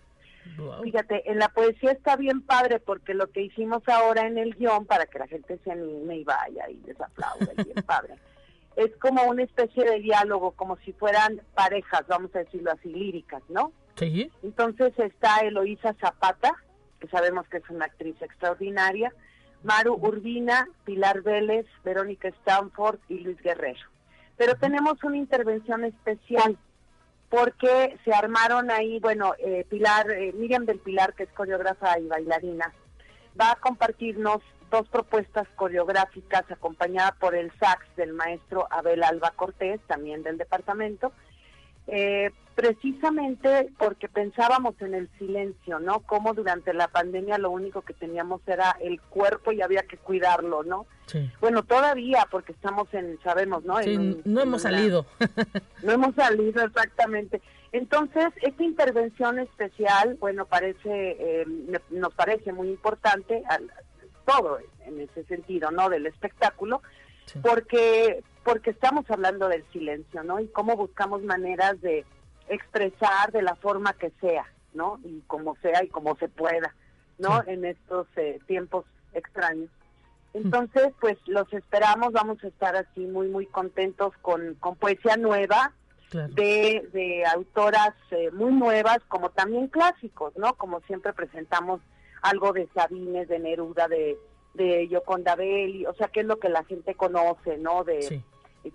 Wow. 0.58 0.84
Fíjate, 0.84 1.30
en 1.30 1.38
la 1.38 1.50
poesía 1.50 1.92
está 1.92 2.16
bien 2.16 2.42
padre 2.42 2.80
porque 2.80 3.14
lo 3.14 3.28
que 3.28 3.42
hicimos 3.42 3.88
ahora 3.88 4.26
en 4.26 4.38
el 4.38 4.56
guion 4.56 4.86
para 4.86 5.06
que 5.06 5.20
la 5.20 5.28
gente 5.28 5.60
se 5.64 5.72
anime 5.72 6.18
y 6.18 6.24
vaya 6.24 6.70
y 6.70 6.78
les 6.86 7.00
aplaude, 7.00 7.52
bien 7.64 7.86
padre. 7.86 8.16
Es 8.76 8.96
como 8.96 9.24
una 9.24 9.44
especie 9.44 9.84
de 9.84 10.00
diálogo, 10.00 10.52
como 10.52 10.78
si 10.78 10.94
fueran 10.94 11.42
parejas, 11.54 12.06
vamos 12.08 12.34
a 12.34 12.40
decirlo 12.40 12.72
así, 12.72 12.88
líricas, 12.88 13.44
¿no? 13.50 13.74
Sí. 13.98 14.32
Entonces 14.42 14.98
está 14.98 15.40
Eloísa 15.40 15.96
Zapata, 16.00 16.54
que 17.02 17.10
sabemos 17.10 17.46
que 17.50 17.58
es 17.58 17.70
una 17.70 17.86
actriz 17.86 18.16
extraordinaria, 18.22 19.12
Maru 19.64 19.96
Urbina, 19.96 20.70
Pilar 20.86 21.24
Vélez, 21.24 21.66
Verónica 21.84 22.30
Stanford 22.30 23.00
y 23.10 23.20
Luis 23.20 23.42
Guerrero 23.42 23.82
pero 24.40 24.56
tenemos 24.56 25.04
una 25.04 25.18
intervención 25.18 25.84
especial 25.84 26.58
porque 27.28 28.00
se 28.06 28.14
armaron 28.14 28.72
ahí, 28.72 28.98
bueno, 29.02 29.34
eh, 29.38 29.66
Pilar, 29.70 30.10
eh, 30.10 30.32
Miriam 30.32 30.66
del 30.66 30.80
Pilar, 30.80 31.14
que 31.14 31.24
es 31.24 31.30
coreógrafa 31.34 32.00
y 32.00 32.08
bailarina, 32.08 32.74
va 33.40 33.52
a 33.52 33.56
compartirnos 33.58 34.42
dos 34.72 34.88
propuestas 34.88 35.46
coreográficas 35.58 36.50
acompañada 36.50 37.12
por 37.20 37.36
el 37.36 37.52
sax 37.60 37.86
del 37.98 38.14
maestro 38.14 38.66
Abel 38.72 39.04
Alba 39.04 39.34
Cortés, 39.36 39.82
también 39.88 40.24
del 40.24 40.38
departamento, 40.38 41.12
eh, 41.92 42.32
precisamente 42.56 43.70
porque 43.78 44.10
pensábamos 44.10 44.76
en 44.82 44.94
el 44.94 45.10
silencio, 45.18 45.80
¿no? 45.80 46.02
Como 46.02 46.34
durante 46.34 46.74
la 46.74 46.90
pandemia 46.90 47.38
lo 47.38 47.52
único 47.52 47.84
que 47.84 47.94
teníamos 47.94 48.42
era 48.48 48.76
el 48.82 49.00
cuerpo 49.00 49.54
y 49.54 49.62
había 49.62 49.84
que 49.84 49.96
cuidarlo, 49.96 50.64
¿no? 50.64 50.86
Sí. 51.06 51.32
Bueno, 51.40 51.64
todavía, 51.64 52.28
porque 52.30 52.52
estamos 52.52 52.94
en, 52.94 53.18
sabemos, 53.24 53.64
¿no? 53.64 53.82
Sí, 53.82 53.94
en, 53.94 54.22
no 54.26 54.42
hemos 54.42 54.66
en 54.66 54.72
salido. 54.72 55.06
no 55.84 55.92
hemos 55.94 56.14
salido, 56.16 56.62
exactamente. 56.64 57.42
Entonces, 57.72 58.28
esta 58.42 58.64
intervención 58.64 59.40
especial, 59.40 60.18
bueno, 60.20 60.46
parece, 60.46 61.16
eh, 61.18 61.46
nos 61.92 62.14
parece 62.14 62.52
muy 62.52 62.68
importante, 62.70 63.42
al, 63.48 63.72
todo 64.26 64.60
en 64.86 65.00
ese 65.00 65.24
sentido, 65.24 65.72
¿no? 65.72 65.90
Del 65.90 66.08
espectáculo, 66.08 66.82
sí. 67.26 67.40
porque 67.42 68.22
porque 68.44 68.72
estamos 68.72 69.10
hablando 69.10 69.48
del 69.48 69.64
silencio, 69.72 70.24
¿no? 70.24 70.40
Y 70.40 70.48
cómo 70.48 70.76
buscamos 70.76 71.22
maneras 71.24 71.80
de 71.82 72.06
expresar 72.48 73.32
de 73.32 73.42
la 73.42 73.56
forma 73.56 73.94
que 73.94 74.12
sea, 74.22 74.46
¿no? 74.74 75.00
Y 75.04 75.22
como 75.28 75.56
sea 75.58 75.84
y 75.84 75.88
como 75.88 76.16
se 76.18 76.30
pueda, 76.30 76.74
¿no? 77.18 77.42
Sí. 77.44 77.52
En 77.52 77.66
estos 77.66 78.08
eh, 78.16 78.40
tiempos 78.48 78.86
extraños. 79.14 79.70
Entonces, 80.34 80.94
pues 81.00 81.18
los 81.26 81.52
esperamos, 81.54 82.12
vamos 82.12 82.44
a 82.44 82.48
estar 82.48 82.76
así 82.76 83.02
muy, 83.02 83.28
muy 83.30 83.48
contentos 83.48 84.14
con, 84.22 84.56
con 84.56 84.76
poesía 84.76 85.18
nueva, 85.18 85.74
claro. 86.10 86.34
de, 86.34 86.88
de, 86.94 87.26
autoras 87.26 87.96
eh, 88.12 88.30
muy 88.32 88.52
nuevas, 88.54 89.00
como 89.08 89.32
también 89.32 89.68
clásicos, 89.68 90.38
¿no? 90.38 90.54
Como 90.54 90.82
siempre 90.82 91.14
presentamos 91.14 91.82
algo 92.22 92.54
de 92.54 92.68
Sabines, 92.76 93.28
de 93.28 93.40
Neruda, 93.40 93.88
de, 93.88 94.20
de 94.54 94.88
Yoconda 94.88 95.36
Belli, 95.36 95.86
o 95.86 95.94
sea, 95.94 96.08
que 96.08 96.22
es 96.22 96.26
lo 96.26 96.40
que 96.40 96.50
la 96.50 96.64
gente 96.66 96.96
conoce, 96.96 97.58
¿no? 97.58 97.84
De 97.84 98.02
sí. 98.02 98.24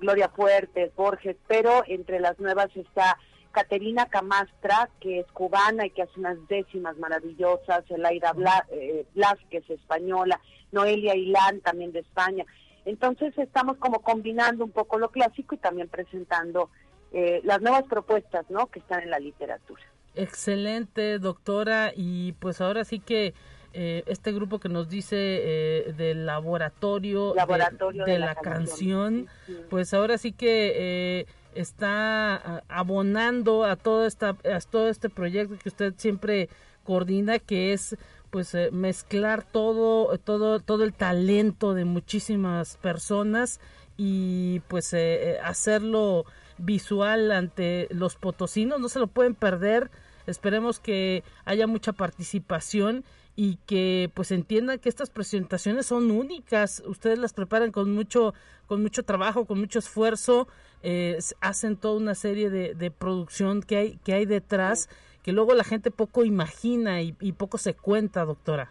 Gloria 0.00 0.28
Fuertes, 0.28 0.94
Borges, 0.94 1.36
pero 1.46 1.82
entre 1.86 2.20
las 2.20 2.38
nuevas 2.38 2.74
está 2.76 3.18
Caterina 3.52 4.06
Camastra, 4.06 4.90
que 5.00 5.20
es 5.20 5.26
cubana 5.32 5.86
y 5.86 5.90
que 5.90 6.02
hace 6.02 6.18
unas 6.18 6.36
décimas 6.48 6.96
maravillosas, 6.98 7.84
Elaida 7.88 8.32
Bla, 8.32 8.66
eh, 8.70 9.06
Blasquez, 9.14 9.68
española, 9.70 10.40
Noelia 10.72 11.14
Ilán, 11.14 11.60
también 11.60 11.92
de 11.92 12.00
España. 12.00 12.44
Entonces 12.84 13.36
estamos 13.38 13.76
como 13.78 14.00
combinando 14.00 14.64
un 14.64 14.72
poco 14.72 14.98
lo 14.98 15.10
clásico 15.10 15.54
y 15.54 15.58
también 15.58 15.88
presentando 15.88 16.68
eh, 17.12 17.40
las 17.44 17.60
nuevas 17.60 17.84
propuestas, 17.84 18.44
¿no? 18.50 18.66
Que 18.66 18.80
están 18.80 19.02
en 19.02 19.10
la 19.10 19.20
literatura. 19.20 19.82
Excelente, 20.16 21.18
doctora, 21.18 21.92
y 21.94 22.32
pues 22.32 22.60
ahora 22.60 22.84
sí 22.84 22.98
que 22.98 23.34
eh, 23.74 24.02
este 24.06 24.32
grupo 24.32 24.58
que 24.58 24.68
nos 24.68 24.88
dice 24.88 25.16
eh, 25.18 25.94
del 25.96 26.26
laboratorio, 26.26 27.34
laboratorio 27.34 28.04
de, 28.04 28.12
de, 28.12 28.12
de, 28.14 28.18
la, 28.20 28.26
la 28.26 28.34
canción, 28.36 29.26
canción. 29.26 29.28
Sí, 29.46 29.52
sí. 29.54 29.60
pues 29.68 29.92
ahora 29.92 30.16
sí 30.16 30.32
que 30.32 30.72
eh, 31.20 31.26
está 31.54 32.62
abonando 32.68 33.64
a 33.64 33.76
todo 33.76 34.06
esta 34.06 34.30
a 34.30 34.60
todo 34.60 34.88
este 34.88 35.10
proyecto 35.10 35.56
que 35.58 35.68
usted 35.68 35.94
siempre 35.96 36.48
coordina, 36.84 37.38
que 37.38 37.72
es 37.72 37.96
pues 38.30 38.54
eh, 38.54 38.70
mezclar 38.72 39.44
todo 39.44 40.16
todo 40.18 40.60
todo 40.60 40.84
el 40.84 40.92
talento 40.92 41.74
de 41.74 41.84
muchísimas 41.84 42.76
personas 42.76 43.60
y 43.96 44.60
pues 44.68 44.92
eh, 44.92 45.38
hacerlo 45.42 46.24
visual 46.58 47.30
ante 47.32 47.88
los 47.90 48.16
potosinos, 48.16 48.80
no 48.80 48.88
se 48.88 48.98
lo 48.98 49.06
pueden 49.06 49.34
perder. 49.34 49.90
Esperemos 50.26 50.80
que 50.80 51.22
haya 51.44 51.66
mucha 51.66 51.92
participación 51.92 53.04
y 53.36 53.56
que 53.66 54.10
pues 54.14 54.30
entiendan 54.30 54.78
que 54.78 54.88
estas 54.88 55.10
presentaciones 55.10 55.86
son 55.86 56.10
únicas. 56.10 56.82
Ustedes 56.86 57.18
las 57.18 57.32
preparan 57.32 57.72
con 57.72 57.92
mucho, 57.92 58.34
con 58.66 58.82
mucho 58.82 59.02
trabajo, 59.02 59.44
con 59.44 59.58
mucho 59.58 59.78
esfuerzo, 59.78 60.46
eh, 60.82 61.18
hacen 61.40 61.76
toda 61.76 61.96
una 61.96 62.14
serie 62.14 62.50
de, 62.50 62.74
de, 62.74 62.90
producción 62.90 63.62
que 63.62 63.76
hay, 63.76 63.96
que 63.98 64.14
hay 64.14 64.26
detrás, 64.26 64.88
que 65.22 65.32
luego 65.32 65.54
la 65.54 65.64
gente 65.64 65.90
poco 65.90 66.24
imagina 66.24 67.02
y, 67.02 67.16
y 67.20 67.32
poco 67.32 67.58
se 67.58 67.74
cuenta, 67.74 68.24
doctora. 68.24 68.70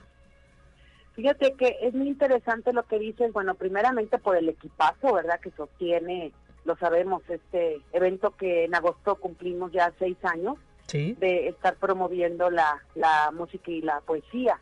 Fíjate 1.16 1.54
que 1.54 1.78
es 1.82 1.94
muy 1.94 2.08
interesante 2.08 2.74
lo 2.74 2.84
que 2.84 2.98
dices, 2.98 3.32
bueno, 3.34 3.54
primeramente 3.56 4.18
por 4.18 4.36
el 4.36 4.50
equipazo, 4.50 5.14
¿verdad? 5.14 5.40
Que 5.42 5.52
sostiene, 5.52 6.32
lo 6.66 6.76
sabemos, 6.78 7.22
este 7.30 7.82
evento 7.92 8.32
que 8.32 8.66
en 8.66 8.74
agosto 8.74 9.16
cumplimos 9.16 9.72
ya 9.72 9.94
seis 10.00 10.18
años 10.24 10.58
de 10.92 11.48
estar 11.48 11.76
promoviendo 11.76 12.50
la, 12.50 12.82
la 12.96 13.32
música 13.32 13.72
y 13.72 13.82
la 13.82 14.02
poesía. 14.02 14.60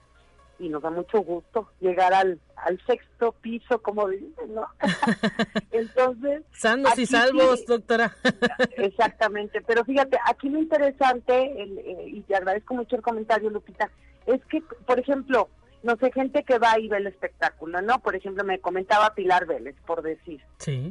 Y 0.60 0.70
nos 0.70 0.84
da 0.84 0.92
mucho 0.92 1.22
gusto 1.22 1.70
llegar 1.80 2.14
al, 2.14 2.40
al 2.56 2.80
sexto 2.86 3.32
piso, 3.42 3.82
como 3.82 4.08
dicen, 4.08 4.54
¿no? 4.54 4.68
Entonces... 5.72 6.44
Sanos 6.54 6.98
y 7.00 7.08
salvos, 7.08 7.66
doctora. 7.66 8.16
exactamente, 8.78 9.62
pero 9.62 9.84
fíjate, 9.84 10.20
aquí 10.24 10.50
lo 10.50 10.60
interesante, 10.60 11.34
eh, 11.36 12.06
y 12.08 12.22
te 12.22 12.36
agradezco 12.36 12.76
mucho 12.76 12.96
el 12.96 13.02
comentario, 13.02 13.50
Lupita, 13.50 13.90
es 14.28 14.46
que, 14.46 14.62
por 14.86 15.00
ejemplo, 15.00 15.50
no 15.84 15.96
sé, 15.98 16.12
gente 16.12 16.44
que 16.44 16.60
va 16.60 16.80
y 16.80 16.88
ve 16.88 16.98
el 16.98 17.08
espectáculo, 17.08 17.82
¿no? 17.82 18.00
Por 18.00 18.16
ejemplo, 18.16 18.44
me 18.44 18.60
comentaba 18.60 19.16
Pilar 19.16 19.48
Vélez, 19.48 19.76
por 19.86 20.04
decir. 20.04 20.42
Sí. 20.58 20.90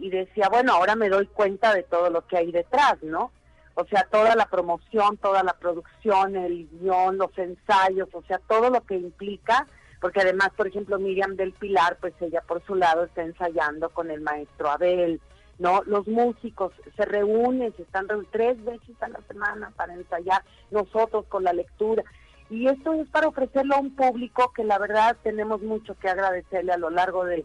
Y, 0.00 0.10
decía, 0.10 0.48
bueno, 0.48 0.72
ahora 0.72 0.96
me 0.96 1.08
doy 1.08 1.26
cuenta 1.26 1.74
de 1.74 1.82
todo 1.82 2.10
lo 2.10 2.26
que 2.26 2.38
hay 2.38 2.50
detrás, 2.50 3.02
¿no? 3.02 3.32
O 3.80 3.86
sea, 3.86 4.06
toda 4.10 4.36
la 4.36 4.46
promoción, 4.46 5.16
toda 5.16 5.42
la 5.42 5.54
producción, 5.54 6.36
el 6.36 6.68
guion, 6.72 7.18
los 7.18 7.36
ensayos, 7.38 8.08
o 8.12 8.22
sea, 8.22 8.38
todo 8.46 8.70
lo 8.70 8.82
que 8.82 8.96
implica, 8.96 9.66
porque 10.00 10.20
además, 10.20 10.50
por 10.56 10.66
ejemplo, 10.66 10.98
Miriam 10.98 11.36
del 11.36 11.52
Pilar, 11.52 11.98
pues 12.00 12.14
ella 12.20 12.42
por 12.46 12.64
su 12.64 12.74
lado 12.74 13.04
está 13.04 13.22
ensayando 13.22 13.90
con 13.90 14.10
el 14.10 14.20
maestro 14.20 14.70
Abel, 14.70 15.20
¿no? 15.58 15.82
Los 15.84 16.08
músicos 16.08 16.72
se 16.96 17.04
reúnen, 17.04 17.74
se 17.76 17.82
están 17.82 18.08
reuniendo 18.08 18.30
tres 18.32 18.64
veces 18.64 19.02
a 19.02 19.08
la 19.08 19.20
semana 19.28 19.72
para 19.76 19.94
ensayar, 19.94 20.42
nosotros 20.70 21.26
con 21.28 21.44
la 21.44 21.52
lectura. 21.52 22.02
Y 22.48 22.66
esto 22.66 22.94
es 22.94 23.08
para 23.08 23.28
ofrecerlo 23.28 23.76
a 23.76 23.80
un 23.80 23.94
público 23.94 24.52
que 24.54 24.64
la 24.64 24.78
verdad 24.78 25.16
tenemos 25.22 25.60
mucho 25.62 25.94
que 25.98 26.08
agradecerle 26.08 26.72
a 26.72 26.78
lo 26.78 26.90
largo 26.90 27.24
de, 27.24 27.44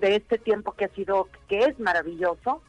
este 0.00 0.38
tiempo 0.38 0.72
que 0.72 0.84
ha 0.84 0.94
sido, 0.94 1.28
que 1.48 1.58
es 1.60 1.80
maravilloso, 1.80 2.62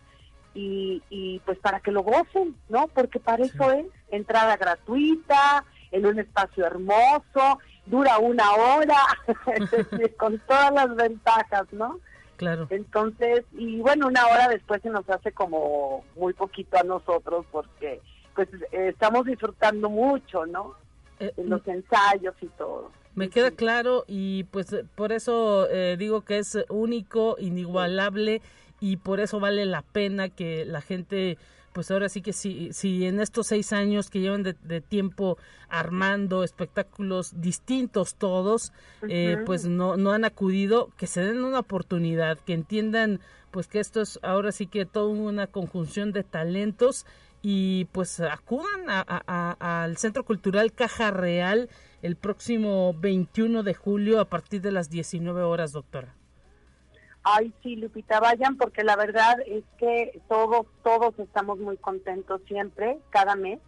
y, 0.60 1.04
y 1.10 1.40
pues 1.46 1.58
para 1.60 1.80
que 1.80 1.92
lo 1.92 2.04
gocen, 2.04 2.56
¿no? 2.68 2.88
Porque 2.88 3.20
para 3.20 3.46
eso 3.46 3.72
es 3.72 3.86
entrada 4.10 4.58
gratuita, 4.58 5.64
en 5.92 6.06
un 6.06 6.20
espacio 6.20 6.66
hermoso, 6.66 7.60
dura 7.86 8.18
una 8.18 8.52
hora, 8.54 8.98
con 10.18 10.40
todas 10.40 10.74
las 10.74 10.96
ventajas, 10.96 11.66
¿no? 11.72 12.00
Claro. 12.36 12.68
Entonces, 12.70 13.44
y 13.54 13.80
bueno, 13.80 14.08
una 14.08 14.26
hora 14.28 14.48
después 14.48 14.82
se 14.82 14.90
nos 14.90 15.10
hace 15.10 15.32
como 15.32 16.04
muy 16.16 16.34
poquito 16.34 16.78
a 16.78 16.84
nosotros 16.84 17.46
porque 17.52 18.02
pues 18.34 18.48
estamos 18.72 19.26
disfrutando 19.26 19.90
mucho, 19.90 20.46
¿no? 20.46 20.76
Eh, 21.20 21.34
los 21.38 21.68
ensayos 21.68 22.36
y 22.42 22.48
todo. 22.48 22.92
Me 23.16 23.30
queda 23.30 23.52
claro 23.52 24.06
y 24.08 24.46
pues 24.46 24.74
por 24.96 25.12
eso 25.12 25.68
eh, 25.70 25.98
digo 25.98 26.22
que 26.22 26.38
es 26.38 26.58
único, 26.70 27.36
inigualable 27.40 28.42
y 28.80 28.98
por 28.98 29.20
eso 29.20 29.40
vale 29.40 29.66
la 29.66 29.82
pena 29.82 30.30
que 30.30 30.66
la 30.66 30.82
gente 30.82 31.38
pues 31.74 31.92
ahora 31.92 32.10
sí 32.10 32.22
que 32.22 32.34
si, 32.34 32.74
si 32.74 33.06
en 33.06 33.20
estos 33.20 33.48
seis 33.48 33.74
años 33.74 34.10
que 34.10 34.20
llevan 34.20 34.44
de, 34.44 34.82
tiempo 34.82 35.38
armando 35.70 36.44
espectáculos 36.44 37.40
distintos 37.40 38.16
todos, 38.16 38.74
eh, 39.08 39.38
pues 39.46 39.66
no, 39.66 39.96
no 39.96 40.12
han 40.12 40.26
acudido, 40.26 40.90
que 40.98 41.08
se 41.08 41.22
den 41.22 41.44
una 41.44 41.60
oportunidad, 41.60 42.40
que 42.40 42.54
entiendan 42.54 43.20
pues 43.52 43.68
que 43.68 43.80
esto 43.80 44.02
es 44.02 44.20
ahora 44.24 44.52
sí 44.52 44.68
que 44.68 44.86
toda 44.86 45.08
una 45.08 45.48
conjunción 45.48 46.12
de 46.12 46.24
talentos 46.24 47.06
y 47.42 47.86
pues 47.94 48.20
acudan 48.20 48.86
al 49.28 49.98
Centro 49.98 50.26
Cultural 50.26 50.74
Caja 50.74 51.12
Real 51.12 51.70
el 52.02 52.16
próximo 52.16 52.94
21 53.00 53.64
de 53.64 53.74
julio 53.74 54.20
a 54.20 54.26
partir 54.26 54.62
de 54.62 54.72
las 54.72 54.90
19 54.90 55.42
horas, 55.44 55.72
doctora. 55.72 56.19
Ay, 57.32 57.54
sí, 57.62 57.76
Lupita, 57.76 58.20
vayan 58.20 58.58
porque 58.58 58.84
la 58.84 58.96
verdad 58.96 59.38
es 59.46 59.64
que 59.78 60.20
todos, 60.28 60.66
todos 60.84 61.18
estamos 61.20 61.60
muy 61.60 61.78
contentos 61.78 62.42
siempre, 62.48 62.98
cada 63.10 63.36
mes, 63.36 63.60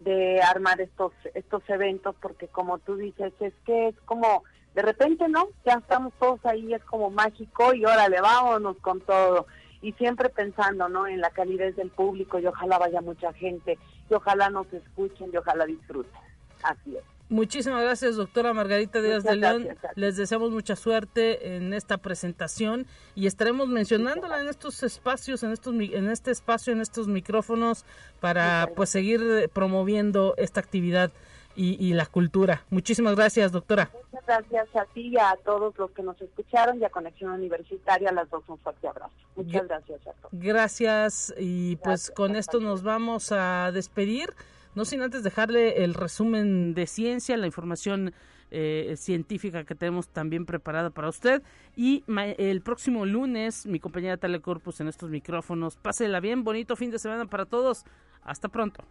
de 0.00 0.40
armar 0.42 0.80
estos, 0.80 1.12
estos 1.34 1.62
eventos 1.68 2.14
porque 2.20 2.48
como 2.48 2.78
tú 2.78 2.96
dices, 2.96 3.32
es 3.40 3.52
que 3.64 3.88
es 3.88 3.94
como, 4.04 4.44
de 4.74 4.82
repente, 4.82 5.28
¿no? 5.28 5.48
Ya 5.64 5.74
estamos 5.74 6.12
todos 6.18 6.44
ahí, 6.44 6.72
es 6.74 6.84
como 6.84 7.10
mágico 7.10 7.74
y 7.74 7.84
órale, 7.84 8.20
vámonos 8.20 8.76
con 8.78 9.00
todo 9.00 9.46
y 9.80 9.92
siempre 9.92 10.28
pensando 10.28 10.88
¿no? 10.88 11.06
en 11.06 11.20
la 11.20 11.30
calidez 11.30 11.76
del 11.76 11.90
público 11.90 12.38
y 12.38 12.46
ojalá 12.46 12.78
vaya 12.78 13.00
mucha 13.00 13.32
gente 13.32 13.78
y 14.10 14.14
ojalá 14.14 14.50
nos 14.50 14.72
escuchen 14.72 15.30
y 15.32 15.36
ojalá 15.36 15.66
disfruten. 15.66 16.20
Así 16.62 16.96
es. 16.96 17.17
Muchísimas 17.28 17.82
gracias, 17.82 18.16
doctora 18.16 18.54
Margarita 18.54 19.02
Díaz 19.02 19.22
de 19.22 19.36
León. 19.36 19.68
Les 19.96 20.16
deseamos 20.16 20.50
mucha 20.50 20.76
suerte 20.76 21.56
en 21.56 21.74
esta 21.74 21.98
presentación 21.98 22.86
y 23.14 23.26
estaremos 23.26 23.68
mencionándola 23.68 24.40
en 24.40 24.48
estos 24.48 24.82
espacios, 24.82 25.42
en 25.42 25.52
estos 25.52 25.74
en 25.74 26.08
este 26.08 26.30
espacio, 26.30 26.72
en 26.72 26.80
estos 26.80 27.06
micrófonos 27.06 27.84
para 28.20 28.70
pues 28.74 28.88
seguir 28.88 29.50
promoviendo 29.52 30.34
esta 30.38 30.60
actividad 30.60 31.12
y, 31.58 31.92
la 31.92 32.06
cultura. 32.06 32.64
Muchísimas 32.70 33.16
gracias, 33.16 33.50
doctora. 33.50 33.90
Muchas 34.12 34.26
gracias 34.26 34.76
a 34.76 34.84
ti 34.94 35.08
y 35.08 35.18
a 35.18 35.36
todos 35.44 35.76
los 35.76 35.90
que 35.90 36.02
nos 36.02 36.20
escucharon 36.22 36.80
y 36.80 36.84
a 36.84 36.90
Conexión 36.90 37.32
Universitaria. 37.32 38.12
las 38.12 38.30
dos 38.30 38.44
un 38.46 38.58
fuerte 38.58 38.86
abrazo. 38.86 39.12
Muchas 39.34 39.66
gracias 39.66 40.06
a 40.06 40.12
todos. 40.12 40.30
Gracias 40.32 41.34
y 41.36 41.76
pues 41.76 42.12
con 42.12 42.36
esto 42.36 42.60
nos 42.60 42.84
vamos 42.84 43.32
a 43.32 43.72
despedir. 43.72 44.34
No 44.78 44.84
sin 44.84 45.02
antes 45.02 45.24
dejarle 45.24 45.82
el 45.82 45.92
resumen 45.92 46.72
de 46.72 46.86
ciencia, 46.86 47.36
la 47.36 47.46
información 47.46 48.14
eh, 48.52 48.94
científica 48.96 49.64
que 49.64 49.74
tenemos 49.74 50.06
también 50.06 50.46
preparada 50.46 50.90
para 50.90 51.08
usted. 51.08 51.42
Y 51.74 52.04
el 52.06 52.60
próximo 52.60 53.04
lunes, 53.04 53.66
mi 53.66 53.80
compañera 53.80 54.18
Telecorpus 54.18 54.80
en 54.80 54.86
estos 54.86 55.10
micrófonos. 55.10 55.76
Pásela 55.78 56.20
bien, 56.20 56.44
bonito 56.44 56.76
fin 56.76 56.92
de 56.92 57.00
semana 57.00 57.26
para 57.26 57.44
todos. 57.44 57.82
Hasta 58.22 58.48
pronto. 58.50 58.84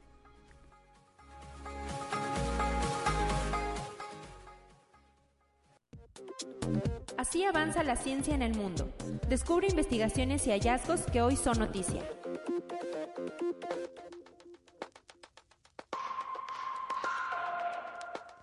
Así 7.17 7.45
avanza 7.45 7.81
la 7.83 7.95
ciencia 7.95 8.35
en 8.35 8.41
el 8.41 8.55
mundo. 8.55 8.93
Descubre 9.29 9.69
investigaciones 9.69 10.45
y 10.47 10.49
hallazgos 10.49 11.03
que 11.03 11.21
hoy 11.21 11.37
son 11.37 11.59
noticia. 11.59 12.03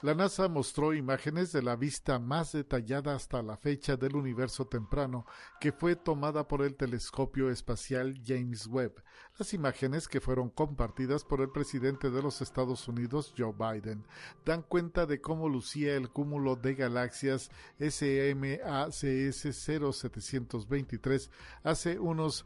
La 0.05 0.15
NASA 0.15 0.49
mostró 0.49 0.93
imágenes 0.93 1.51
de 1.51 1.63
la 1.63 1.77
vista 1.77 2.19
más 2.19 2.53
detallada 2.53 3.15
hasta 3.15 3.43
la 3.43 3.57
fecha 3.57 3.97
del 3.97 4.17
universo 4.17 4.67
temprano, 4.67 5.25
que 5.59 5.73
fue 5.73 5.97
tomada 5.97 6.47
por 6.47 6.61
el 6.61 6.75
telescopio 6.75 7.49
espacial 7.49 8.21
James 8.23 8.67
Webb. 8.67 9.03
Las 9.39 9.55
imágenes, 9.55 10.07
que 10.07 10.21
fueron 10.21 10.51
compartidas 10.51 11.25
por 11.25 11.41
el 11.41 11.49
presidente 11.49 12.11
de 12.11 12.21
los 12.21 12.43
Estados 12.43 12.87
Unidos, 12.87 13.33
Joe 13.35 13.55
Biden, 13.55 14.05
dan 14.45 14.61
cuenta 14.61 15.07
de 15.07 15.23
cómo 15.23 15.49
lucía 15.49 15.97
el 15.97 16.11
cúmulo 16.11 16.57
de 16.57 16.75
galaxias 16.75 17.51
SMACS 17.79 19.07
0723 19.55 21.31
hace 21.63 21.99
unos 21.99 22.45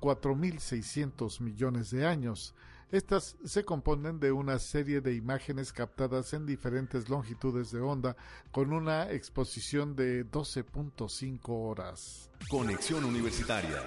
4.600 0.00 1.40
millones 1.40 1.90
de 1.90 2.06
años. 2.06 2.54
Estas 2.92 3.36
se 3.44 3.64
componen 3.64 4.18
de 4.18 4.32
una 4.32 4.58
serie 4.58 5.00
de 5.00 5.14
imágenes 5.14 5.72
captadas 5.72 6.32
en 6.32 6.44
diferentes 6.44 7.08
longitudes 7.08 7.70
de 7.70 7.80
onda 7.80 8.16
con 8.50 8.72
una 8.72 9.12
exposición 9.12 9.94
de 9.94 10.26
12.5 10.26 11.40
horas. 11.46 12.30
Conexión 12.48 13.04
Universitaria. 13.04 13.80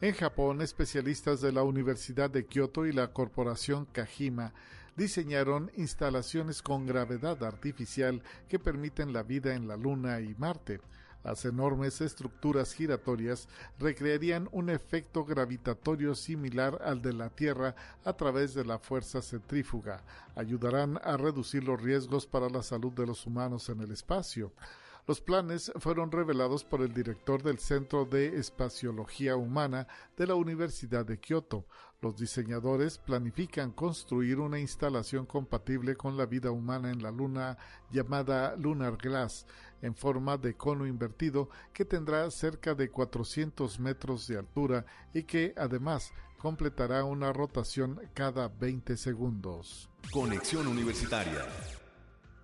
En 0.00 0.12
Japón, 0.14 0.60
especialistas 0.60 1.40
de 1.40 1.52
la 1.52 1.62
Universidad 1.62 2.28
de 2.28 2.46
Kioto 2.46 2.84
y 2.84 2.92
la 2.92 3.12
corporación 3.12 3.86
Kajima 3.86 4.54
diseñaron 4.96 5.70
instalaciones 5.76 6.62
con 6.62 6.86
gravedad 6.86 7.44
artificial 7.44 8.24
que 8.48 8.58
permiten 8.58 9.12
la 9.12 9.22
vida 9.22 9.54
en 9.54 9.68
la 9.68 9.76
Luna 9.76 10.20
y 10.20 10.34
Marte. 10.34 10.80
Las 11.22 11.44
enormes 11.44 12.00
estructuras 12.00 12.72
giratorias 12.72 13.48
recrearían 13.78 14.48
un 14.52 14.70
efecto 14.70 15.24
gravitatorio 15.24 16.14
similar 16.14 16.80
al 16.82 17.02
de 17.02 17.12
la 17.12 17.28
Tierra 17.28 17.74
a 18.04 18.14
través 18.14 18.54
de 18.54 18.64
la 18.64 18.78
fuerza 18.78 19.20
centrífuga. 19.20 20.02
Ayudarán 20.34 20.98
a 21.04 21.16
reducir 21.16 21.64
los 21.64 21.80
riesgos 21.80 22.26
para 22.26 22.48
la 22.48 22.62
salud 22.62 22.92
de 22.92 23.06
los 23.06 23.26
humanos 23.26 23.68
en 23.68 23.80
el 23.80 23.92
espacio. 23.92 24.52
Los 25.06 25.20
planes 25.20 25.72
fueron 25.78 26.12
revelados 26.12 26.62
por 26.62 26.82
el 26.82 26.94
director 26.94 27.42
del 27.42 27.58
Centro 27.58 28.04
de 28.04 28.38
Espaciología 28.38 29.34
Humana 29.34 29.88
de 30.16 30.26
la 30.26 30.36
Universidad 30.36 31.04
de 31.04 31.18
Kioto. 31.18 31.66
Los 32.00 32.16
diseñadores 32.16 32.98
planifican 32.98 33.72
construir 33.72 34.38
una 34.38 34.60
instalación 34.60 35.26
compatible 35.26 35.96
con 35.96 36.16
la 36.16 36.26
vida 36.26 36.50
humana 36.50 36.90
en 36.90 37.02
la 37.02 37.10
Luna 37.10 37.58
llamada 37.90 38.54
Lunar 38.56 38.96
Glass, 38.96 39.46
en 39.82 39.94
forma 39.94 40.36
de 40.36 40.54
cono 40.54 40.86
invertido 40.86 41.48
que 41.72 41.84
tendrá 41.84 42.30
cerca 42.30 42.74
de 42.74 42.90
400 42.90 43.78
metros 43.80 44.26
de 44.26 44.38
altura 44.38 44.84
y 45.14 45.24
que 45.24 45.54
además 45.56 46.12
completará 46.38 47.04
una 47.04 47.32
rotación 47.32 48.00
cada 48.14 48.48
20 48.48 48.96
segundos. 48.96 49.88
Conexión 50.12 50.66
Universitaria. 50.66 51.46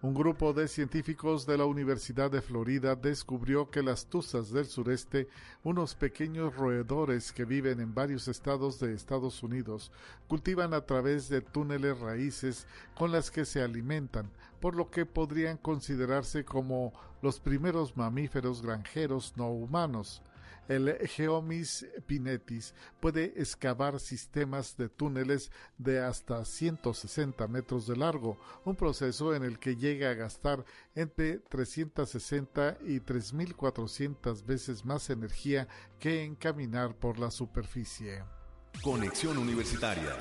Un 0.03 0.13
grupo 0.13 0.53
de 0.53 0.69
científicos 0.69 1.47
de 1.47 1.57
la 1.57 1.65
Universidad 1.65 2.31
de 2.31 2.43
Florida 2.43 2.95
descubrió 2.95 3.71
que 3.71 3.83
las 3.83 4.05
tuzas 4.05 4.53
del 4.53 4.67
sureste, 4.67 5.27
unos 5.65 5.95
pequeños 5.95 6.55
roedores 6.55 7.33
que 7.33 7.47
viven 7.47 7.81
en 7.81 7.95
varios 7.95 8.29
estados 8.29 8.79
de 8.79 8.93
Estados 8.93 9.43
Unidos, 9.43 9.91
cultivan 10.29 10.75
a 10.75 10.83
través 10.83 11.31
de 11.31 11.41
túneles 11.41 11.99
raíces 11.99 12.67
con 12.95 13.11
las 13.11 13.31
que 13.31 13.47
se 13.47 13.63
alimentan, 13.63 14.31
por 14.61 14.75
lo 14.77 14.91
que 14.91 15.07
podrían 15.07 15.57
considerarse 15.57 16.45
como 16.45 16.93
los 17.23 17.41
primeros 17.41 17.97
mamíferos 17.97 18.61
granjeros 18.61 19.33
no 19.37 19.49
humanos. 19.49 20.21
El 20.69 20.99
Geomys 21.09 21.87
pinetis 22.07 22.75
puede 23.01 23.33
excavar 23.37 24.01
sistemas 24.01 24.77
de 24.77 24.89
túneles 24.89 25.51
de 25.79 26.01
hasta 26.01 26.45
160 26.45 27.47
metros 27.49 27.87
de 27.87 27.97
largo, 27.97 28.39
un 28.65 28.75
proceso 28.75 29.35
en 29.35 29.45
el 29.45 29.59
que 29.59 29.77
llega 29.77 30.11
a 30.11 30.15
gastar 30.15 30.65
entre 30.95 31.39
360 31.39 32.79
y 32.87 33.01
3.400 33.01 34.45
veces 34.45 34.85
más 34.85 35.11
energía 35.11 35.69
que 36.01 36.25
en 36.25 36.35
caminar 36.35 36.97
por 36.97 37.19
la 37.19 37.31
superficie. 37.31 38.25
Conexión 38.83 39.39
Universitaria. 39.39 40.17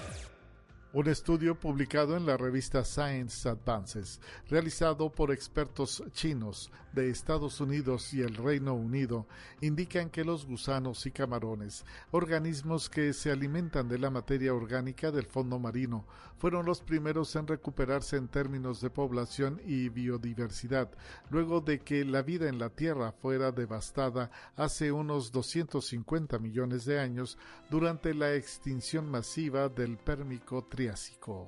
Un 0.96 1.10
estudio 1.10 1.60
publicado 1.60 2.16
en 2.16 2.26
la 2.26 2.38
revista 2.38 2.86
Science 2.86 3.50
Advances, 3.50 4.22
realizado 4.50 5.10
por 5.10 5.30
expertos 5.30 6.02
chinos 6.14 6.72
de 6.94 7.10
Estados 7.10 7.60
Unidos 7.60 8.14
y 8.14 8.22
el 8.22 8.34
Reino 8.36 8.76
Unido, 8.76 9.28
indican 9.60 10.10
que 10.10 10.24
los 10.24 10.46
gusanos 10.46 11.06
y 11.06 11.12
camarones, 11.12 11.84
organismos 12.12 12.90
que 12.90 13.12
se 13.12 13.30
alimentan 13.30 13.90
de 13.90 14.00
la 14.00 14.10
materia 14.10 14.54
orgánica 14.54 15.12
del 15.12 15.26
fondo 15.26 15.60
marino, 15.60 16.06
fueron 16.38 16.66
los 16.66 16.82
primeros 16.82 17.36
en 17.36 17.48
recuperarse 17.48 18.16
en 18.16 18.30
términos 18.30 18.80
de 18.80 18.90
población 18.90 19.62
y 19.66 19.90
biodiversidad, 19.90 20.90
luego 21.30 21.60
de 21.60 21.80
que 21.80 22.06
la 22.06 22.22
vida 22.22 22.48
en 22.48 22.58
la 22.58 22.70
Tierra 22.70 23.12
fuera 23.12 23.52
devastada 23.52 24.32
hace 24.56 24.94
unos 24.94 25.34
250 25.34 26.40
millones 26.40 26.86
de 26.86 27.00
años 27.00 27.38
durante 27.70 28.14
la 28.14 28.34
extinción 28.34 29.12
masiva 29.12 29.68
del 29.68 29.98
Pérmico 29.98 30.64
Triásico. 30.86 31.48